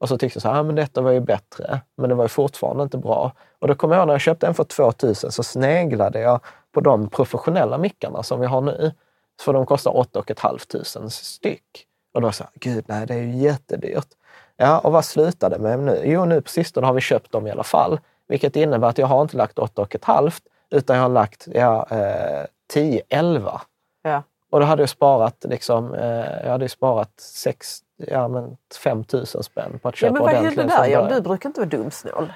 Och 0.00 0.08
så 0.08 0.18
tyckte 0.18 0.36
jag 0.36 0.42
så 0.42 0.48
här, 0.48 0.56
ja, 0.56 0.62
men 0.62 0.74
detta 0.74 1.00
var 1.00 1.10
ju 1.10 1.20
bättre, 1.20 1.80
men 1.96 2.08
det 2.08 2.14
var 2.14 2.24
ju 2.24 2.28
fortfarande 2.28 2.82
inte 2.82 2.98
bra. 2.98 3.32
Och 3.58 3.68
då 3.68 3.74
kommer 3.74 3.94
jag 3.94 4.00
ihåg 4.00 4.06
när 4.06 4.14
jag 4.14 4.20
köpte 4.20 4.46
en 4.46 4.54
för 4.54 4.64
2000 4.64 5.32
så 5.32 5.42
sneglade 5.42 6.20
jag 6.20 6.40
på 6.72 6.80
de 6.80 7.08
professionella 7.10 7.78
mickarna 7.78 8.22
som 8.22 8.40
vi 8.40 8.46
har 8.46 8.60
nu. 8.60 8.92
För 9.40 9.52
de 9.52 9.66
kostar 9.66 9.96
8 9.96 10.22
500 10.40 11.10
styck. 11.10 11.86
Och 12.14 12.20
då 12.20 12.26
var 12.26 12.34
jag 12.38 12.48
gud 12.54 12.84
nej, 12.88 13.06
det 13.06 13.14
är 13.14 13.18
ju 13.18 13.36
jättedyrt. 13.36 14.08
Ja, 14.56 14.78
och 14.78 14.92
vad 14.92 15.04
slutade 15.04 15.58
med 15.58 15.78
nu? 15.78 16.00
Jo, 16.04 16.24
nu 16.24 16.40
på 16.40 16.48
sistone 16.48 16.86
har 16.86 16.94
vi 16.94 17.00
köpt 17.00 17.32
dem 17.32 17.46
i 17.46 17.50
alla 17.50 17.64
fall. 17.64 18.00
Vilket 18.28 18.56
innebär 18.56 18.88
att 18.88 18.98
jag 18.98 19.06
har 19.06 19.22
inte 19.22 19.36
lagt 19.36 19.58
8 19.58 19.86
500 20.06 20.32
utan 20.70 20.96
jag 20.96 21.02
har 21.02 21.08
lagt 21.10 21.48
ja, 21.52 21.86
eh, 21.90 22.46
10, 22.72 23.02
11. 23.08 23.60
Ja. 24.02 24.22
Och 24.50 24.60
då 24.60 24.66
hade 24.66 24.82
jag 24.82 24.88
sparat, 24.88 25.44
liksom, 25.48 25.94
eh, 25.94 26.42
jag 26.44 26.50
hade 26.50 26.68
sparat 26.68 27.12
6, 27.20 27.78
ja, 27.96 28.28
men 28.28 28.56
5 28.82 29.04
000 29.12 29.26
spänn 29.26 29.78
på 29.82 29.88
att 29.88 29.94
Ja, 29.94 29.96
köpa 29.96 30.12
men 30.12 30.22
vad 30.22 30.30
ordentligt 30.30 30.54
från 30.54 30.66
där? 30.80 30.86
Ja, 30.86 31.08
du 31.08 31.20
brukar 31.20 31.48
inte 31.48 31.60
vara 31.60 31.68
dumsnål. 31.68 32.32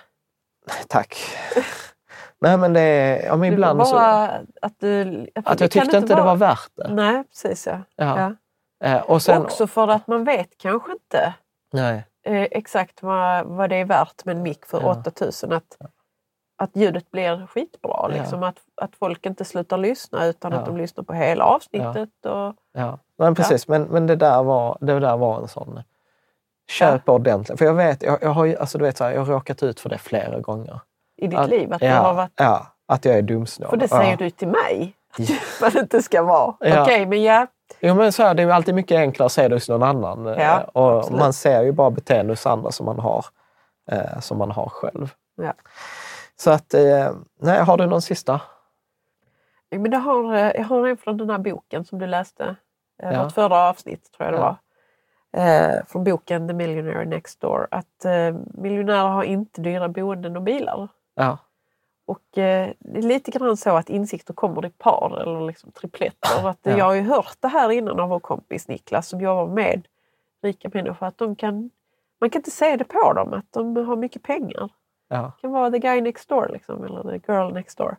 Tack. 0.88 1.16
Nej 2.40 2.56
men 2.56 2.72
det 2.72 2.80
är, 2.80 3.26
ja, 3.26 3.30
men 3.36 3.40
Det 3.50 3.54
ibland 3.54 3.78
var 3.78 3.84
så... 3.86 3.94
bara 3.94 4.40
att 4.62 4.80
du... 4.80 5.26
Att 5.44 5.58
det 5.58 5.64
jag 5.64 5.70
tyckte 5.70 5.96
inte 5.96 6.08
det 6.08 6.14
vara- 6.14 6.24
var 6.24 6.36
värt 6.36 6.70
det. 6.74 6.88
Nej, 6.88 7.24
precis 7.24 7.66
ja. 7.66 7.78
Ja. 7.96 8.34
ja. 8.80 8.88
Eh, 8.88 9.00
och 9.02 9.22
sen, 9.22 9.42
Också 9.42 9.66
för 9.66 9.88
att 9.88 10.06
man 10.06 10.24
vet 10.24 10.58
kanske 10.58 10.92
inte 10.92 11.34
nej, 11.72 12.06
exakt 12.34 13.02
vad, 13.02 13.46
vad 13.46 13.70
det 13.70 13.76
är 13.76 13.84
värt 13.84 14.24
med 14.24 14.36
en 14.36 14.42
mick 14.42 14.66
för 14.66 14.80
Ja. 14.82 14.90
8000. 14.90 15.52
Att, 15.52 15.76
att 16.58 16.70
ljudet 16.76 17.10
blir 17.10 17.46
skitbra. 17.46 18.06
Liksom. 18.08 18.42
Att, 18.42 18.56
att 18.82 18.96
folk 18.96 19.26
inte 19.26 19.44
slutar 19.44 19.78
lyssna 19.78 20.26
utan 20.26 20.52
Ja. 20.52 20.58
att 20.58 20.66
de 20.66 20.76
lyssnar 20.76 21.04
på 21.04 21.12
hela 21.12 21.44
avsnittet. 21.44 22.10
Och, 22.26 22.54
ja. 22.72 22.98
Men 23.18 23.34
precis, 23.34 23.68
men, 23.68 23.82
men 23.82 24.06
det, 24.06 24.16
där 24.16 24.42
var, 24.42 24.78
det 24.80 25.00
där 25.00 25.16
var 25.16 25.40
en 25.40 25.48
sån... 25.48 25.82
Köp 26.70 27.08
ordentligt. 27.08 27.58
För 27.58 27.64
jag 27.64 27.74
vet, 27.74 28.02
jag, 28.02 28.18
jag 28.22 28.30
har 28.30 28.54
alltså 28.54 28.78
du 28.78 28.84
vet 28.84 28.96
så 28.96 29.04
här, 29.04 29.10
jag 29.10 29.20
har 29.20 29.32
råkat 29.32 29.62
ut 29.62 29.80
för 29.80 29.88
det 29.88 29.98
flera 29.98 30.40
gånger. 30.40 30.80
I 31.16 31.26
ditt 31.26 31.38
Att- 31.38 31.50
liv. 31.50 31.72
Att 31.72 31.82
ja, 31.82 31.94
har 31.94 32.14
varit, 32.14 32.32
ja, 32.36 32.66
att 32.86 33.04
jag 33.04 33.14
är 33.18 33.22
dumsnål. 33.22 33.70
för 33.70 33.76
det 33.76 33.88
säger 33.88 34.10
ja. 34.10 34.16
du 34.16 34.30
till 34.30 34.48
mig. 34.48 34.94
Att 35.18 35.60
man 35.60 35.78
inte 35.82 36.02
ska 36.02 36.22
vara. 36.22 36.54
Ja. 36.60 36.82
Okej, 36.82 37.06
men 37.06 37.22
ja. 37.22 37.46
Jo, 37.80 37.94
men 37.94 38.12
så 38.12 38.22
här, 38.22 38.34
det 38.34 38.42
är 38.42 38.48
alltid 38.48 38.74
mycket 38.74 38.98
enklare 38.98 39.26
att 39.26 39.32
säga 39.32 39.48
det 39.48 39.54
hos 39.56 39.68
någon 39.68 39.82
annan. 39.82 40.26
eh, 40.26 40.38
Ja, 40.42 40.60
och 40.72 40.98
absolut. 40.98 41.20
man 41.20 41.32
ser 41.32 41.62
ju 41.62 41.72
bara 41.72 41.90
beteende 41.90 42.32
hos 42.32 42.46
andra 42.46 42.70
som 42.72 42.86
man 42.86 42.98
har, 42.98 43.24
eh, 43.90 44.20
som 44.20 44.38
man 44.38 44.50
har 44.50 44.68
själv. 44.68 45.14
Ja. 45.36 45.52
Så 46.36 46.50
att, 46.50 46.74
eh, 46.74 47.10
nej, 47.40 47.60
har 47.62 47.76
du 47.76 47.86
någon 47.86 48.02
sista? 48.02 48.40
Men 49.70 49.90
det 49.90 49.96
har, 49.96 50.34
eh, 50.34 50.50
jag 50.54 50.64
har 50.64 50.86
en 50.88 50.96
från 50.96 51.16
den 51.16 51.30
här 51.30 51.38
boken 51.38 51.84
som 51.84 51.98
du 51.98 52.06
läste. 52.06 52.56
Eh, 53.02 53.12
Ja. 53.12 53.22
Vårt 53.24 53.32
förra 53.32 53.68
avsnitt 53.68 54.12
tror 54.16 54.26
jag 54.30 54.34
det 54.34 54.40
var. 54.40 54.56
Eh, 55.32 55.84
från 55.88 56.04
boken 56.04 56.48
The 56.48 56.54
Millionaire 56.54 57.04
Next 57.04 57.40
Door. 57.40 57.68
Att 57.70 58.06
miljonärer 58.54 59.08
har 59.08 59.22
inte 59.22 59.60
dyra 59.60 59.88
boenden 59.88 60.36
och 60.36 60.42
bilar. 60.42 60.88
Ja, 61.14 61.38
Och 62.08 62.38
eh, 62.38 62.70
det 62.78 62.98
är 62.98 63.02
lite 63.02 63.30
grann 63.30 63.56
så 63.56 63.76
att 63.76 63.88
insikter 63.90 64.34
kommer 64.34 64.66
i 64.66 64.70
par 64.70 65.18
eller 65.22 65.46
liksom 65.46 65.72
tripletter. 65.72 66.48
Att, 66.48 66.58
Ja. 66.62 66.76
Jag 66.78 66.84
har 66.84 66.94
ju 66.94 67.02
hört 67.02 67.36
det 67.40 67.48
här 67.48 67.70
innan 67.70 68.00
av 68.00 68.08
vår 68.08 68.20
kompis 68.20 68.68
Niklas 68.68 69.08
som 69.08 69.20
jobbar 69.20 69.46
med 69.46 69.88
rika 70.42 70.70
människor. 70.74 71.06
Att 71.06 71.18
de 71.18 71.36
kan, 71.36 71.70
man 72.20 72.30
kan 72.30 72.38
inte 72.38 72.50
se 72.50 72.76
det 72.76 72.84
på 72.84 73.12
dem 73.12 73.32
att 73.32 73.52
de 73.52 73.76
har 73.76 73.96
mycket 73.96 74.22
pengar. 74.22 74.70
ja, 75.08 75.32
Det 75.36 75.40
kan 75.40 75.50
vara 75.52 75.70
the 75.70 75.78
guy 75.78 76.00
next 76.00 76.28
door 76.28 76.48
liksom, 76.52 76.84
eller 76.84 77.18
the 77.18 77.32
girl 77.32 77.52
next 77.52 77.78
door. 77.78 77.96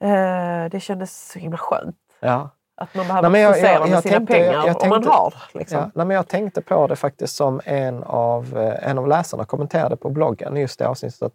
Eh, 0.00 0.70
det 0.70 0.80
kändes 0.80 1.28
så 1.32 1.38
himla 1.38 1.58
skönt. 1.58 1.96
ja. 2.20 2.50
Att 2.76 2.94
man 2.94 3.06
behöver 3.06 3.28
Nej, 3.30 3.40
jag- 3.42 3.52
posera 3.52 3.72
jag- 3.72 3.80
med 3.82 3.90
jag 3.90 4.02
sina 4.02 4.14
tänkte- 4.16 4.34
pengar 4.34 4.66
jag 4.66 4.82
om 4.82 4.88
man 4.88 5.04
har. 5.06 5.34
Liksom. 5.54 5.78
Ja, 5.78 5.90
nej, 5.94 6.06
men 6.06 6.14
jag 6.16 6.28
tänkte 6.28 6.60
på 6.62 6.86
det 6.86 6.96
faktiskt 6.96 7.36
som 7.36 7.60
en 7.64 8.02
av, 8.04 8.58
eh, 8.58 8.88
en 8.90 8.98
av 8.98 9.08
läsarna 9.08 9.44
kommenterade 9.44 9.96
på 9.96 10.10
bloggen, 10.10 10.56
just 10.56 10.78
det 10.78 10.88
avsnittet, 10.88 11.22
att 11.22 11.34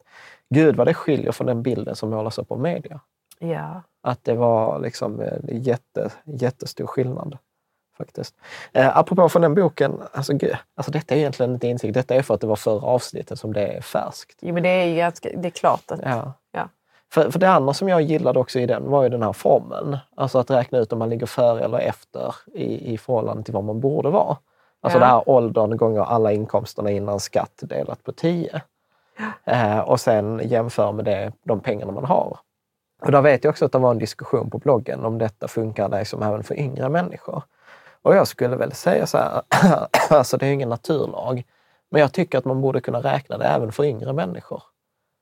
gud 0.49 0.75
vad 0.75 0.87
det 0.87 0.93
skiljer 0.93 1.31
från 1.31 1.47
den 1.47 1.63
bilden 1.63 1.95
som 1.95 2.09
målas 2.09 2.37
upp 2.37 2.51
av 2.51 2.59
media. 2.59 2.99
Ja. 3.39 3.81
Att 4.03 4.23
det 4.23 4.33
var 4.35 4.79
liksom 4.79 5.21
eh, 5.21 5.37
jätte, 5.43 6.09
jättestor 6.23 6.87
skillnad. 6.87 7.37
Faktiskt. 7.97 8.35
Eh, 8.73 8.97
apropå 8.97 9.29
från 9.29 9.41
den 9.41 9.55
boken, 9.55 10.01
alltså, 10.13 10.33
gud, 10.33 10.55
alltså 10.75 10.91
detta 10.91 11.15
är 11.15 11.19
egentligen 11.19 11.53
inte 11.53 11.67
insikt, 11.67 11.93
detta 11.93 12.15
är 12.15 12.21
för 12.21 12.33
att 12.33 12.41
det 12.41 12.47
var 12.47 12.55
förra 12.55 12.85
avsnittet 12.87 13.39
som 13.39 13.53
det 13.53 13.67
är 13.67 13.81
färskt. 13.81 14.37
Jo, 14.41 14.53
men 14.53 14.63
det 14.63 14.69
är 14.69 14.85
ju 14.85 14.95
ganska, 14.95 15.29
det 15.37 15.47
är 15.47 15.51
klart 15.51 15.91
att... 15.91 15.99
Ja. 16.03 16.33
Ja. 17.15 17.23
För, 17.23 17.31
för 17.31 17.39
det 17.39 17.49
andra 17.49 17.73
som 17.73 17.89
jag 17.89 18.01
gillade 18.01 18.39
också 18.39 18.59
i 18.59 18.65
den 18.65 18.89
var 18.89 19.03
ju 19.03 19.09
den 19.09 19.23
här 19.23 19.33
formeln. 19.33 19.97
Alltså 20.15 20.39
att 20.39 20.51
räkna 20.51 20.77
ut 20.77 20.93
om 20.93 20.99
man 20.99 21.09
ligger 21.09 21.25
före 21.25 21.63
eller 21.63 21.77
efter 21.79 22.35
i, 22.53 22.93
i 22.93 22.97
förhållande 22.97 23.43
till 23.43 23.53
vad 23.53 23.63
man 23.63 23.79
borde 23.79 24.09
vara. 24.09 24.37
Alltså 24.81 24.99
Ja. 24.99 25.05
det 25.05 25.05
här 25.11 25.29
åldern 25.29 25.77
gånger 25.77 26.01
alla 26.01 26.31
inkomsterna 26.31 26.91
innan 26.91 27.19
skatt 27.19 27.59
delat 27.61 28.03
på 28.03 28.11
10. 28.11 28.61
Eh, 29.45 29.79
och 29.79 29.99
sen 29.99 30.41
jämför 30.43 30.91
med 30.91 31.05
det, 31.05 31.31
de 31.43 31.59
pengarna 31.59 31.91
man 31.91 32.05
har. 32.05 32.37
Och 33.01 33.11
där 33.11 33.21
vet 33.21 33.43
jag 33.43 33.51
också 33.51 33.65
att 33.65 33.71
det 33.71 33.77
var 33.77 33.91
en 33.91 33.97
diskussion 33.99 34.49
på 34.49 34.57
bloggen 34.57 35.05
om 35.05 35.17
detta 35.17 35.47
funkar 35.47 35.89
liksom 35.89 36.23
även 36.23 36.43
för 36.43 36.59
yngre 36.59 36.89
människor. 36.89 37.43
Och 38.01 38.15
jag 38.15 38.27
skulle 38.27 38.55
väl 38.55 38.71
säga 38.71 39.05
så 39.07 39.17
här, 39.17 39.41
alltså 40.09 40.37
det 40.37 40.47
är 40.47 40.51
ingen 40.51 40.69
naturlag, 40.69 41.43
men 41.91 42.01
jag 42.01 42.13
tycker 42.13 42.37
att 42.37 42.45
man 42.45 42.61
borde 42.61 42.81
kunna 42.81 42.99
räkna 42.99 43.37
det 43.37 43.45
även 43.45 43.71
för 43.71 43.83
yngre 43.83 44.13
människor. 44.13 44.63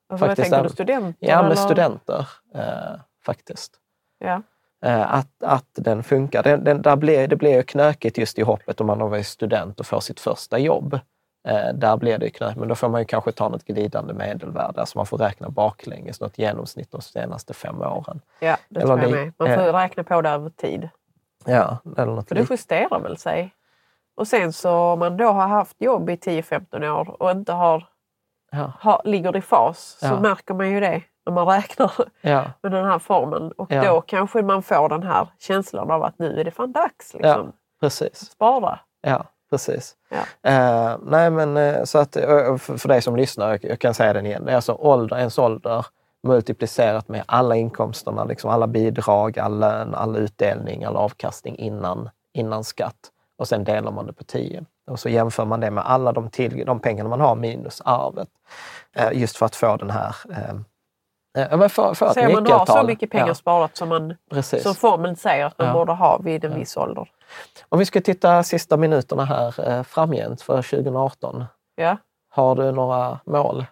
Alltså, 0.08 0.26
vad 0.26 0.36
tänker 0.36 0.62
du? 0.62 0.68
Studenter? 0.68 1.28
Ja, 1.28 1.42
med 1.42 1.44
eller? 1.44 1.54
studenter 1.54 2.28
eh, 2.54 3.00
faktiskt. 3.24 3.72
Ja. 4.18 4.42
Eh, 4.84 5.14
att, 5.14 5.42
att 5.42 5.68
den 5.74 6.02
funkar. 6.02 6.42
Den, 6.42 6.64
den, 6.64 6.82
där 6.82 6.96
blir, 6.96 7.28
det 7.28 7.36
blir 7.36 7.54
ju 7.54 7.62
knökigt 7.62 8.18
just 8.18 8.38
i 8.38 8.42
hoppet 8.42 8.80
om 8.80 8.86
man 8.86 9.00
har 9.00 9.08
varit 9.08 9.26
student 9.26 9.80
och 9.80 9.86
får 9.86 10.00
sitt 10.00 10.20
första 10.20 10.58
jobb. 10.58 10.98
Eh, 11.48 11.74
där 11.74 11.96
blir 11.96 12.18
det 12.18 12.24
ju 12.24 12.30
knökigt, 12.30 12.58
men 12.58 12.68
då 12.68 12.74
får 12.74 12.88
man 12.88 13.00
ju 13.00 13.04
kanske 13.04 13.32
ta 13.32 13.48
något 13.48 13.64
glidande 13.64 14.14
medelvärde. 14.14 14.80
Alltså 14.80 14.98
man 14.98 15.06
får 15.06 15.18
räkna 15.18 15.48
baklänges, 15.48 16.20
något 16.20 16.38
genomsnitt 16.38 16.90
de 16.90 17.00
senaste 17.00 17.54
fem 17.54 17.80
åren. 17.80 18.20
ja, 18.40 18.56
det 18.68 18.80
Eller 18.80 18.96
tror 18.96 19.02
jag 19.02 19.10
med. 19.10 19.32
Man 19.38 19.54
får 19.54 19.68
eh, 19.68 19.72
räkna 19.72 20.04
på 20.04 20.22
det 20.22 20.28
över 20.28 20.50
tid. 20.50 20.88
Ja, 21.44 21.78
eller 21.96 22.12
något 22.12 22.28
För 22.28 22.34
det 22.34 22.50
justerar 22.50 23.00
väl 23.00 23.16
sig. 23.16 23.54
Och 24.16 24.28
sen 24.28 24.52
så 24.52 24.70
om 24.70 24.98
man 24.98 25.16
då 25.16 25.24
har 25.24 25.48
haft 25.48 25.80
jobb 25.80 26.10
i 26.10 26.16
10-15 26.16 26.88
år 26.88 27.22
och 27.22 27.30
inte 27.30 27.52
har, 27.52 27.88
ja, 28.50 28.72
har, 28.80 29.00
ligger 29.04 29.36
i 29.36 29.40
fas 29.40 29.98
så 30.00 30.20
märker 30.20 30.54
man 30.54 30.70
ju 30.70 30.80
det 30.80 31.02
när 31.26 31.32
man 31.32 31.46
räknar 31.46 31.92
med 32.62 32.72
den 32.72 32.84
här 32.84 32.98
formen. 32.98 33.52
Och 33.52 33.68
då 33.68 34.00
kanske 34.00 34.42
man 34.42 34.62
får 34.62 34.88
den 34.88 35.02
här 35.02 35.28
känslan 35.38 35.90
av 35.90 36.02
att 36.02 36.18
nu 36.18 36.40
är 36.40 36.44
det 36.44 36.50
fan 36.50 36.72
dags. 36.72 37.14
Liksom. 37.14 37.52
precis. 37.80 38.30
Spara. 38.30 38.78
Ja, 39.00 39.24
precis. 39.50 39.96
Ja. 40.08 40.50
Eh, 40.50 40.96
nej, 41.02 41.30
men 41.30 41.56
eh, 41.56 41.84
så 41.84 41.98
att 41.98 42.16
eh, 42.16 42.56
för, 42.56 42.76
för 42.76 42.88
dig 42.88 43.02
som 43.02 43.16
lyssnar, 43.16 43.50
jag, 43.50 43.64
jag 43.64 43.78
kan 43.78 43.94
säga 43.94 44.12
den 44.12 44.26
igen. 44.26 44.44
Det 44.44 44.50
är 44.52 44.56
alltså 44.56 44.72
ålder, 44.72 45.18
ens 45.18 45.38
ålder 45.38 45.86
multiplicerat 46.22 47.08
med 47.08 47.24
alla 47.26 47.56
inkomsterna, 47.56 48.24
liksom 48.24 48.50
alla 48.50 48.66
bidrag, 48.66 49.38
all 49.38 49.58
lön, 49.58 49.94
all 49.94 50.16
utdelning, 50.16 50.84
all 50.84 50.96
avkastning 50.96 51.56
innan, 51.56 52.10
innan 52.34 52.64
skatt. 52.64 53.12
Och 53.38 53.48
sen 53.48 53.64
delar 53.64 53.92
man 53.92 54.06
det 54.06 54.12
på 54.12 54.24
10. 54.24 54.64
Och 54.86 55.00
så 55.00 55.08
jämför 55.08 55.44
man 55.44 55.60
det 55.60 55.70
med 55.70 55.84
alla 55.86 56.12
de, 56.12 56.30
till, 56.30 56.64
de 56.66 56.80
pengarna 56.80 57.08
man 57.08 57.20
har 57.20 57.36
minus 57.36 57.82
arvet. 57.84 58.28
Eh, 58.92 59.12
just 59.12 59.36
för 59.36 59.46
att 59.46 59.56
få 59.56 59.76
den 59.76 59.90
här... 59.90 60.16
Eh, 60.30 60.50
eh, 61.44 61.58
men 61.58 61.70
för, 61.70 61.94
för 61.94 62.06
att 62.06 62.14
Så 62.14 62.22
man 62.22 62.46
har 62.46 62.66
så 62.66 62.82
mycket 62.82 63.10
pengar 63.10 63.26
ja, 63.26 63.34
sparat 63.34 63.76
som, 63.76 63.88
man, 63.88 64.14
precis. 64.30 64.62
som 64.62 64.74
formeln 64.74 65.16
säger 65.16 65.46
att 65.46 65.58
man 65.58 65.66
Ja. 65.66 65.72
borde 65.72 65.92
ha 65.92 66.18
vid 66.18 66.44
en 66.44 66.54
viss 66.54 66.76
ålder. 66.76 67.10
Om 67.68 67.78
vi 67.78 67.84
ska 67.84 68.00
titta 68.00 68.42
sista 68.42 68.76
minuterna 68.76 69.24
här 69.24 69.68
eh, 69.70 69.82
framgent 69.82 70.42
för 70.42 70.62
2018. 70.62 71.44
Ja. 71.76 71.96
Har 72.30 72.56
du 72.56 72.72
några 72.72 73.20
mål? 73.24 73.66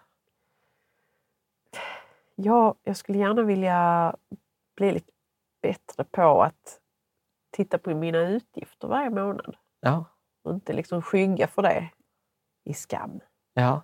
Ja, 2.35 2.75
jag 2.83 2.97
skulle 2.97 3.17
gärna 3.17 3.41
vilja 3.41 4.13
bli 4.75 4.91
lite 4.91 5.11
bättre 5.61 6.03
på 6.11 6.43
att 6.43 6.79
titta 7.57 7.77
på 7.77 7.89
mina 7.95 8.17
utgifter 8.19 8.87
varje 8.87 9.09
månad. 9.09 9.55
Ja. 9.81 10.05
Och 10.43 10.51
inte 10.53 10.73
liksom 10.73 11.01
skygga 11.01 11.47
för 11.47 11.61
det 11.61 11.89
i 12.65 12.73
skam. 12.73 13.19
Ja. 13.53 13.81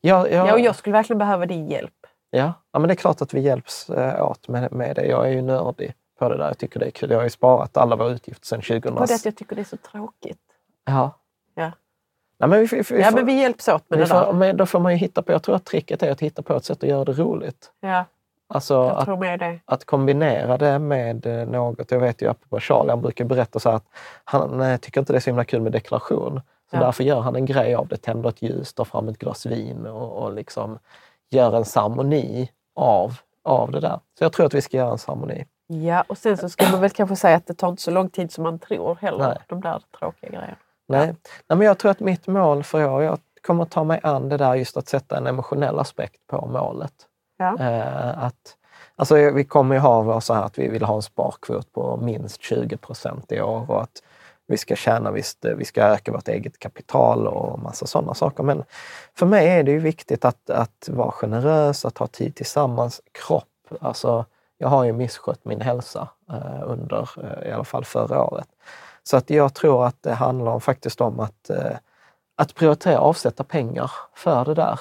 Ja, 0.00 0.28
ja, 0.28 0.28
Ja, 0.28 0.52
och 0.52 0.60
jag 0.60 0.76
skulle 0.76 0.92
verkligen 0.92 1.18
behöva 1.18 1.46
din 1.46 1.68
hjälp. 1.68 2.06
ja. 2.30 2.52
ja, 2.72 2.78
men 2.78 2.88
det 2.88 2.94
är 2.94 2.96
klart 2.96 3.22
att 3.22 3.34
vi 3.34 3.40
hjälps 3.40 3.90
eh, 3.90 4.30
åt 4.30 4.48
med, 4.48 4.72
med 4.72 4.96
det. 4.96 5.06
Jag 5.06 5.26
är 5.28 5.32
ju 5.32 5.42
nördig 5.42 5.94
på 6.18 6.28
det 6.28 6.36
där. 6.36 6.46
Jag 6.46 6.58
tycker 6.58 6.80
det 6.80 6.86
är 6.86 6.90
kul. 6.90 7.10
Jag 7.10 7.18
har 7.18 7.24
ju 7.24 7.30
sparat 7.30 7.76
alla 7.76 7.96
våra 7.96 8.10
utgifter 8.10 8.46
sedan 8.46 8.60
Bara 8.80 8.80
det 8.80 8.90
2000. 9.06 9.14
att 9.14 9.24
jag 9.24 9.36
tycker 9.36 9.56
det 9.56 9.62
är 9.62 9.64
så 9.64 9.76
tråkigt. 9.76 10.40
Ja. 10.84 11.10
Ja. 11.54 11.72
Nej, 12.38 12.48
men 12.48 12.60
vi, 12.60 12.66
vi, 12.66 12.82
vi 12.90 13.00
Ja, 13.02 13.10
får, 13.10 13.16
men 13.16 13.26
vi 13.26 13.40
hjälps 13.40 13.68
åt 13.68 13.90
med 13.90 13.98
det 13.98 14.06
får, 14.06 14.14
där. 14.14 14.32
men 14.32 14.56
då 14.56 14.66
får 14.66 14.80
man 14.80 14.92
ju 14.92 14.98
hitta 14.98 15.22
på, 15.22 15.32
jag 15.32 15.42
tror 15.42 15.56
att 15.56 15.64
tricket 15.64 16.02
är 16.02 16.10
att 16.10 16.20
hitta 16.20 16.42
på 16.42 16.54
ett 16.56 16.64
sätt 16.64 16.82
att 16.82 16.88
göra 16.88 17.04
det 17.04 17.12
roligt. 17.12 17.72
Ja, 17.80 18.04
Alltså 18.48 18.82
att, 18.82 19.08
att 19.64 19.84
kombinera 19.84 20.58
det 20.58 20.78
med 20.78 21.26
eh, 21.26 21.48
något. 21.48 21.90
Jag 21.90 22.00
vet 22.00 22.22
ju 22.22 22.30
apropå 22.30 22.60
Charlie, 22.60 22.90
han 22.90 23.00
brukar 23.02 23.24
berätta 23.24 23.58
så 23.58 23.70
att 23.70 23.84
han 24.24 24.78
tycker 24.80 25.00
inte 25.00 25.12
det 25.12 25.16
är 25.16 25.20
så 25.20 25.30
himla 25.30 25.44
kul 25.44 25.60
med 25.60 25.72
deklaration. 25.72 26.40
Så 26.70 26.76
Ja. 26.76 26.80
därför 26.80 27.04
gör 27.04 27.20
han 27.20 27.36
en 27.36 27.46
grej 27.46 27.74
av 27.74 27.88
det, 27.88 27.96
tänder 27.96 28.28
ett 28.28 28.42
ljus, 28.42 28.74
tar 28.74 28.84
fram 28.84 29.08
ett 29.08 29.18
glas 29.18 29.46
vin 29.46 29.86
och, 29.86 30.22
och 30.22 30.32
liksom 30.34 30.78
gör 31.30 31.56
en 31.56 31.64
ceremoni 31.64 32.50
av, 32.76 33.16
av 33.44 33.70
det 33.70 33.80
där. 33.80 34.00
Så 34.18 34.24
jag 34.24 34.32
tror 34.32 34.46
att 34.46 34.54
vi 34.54 34.62
ska 34.62 34.76
göra 34.76 34.90
en 34.90 34.98
ceremoni. 34.98 35.44
Ja, 35.66 36.04
och 36.08 36.18
sen 36.18 36.36
så 36.36 36.48
ska 36.48 36.68
man 36.70 36.80
väl 36.80 36.90
kanske 36.90 37.16
säga 37.16 37.36
att 37.36 37.46
det 37.46 37.54
tar 37.54 37.68
inte 37.68 37.82
så 37.82 37.90
lång 37.90 38.08
tid 38.10 38.32
som 38.32 38.44
man 38.44 38.58
tror 38.58 38.94
heller. 39.00 39.18
Nej. 39.28 39.38
De 39.48 39.60
där 39.60 39.82
tråkiga 39.98 40.30
grejerna. 40.30 40.56
Nej. 40.88 41.06
Nej, 41.06 41.56
men 41.58 41.60
jag 41.60 41.78
tror 41.78 41.90
att 41.90 42.00
mitt 42.00 42.26
mål 42.26 42.62
för 42.64 42.80
i 42.80 42.84
år, 42.84 43.02
jag 43.02 43.18
kommer 43.46 43.62
att 43.62 43.70
ta 43.70 43.84
mig 43.84 44.00
an 44.02 44.28
det 44.28 44.36
där 44.36 44.54
just 44.54 44.76
att 44.76 44.88
sätta 44.88 45.16
en 45.16 45.26
emotionell 45.26 45.78
aspekt 45.78 46.26
på 46.26 46.46
målet. 46.46 46.92
Ja. 47.36 47.58
Eh, 47.60 48.24
att, 48.24 48.56
alltså 48.96 49.14
vi 49.30 49.44
kommer 49.44 49.74
ju 49.74 49.80
ha 49.80 50.20
så 50.20 50.34
här 50.34 50.42
att 50.42 50.58
vi 50.58 50.68
vill 50.68 50.82
ha 50.84 50.94
en 50.94 51.02
sparkvot 51.02 51.72
på 51.72 51.96
minst 51.96 52.42
20 52.42 52.76
procent 52.76 53.32
i 53.32 53.40
år 53.40 53.70
och 53.70 53.82
att 53.82 54.02
vi 54.46 54.56
ska 54.56 54.76
tjäna 54.76 55.10
visst, 55.10 55.44
vi 55.44 55.64
ska 55.64 55.82
öka 55.82 56.12
vårt 56.12 56.28
eget 56.28 56.58
kapital 56.58 57.26
och 57.26 57.58
massa 57.58 57.86
sådana 57.86 58.14
saker. 58.14 58.42
Men 58.42 58.64
för 59.14 59.26
mig 59.26 59.48
är 59.48 59.62
det 59.62 59.70
ju 59.70 59.78
viktigt 59.78 60.24
att, 60.24 60.50
att 60.50 60.88
vara 60.92 61.10
generös, 61.10 61.84
att 61.84 61.98
ha 61.98 62.06
tid 62.06 62.34
tillsammans. 62.34 63.00
Kropp, 63.12 63.48
alltså 63.80 64.24
jag 64.58 64.68
har 64.68 64.84
ju 64.84 64.92
misskött 64.92 65.44
min 65.44 65.60
hälsa 65.60 66.08
eh, 66.30 66.62
under 66.64 67.10
eh, 67.22 67.48
i 67.48 67.52
alla 67.52 67.64
fall 67.64 67.84
förra 67.84 68.24
året. 68.24 68.48
Så 69.02 69.16
att 69.16 69.30
jag 69.30 69.54
tror 69.54 69.86
att 69.86 70.02
det 70.02 70.14
handlar 70.14 70.52
om, 70.52 70.60
faktiskt 70.60 71.00
om 71.00 71.20
att, 71.20 71.50
eh, 71.50 71.76
att 72.36 72.54
prioritera 72.54 72.98
avsätta 72.98 73.44
pengar 73.44 73.90
för 74.14 74.44
det 74.44 74.54
där. 74.54 74.80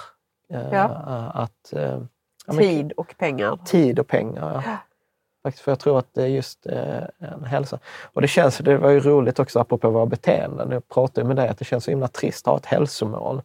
Eh, 0.54 0.70
Ja. 0.72 0.84
Att, 1.34 1.74
eh, 1.74 2.00
ja, 2.46 2.54
men- 2.54 2.64
Tid 2.64 2.92
och 2.92 3.14
pengar. 3.18 3.60
Tid 3.66 4.00
och 4.00 4.08
pengar, 4.08 4.62
ja. 4.66 4.78
Faktiskt, 5.44 5.64
för 5.64 5.72
jag 5.72 5.80
tror 5.80 6.00
att 6.00 6.14
det 6.14 6.24
är 6.24 6.28
just 6.28 6.66
eh, 6.66 7.04
en 7.20 7.44
hälsa. 7.46 7.80
Och 8.14 8.22
det 8.22 8.28
känns, 8.28 8.58
det 8.58 8.78
var 8.78 8.90
ju 8.90 9.00
roligt 9.00 9.40
också 9.40 9.60
apropå 9.60 9.90
våra 9.90 10.06
beteenden. 10.06 10.72
Jag 10.72 10.88
pratade 10.90 11.28
med 11.28 11.36
dig 11.36 11.48
att 11.50 11.58
det 11.58 11.66
känns 11.66 11.84
så 11.84 11.92
himla 11.92 12.08
trist 12.08 12.48
att 12.48 12.52
ha 12.52 12.58
ett 12.58 12.66
hälsomål 12.66 13.42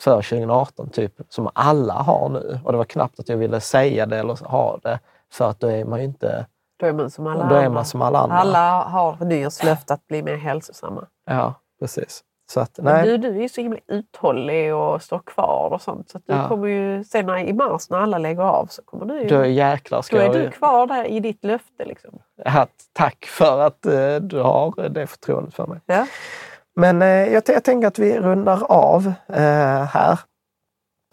för 0.00 0.22
2018, 0.22 0.90
typ 0.90 1.12
som 1.28 1.50
alla 1.54 1.94
har 1.94 2.28
nu. 2.28 2.60
Och 2.64 2.72
det 2.72 2.78
var 2.78 2.84
knappt 2.84 3.20
att 3.20 3.28
jag 3.28 3.36
ville 3.36 3.60
säga 3.60 4.06
det 4.06 4.18
eller 4.18 4.48
ha 4.48 4.78
det, 4.82 4.98
för 5.32 5.50
att 5.50 5.60
då 5.60 5.66
är 5.66 5.84
man 5.84 5.98
ju 5.98 6.04
inte... 6.04 6.46
Då 6.80 6.86
är 6.86 6.92
man 6.92 7.10
som 7.10 7.26
alla 7.26 7.44
andra. 7.64 7.84
som 7.84 8.02
alla 8.02 8.18
andra. 8.18 8.36
Alla 8.36 8.82
har 8.82 9.24
nyårslöfte 9.24 9.94
att 9.94 10.06
bli 10.06 10.22
mer 10.22 10.36
hälsosamma. 10.36 11.06
Ja, 11.26 11.54
precis. 11.80 12.24
Så 12.50 12.60
att, 12.60 12.78
nej. 12.82 13.06
du, 13.06 13.16
du 13.18 13.28
är 13.28 13.42
ju 13.42 13.48
så 13.48 13.60
himla 13.60 13.78
uthållig 13.86 14.74
och 14.74 15.02
står 15.02 15.18
kvar 15.18 15.70
och 15.72 15.82
sånt. 15.82 16.10
Så 16.10 16.18
att 16.18 16.24
du 16.26 16.32
Ja. 16.34 16.48
kommer 16.48 16.68
ju 16.68 17.04
sen 17.04 17.26
när- 17.26 17.38
i 17.38 17.52
mars 17.52 17.90
när 17.90 17.98
alla 17.98 18.18
lägger 18.18 18.42
av 18.42 18.66
så 18.66 18.82
kommer 18.82 19.06
du 19.06 19.20
ju... 19.22 19.28
Då 19.28 19.44
jäklar 19.46 20.02
ska 20.02 20.16
då 20.16 20.22
är 20.22 20.26
jag... 20.26 20.34
du 20.34 20.50
kvar 20.50 20.86
där 20.86 21.04
i 21.04 21.20
ditt 21.20 21.44
löfte. 21.44 21.84
Liksom. 21.84 22.18
Ja, 22.44 22.66
tack 22.92 23.24
för 23.24 23.60
att 23.60 23.86
eh, 23.86 24.16
du 24.16 24.40
har 24.40 24.88
det 24.88 25.06
förtroendet 25.06 25.54
för 25.54 25.66
mig. 25.66 25.80
Ja. 25.86 26.06
Men 26.76 27.02
eh, 27.02 27.08
jag, 27.08 27.42
jag 27.46 27.64
tänker 27.64 27.88
att 27.88 27.98
vi 27.98 28.18
rundar 28.20 28.62
av 28.72 29.12
eh, 29.28 29.82
här. 29.84 30.18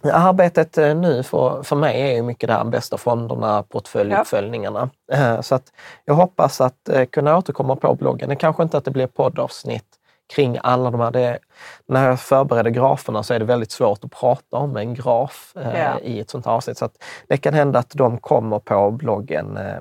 Arbetet 0.03 0.77
eh, 0.77 0.95
nu 0.95 1.23
för, 1.23 1.63
för 1.63 1.75
mig 1.75 2.01
är 2.01 2.15
ju 2.15 2.21
mycket 2.23 2.47
det 2.47 2.53
här 2.53 2.63
bästa 2.63 2.97
fonderna, 2.97 3.63
portföljuppföljningarna. 3.63 4.89
Eh, 5.13 5.41
så 5.41 5.55
att 5.55 5.63
jag 6.05 6.13
hoppas 6.13 6.61
att 6.61 6.89
eh, 6.89 7.05
kunna 7.05 7.37
återkomma 7.37 7.75
på 7.75 7.95
bloggen. 7.95 8.29
Det 8.29 8.35
kanske 8.35 8.63
inte 8.63 8.77
att 8.77 8.85
det 8.85 8.91
blir 8.91 9.07
poddavsnitt 9.07 9.97
kring 10.35 10.57
alla 10.63 10.91
de 10.91 10.99
här. 11.01 11.11
Det, 11.11 11.39
när 11.85 12.07
jag 12.07 12.19
förbereder 12.19 12.69
graferna 12.71 13.23
så 13.23 13.33
är 13.33 13.39
det 13.39 13.45
väldigt 13.45 13.71
svårt 13.71 14.03
att 14.03 14.11
prata 14.11 14.57
om 14.57 14.77
en 14.77 14.93
graf 14.93 15.53
eh, 15.57 15.79
Ja. 15.79 15.99
i 15.99 16.19
ett 16.19 16.29
sånt 16.29 16.45
här 16.45 16.53
avsnitt. 16.53 16.77
Så 16.77 16.89
det 17.27 17.37
kan 17.37 17.53
hända 17.53 17.79
att 17.79 17.89
de 17.95 18.17
kommer 18.17 18.59
på 18.59 18.91
bloggen 18.91 19.57
eh, 19.57 19.75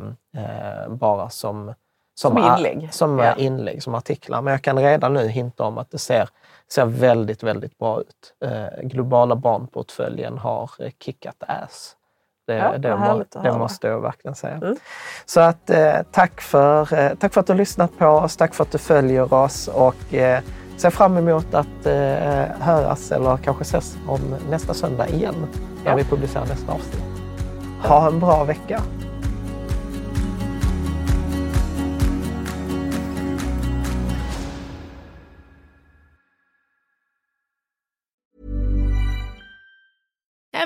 eh, 0.45 0.89
bara 0.89 1.31
som, 1.31 1.75
Som 2.15 2.37
a- 2.37 2.57
inlägg. 2.57 2.89
Som 2.93 3.19
Ja. 3.19 3.25
eh, 3.25 3.45
inlägg, 3.45 3.83
som 3.83 3.95
artiklar. 3.95 4.43
Men 4.43 4.51
jag 4.53 4.63
kan 4.63 4.79
redan 4.79 5.15
nu 5.15 5.29
hinta 5.29 5.65
om 5.65 5.79
att 5.79 5.91
det 5.91 5.99
ser, 5.99 6.29
ser 6.73 6.85
väldigt, 6.85 7.43
väldigt 7.43 7.79
bra 7.79 8.01
ut. 8.01 8.35
Eh, 8.51 8.83
globala 8.83 9.37
barnportföljen 9.37 10.39
har 10.39 10.71
eh, 10.79 10.91
kickat 11.05 11.37
ass. 11.49 11.97
Det, 12.51 12.57
Ja, 12.57 12.79
det, 12.79 12.97
må, 12.97 13.25
det 13.43 13.59
måste 13.59 13.87
jag 13.89 14.01
verkligen 14.01 14.35
säga. 14.35 14.55
Mm. 14.55 14.77
Så 15.27 15.41
att 15.41 15.71
eh, 15.71 15.93
tack, 16.13 16.41
för, 16.41 16.95
eh, 16.95 17.11
tack 17.21 17.33
för 17.33 17.41
att 17.41 17.47
du 17.47 17.53
har 17.53 17.59
lyssnat 17.59 17.99
på 17.99 18.07
oss, 18.07 18.37
tack 18.37 18.55
för 18.55 18.65
att 18.65 18.73
du 18.73 18.79
följer 18.79 19.35
oss 19.35 19.69
och 19.69 20.15
eh, 20.15 20.41
ser 20.77 20.91
fram 20.91 21.17
emot 21.17 21.55
att 21.55 21.87
eh, 21.87 22.45
höras 22.61 23.13
eller 23.13 23.37
kanske 23.37 23.63
ses 23.63 23.97
om 24.09 24.21
nästa 24.51 24.75
söndag 24.75 25.09
igen 25.09 25.35
när 25.85 25.91
Ja. 25.91 25.97
vi 25.97 26.05
publicerar 26.05 26.47
nästa 26.47 26.73
avsnitt. 26.73 27.05
Ha 27.83 28.07
en 28.07 28.21
bra 28.21 28.45
vecka! 28.45 28.81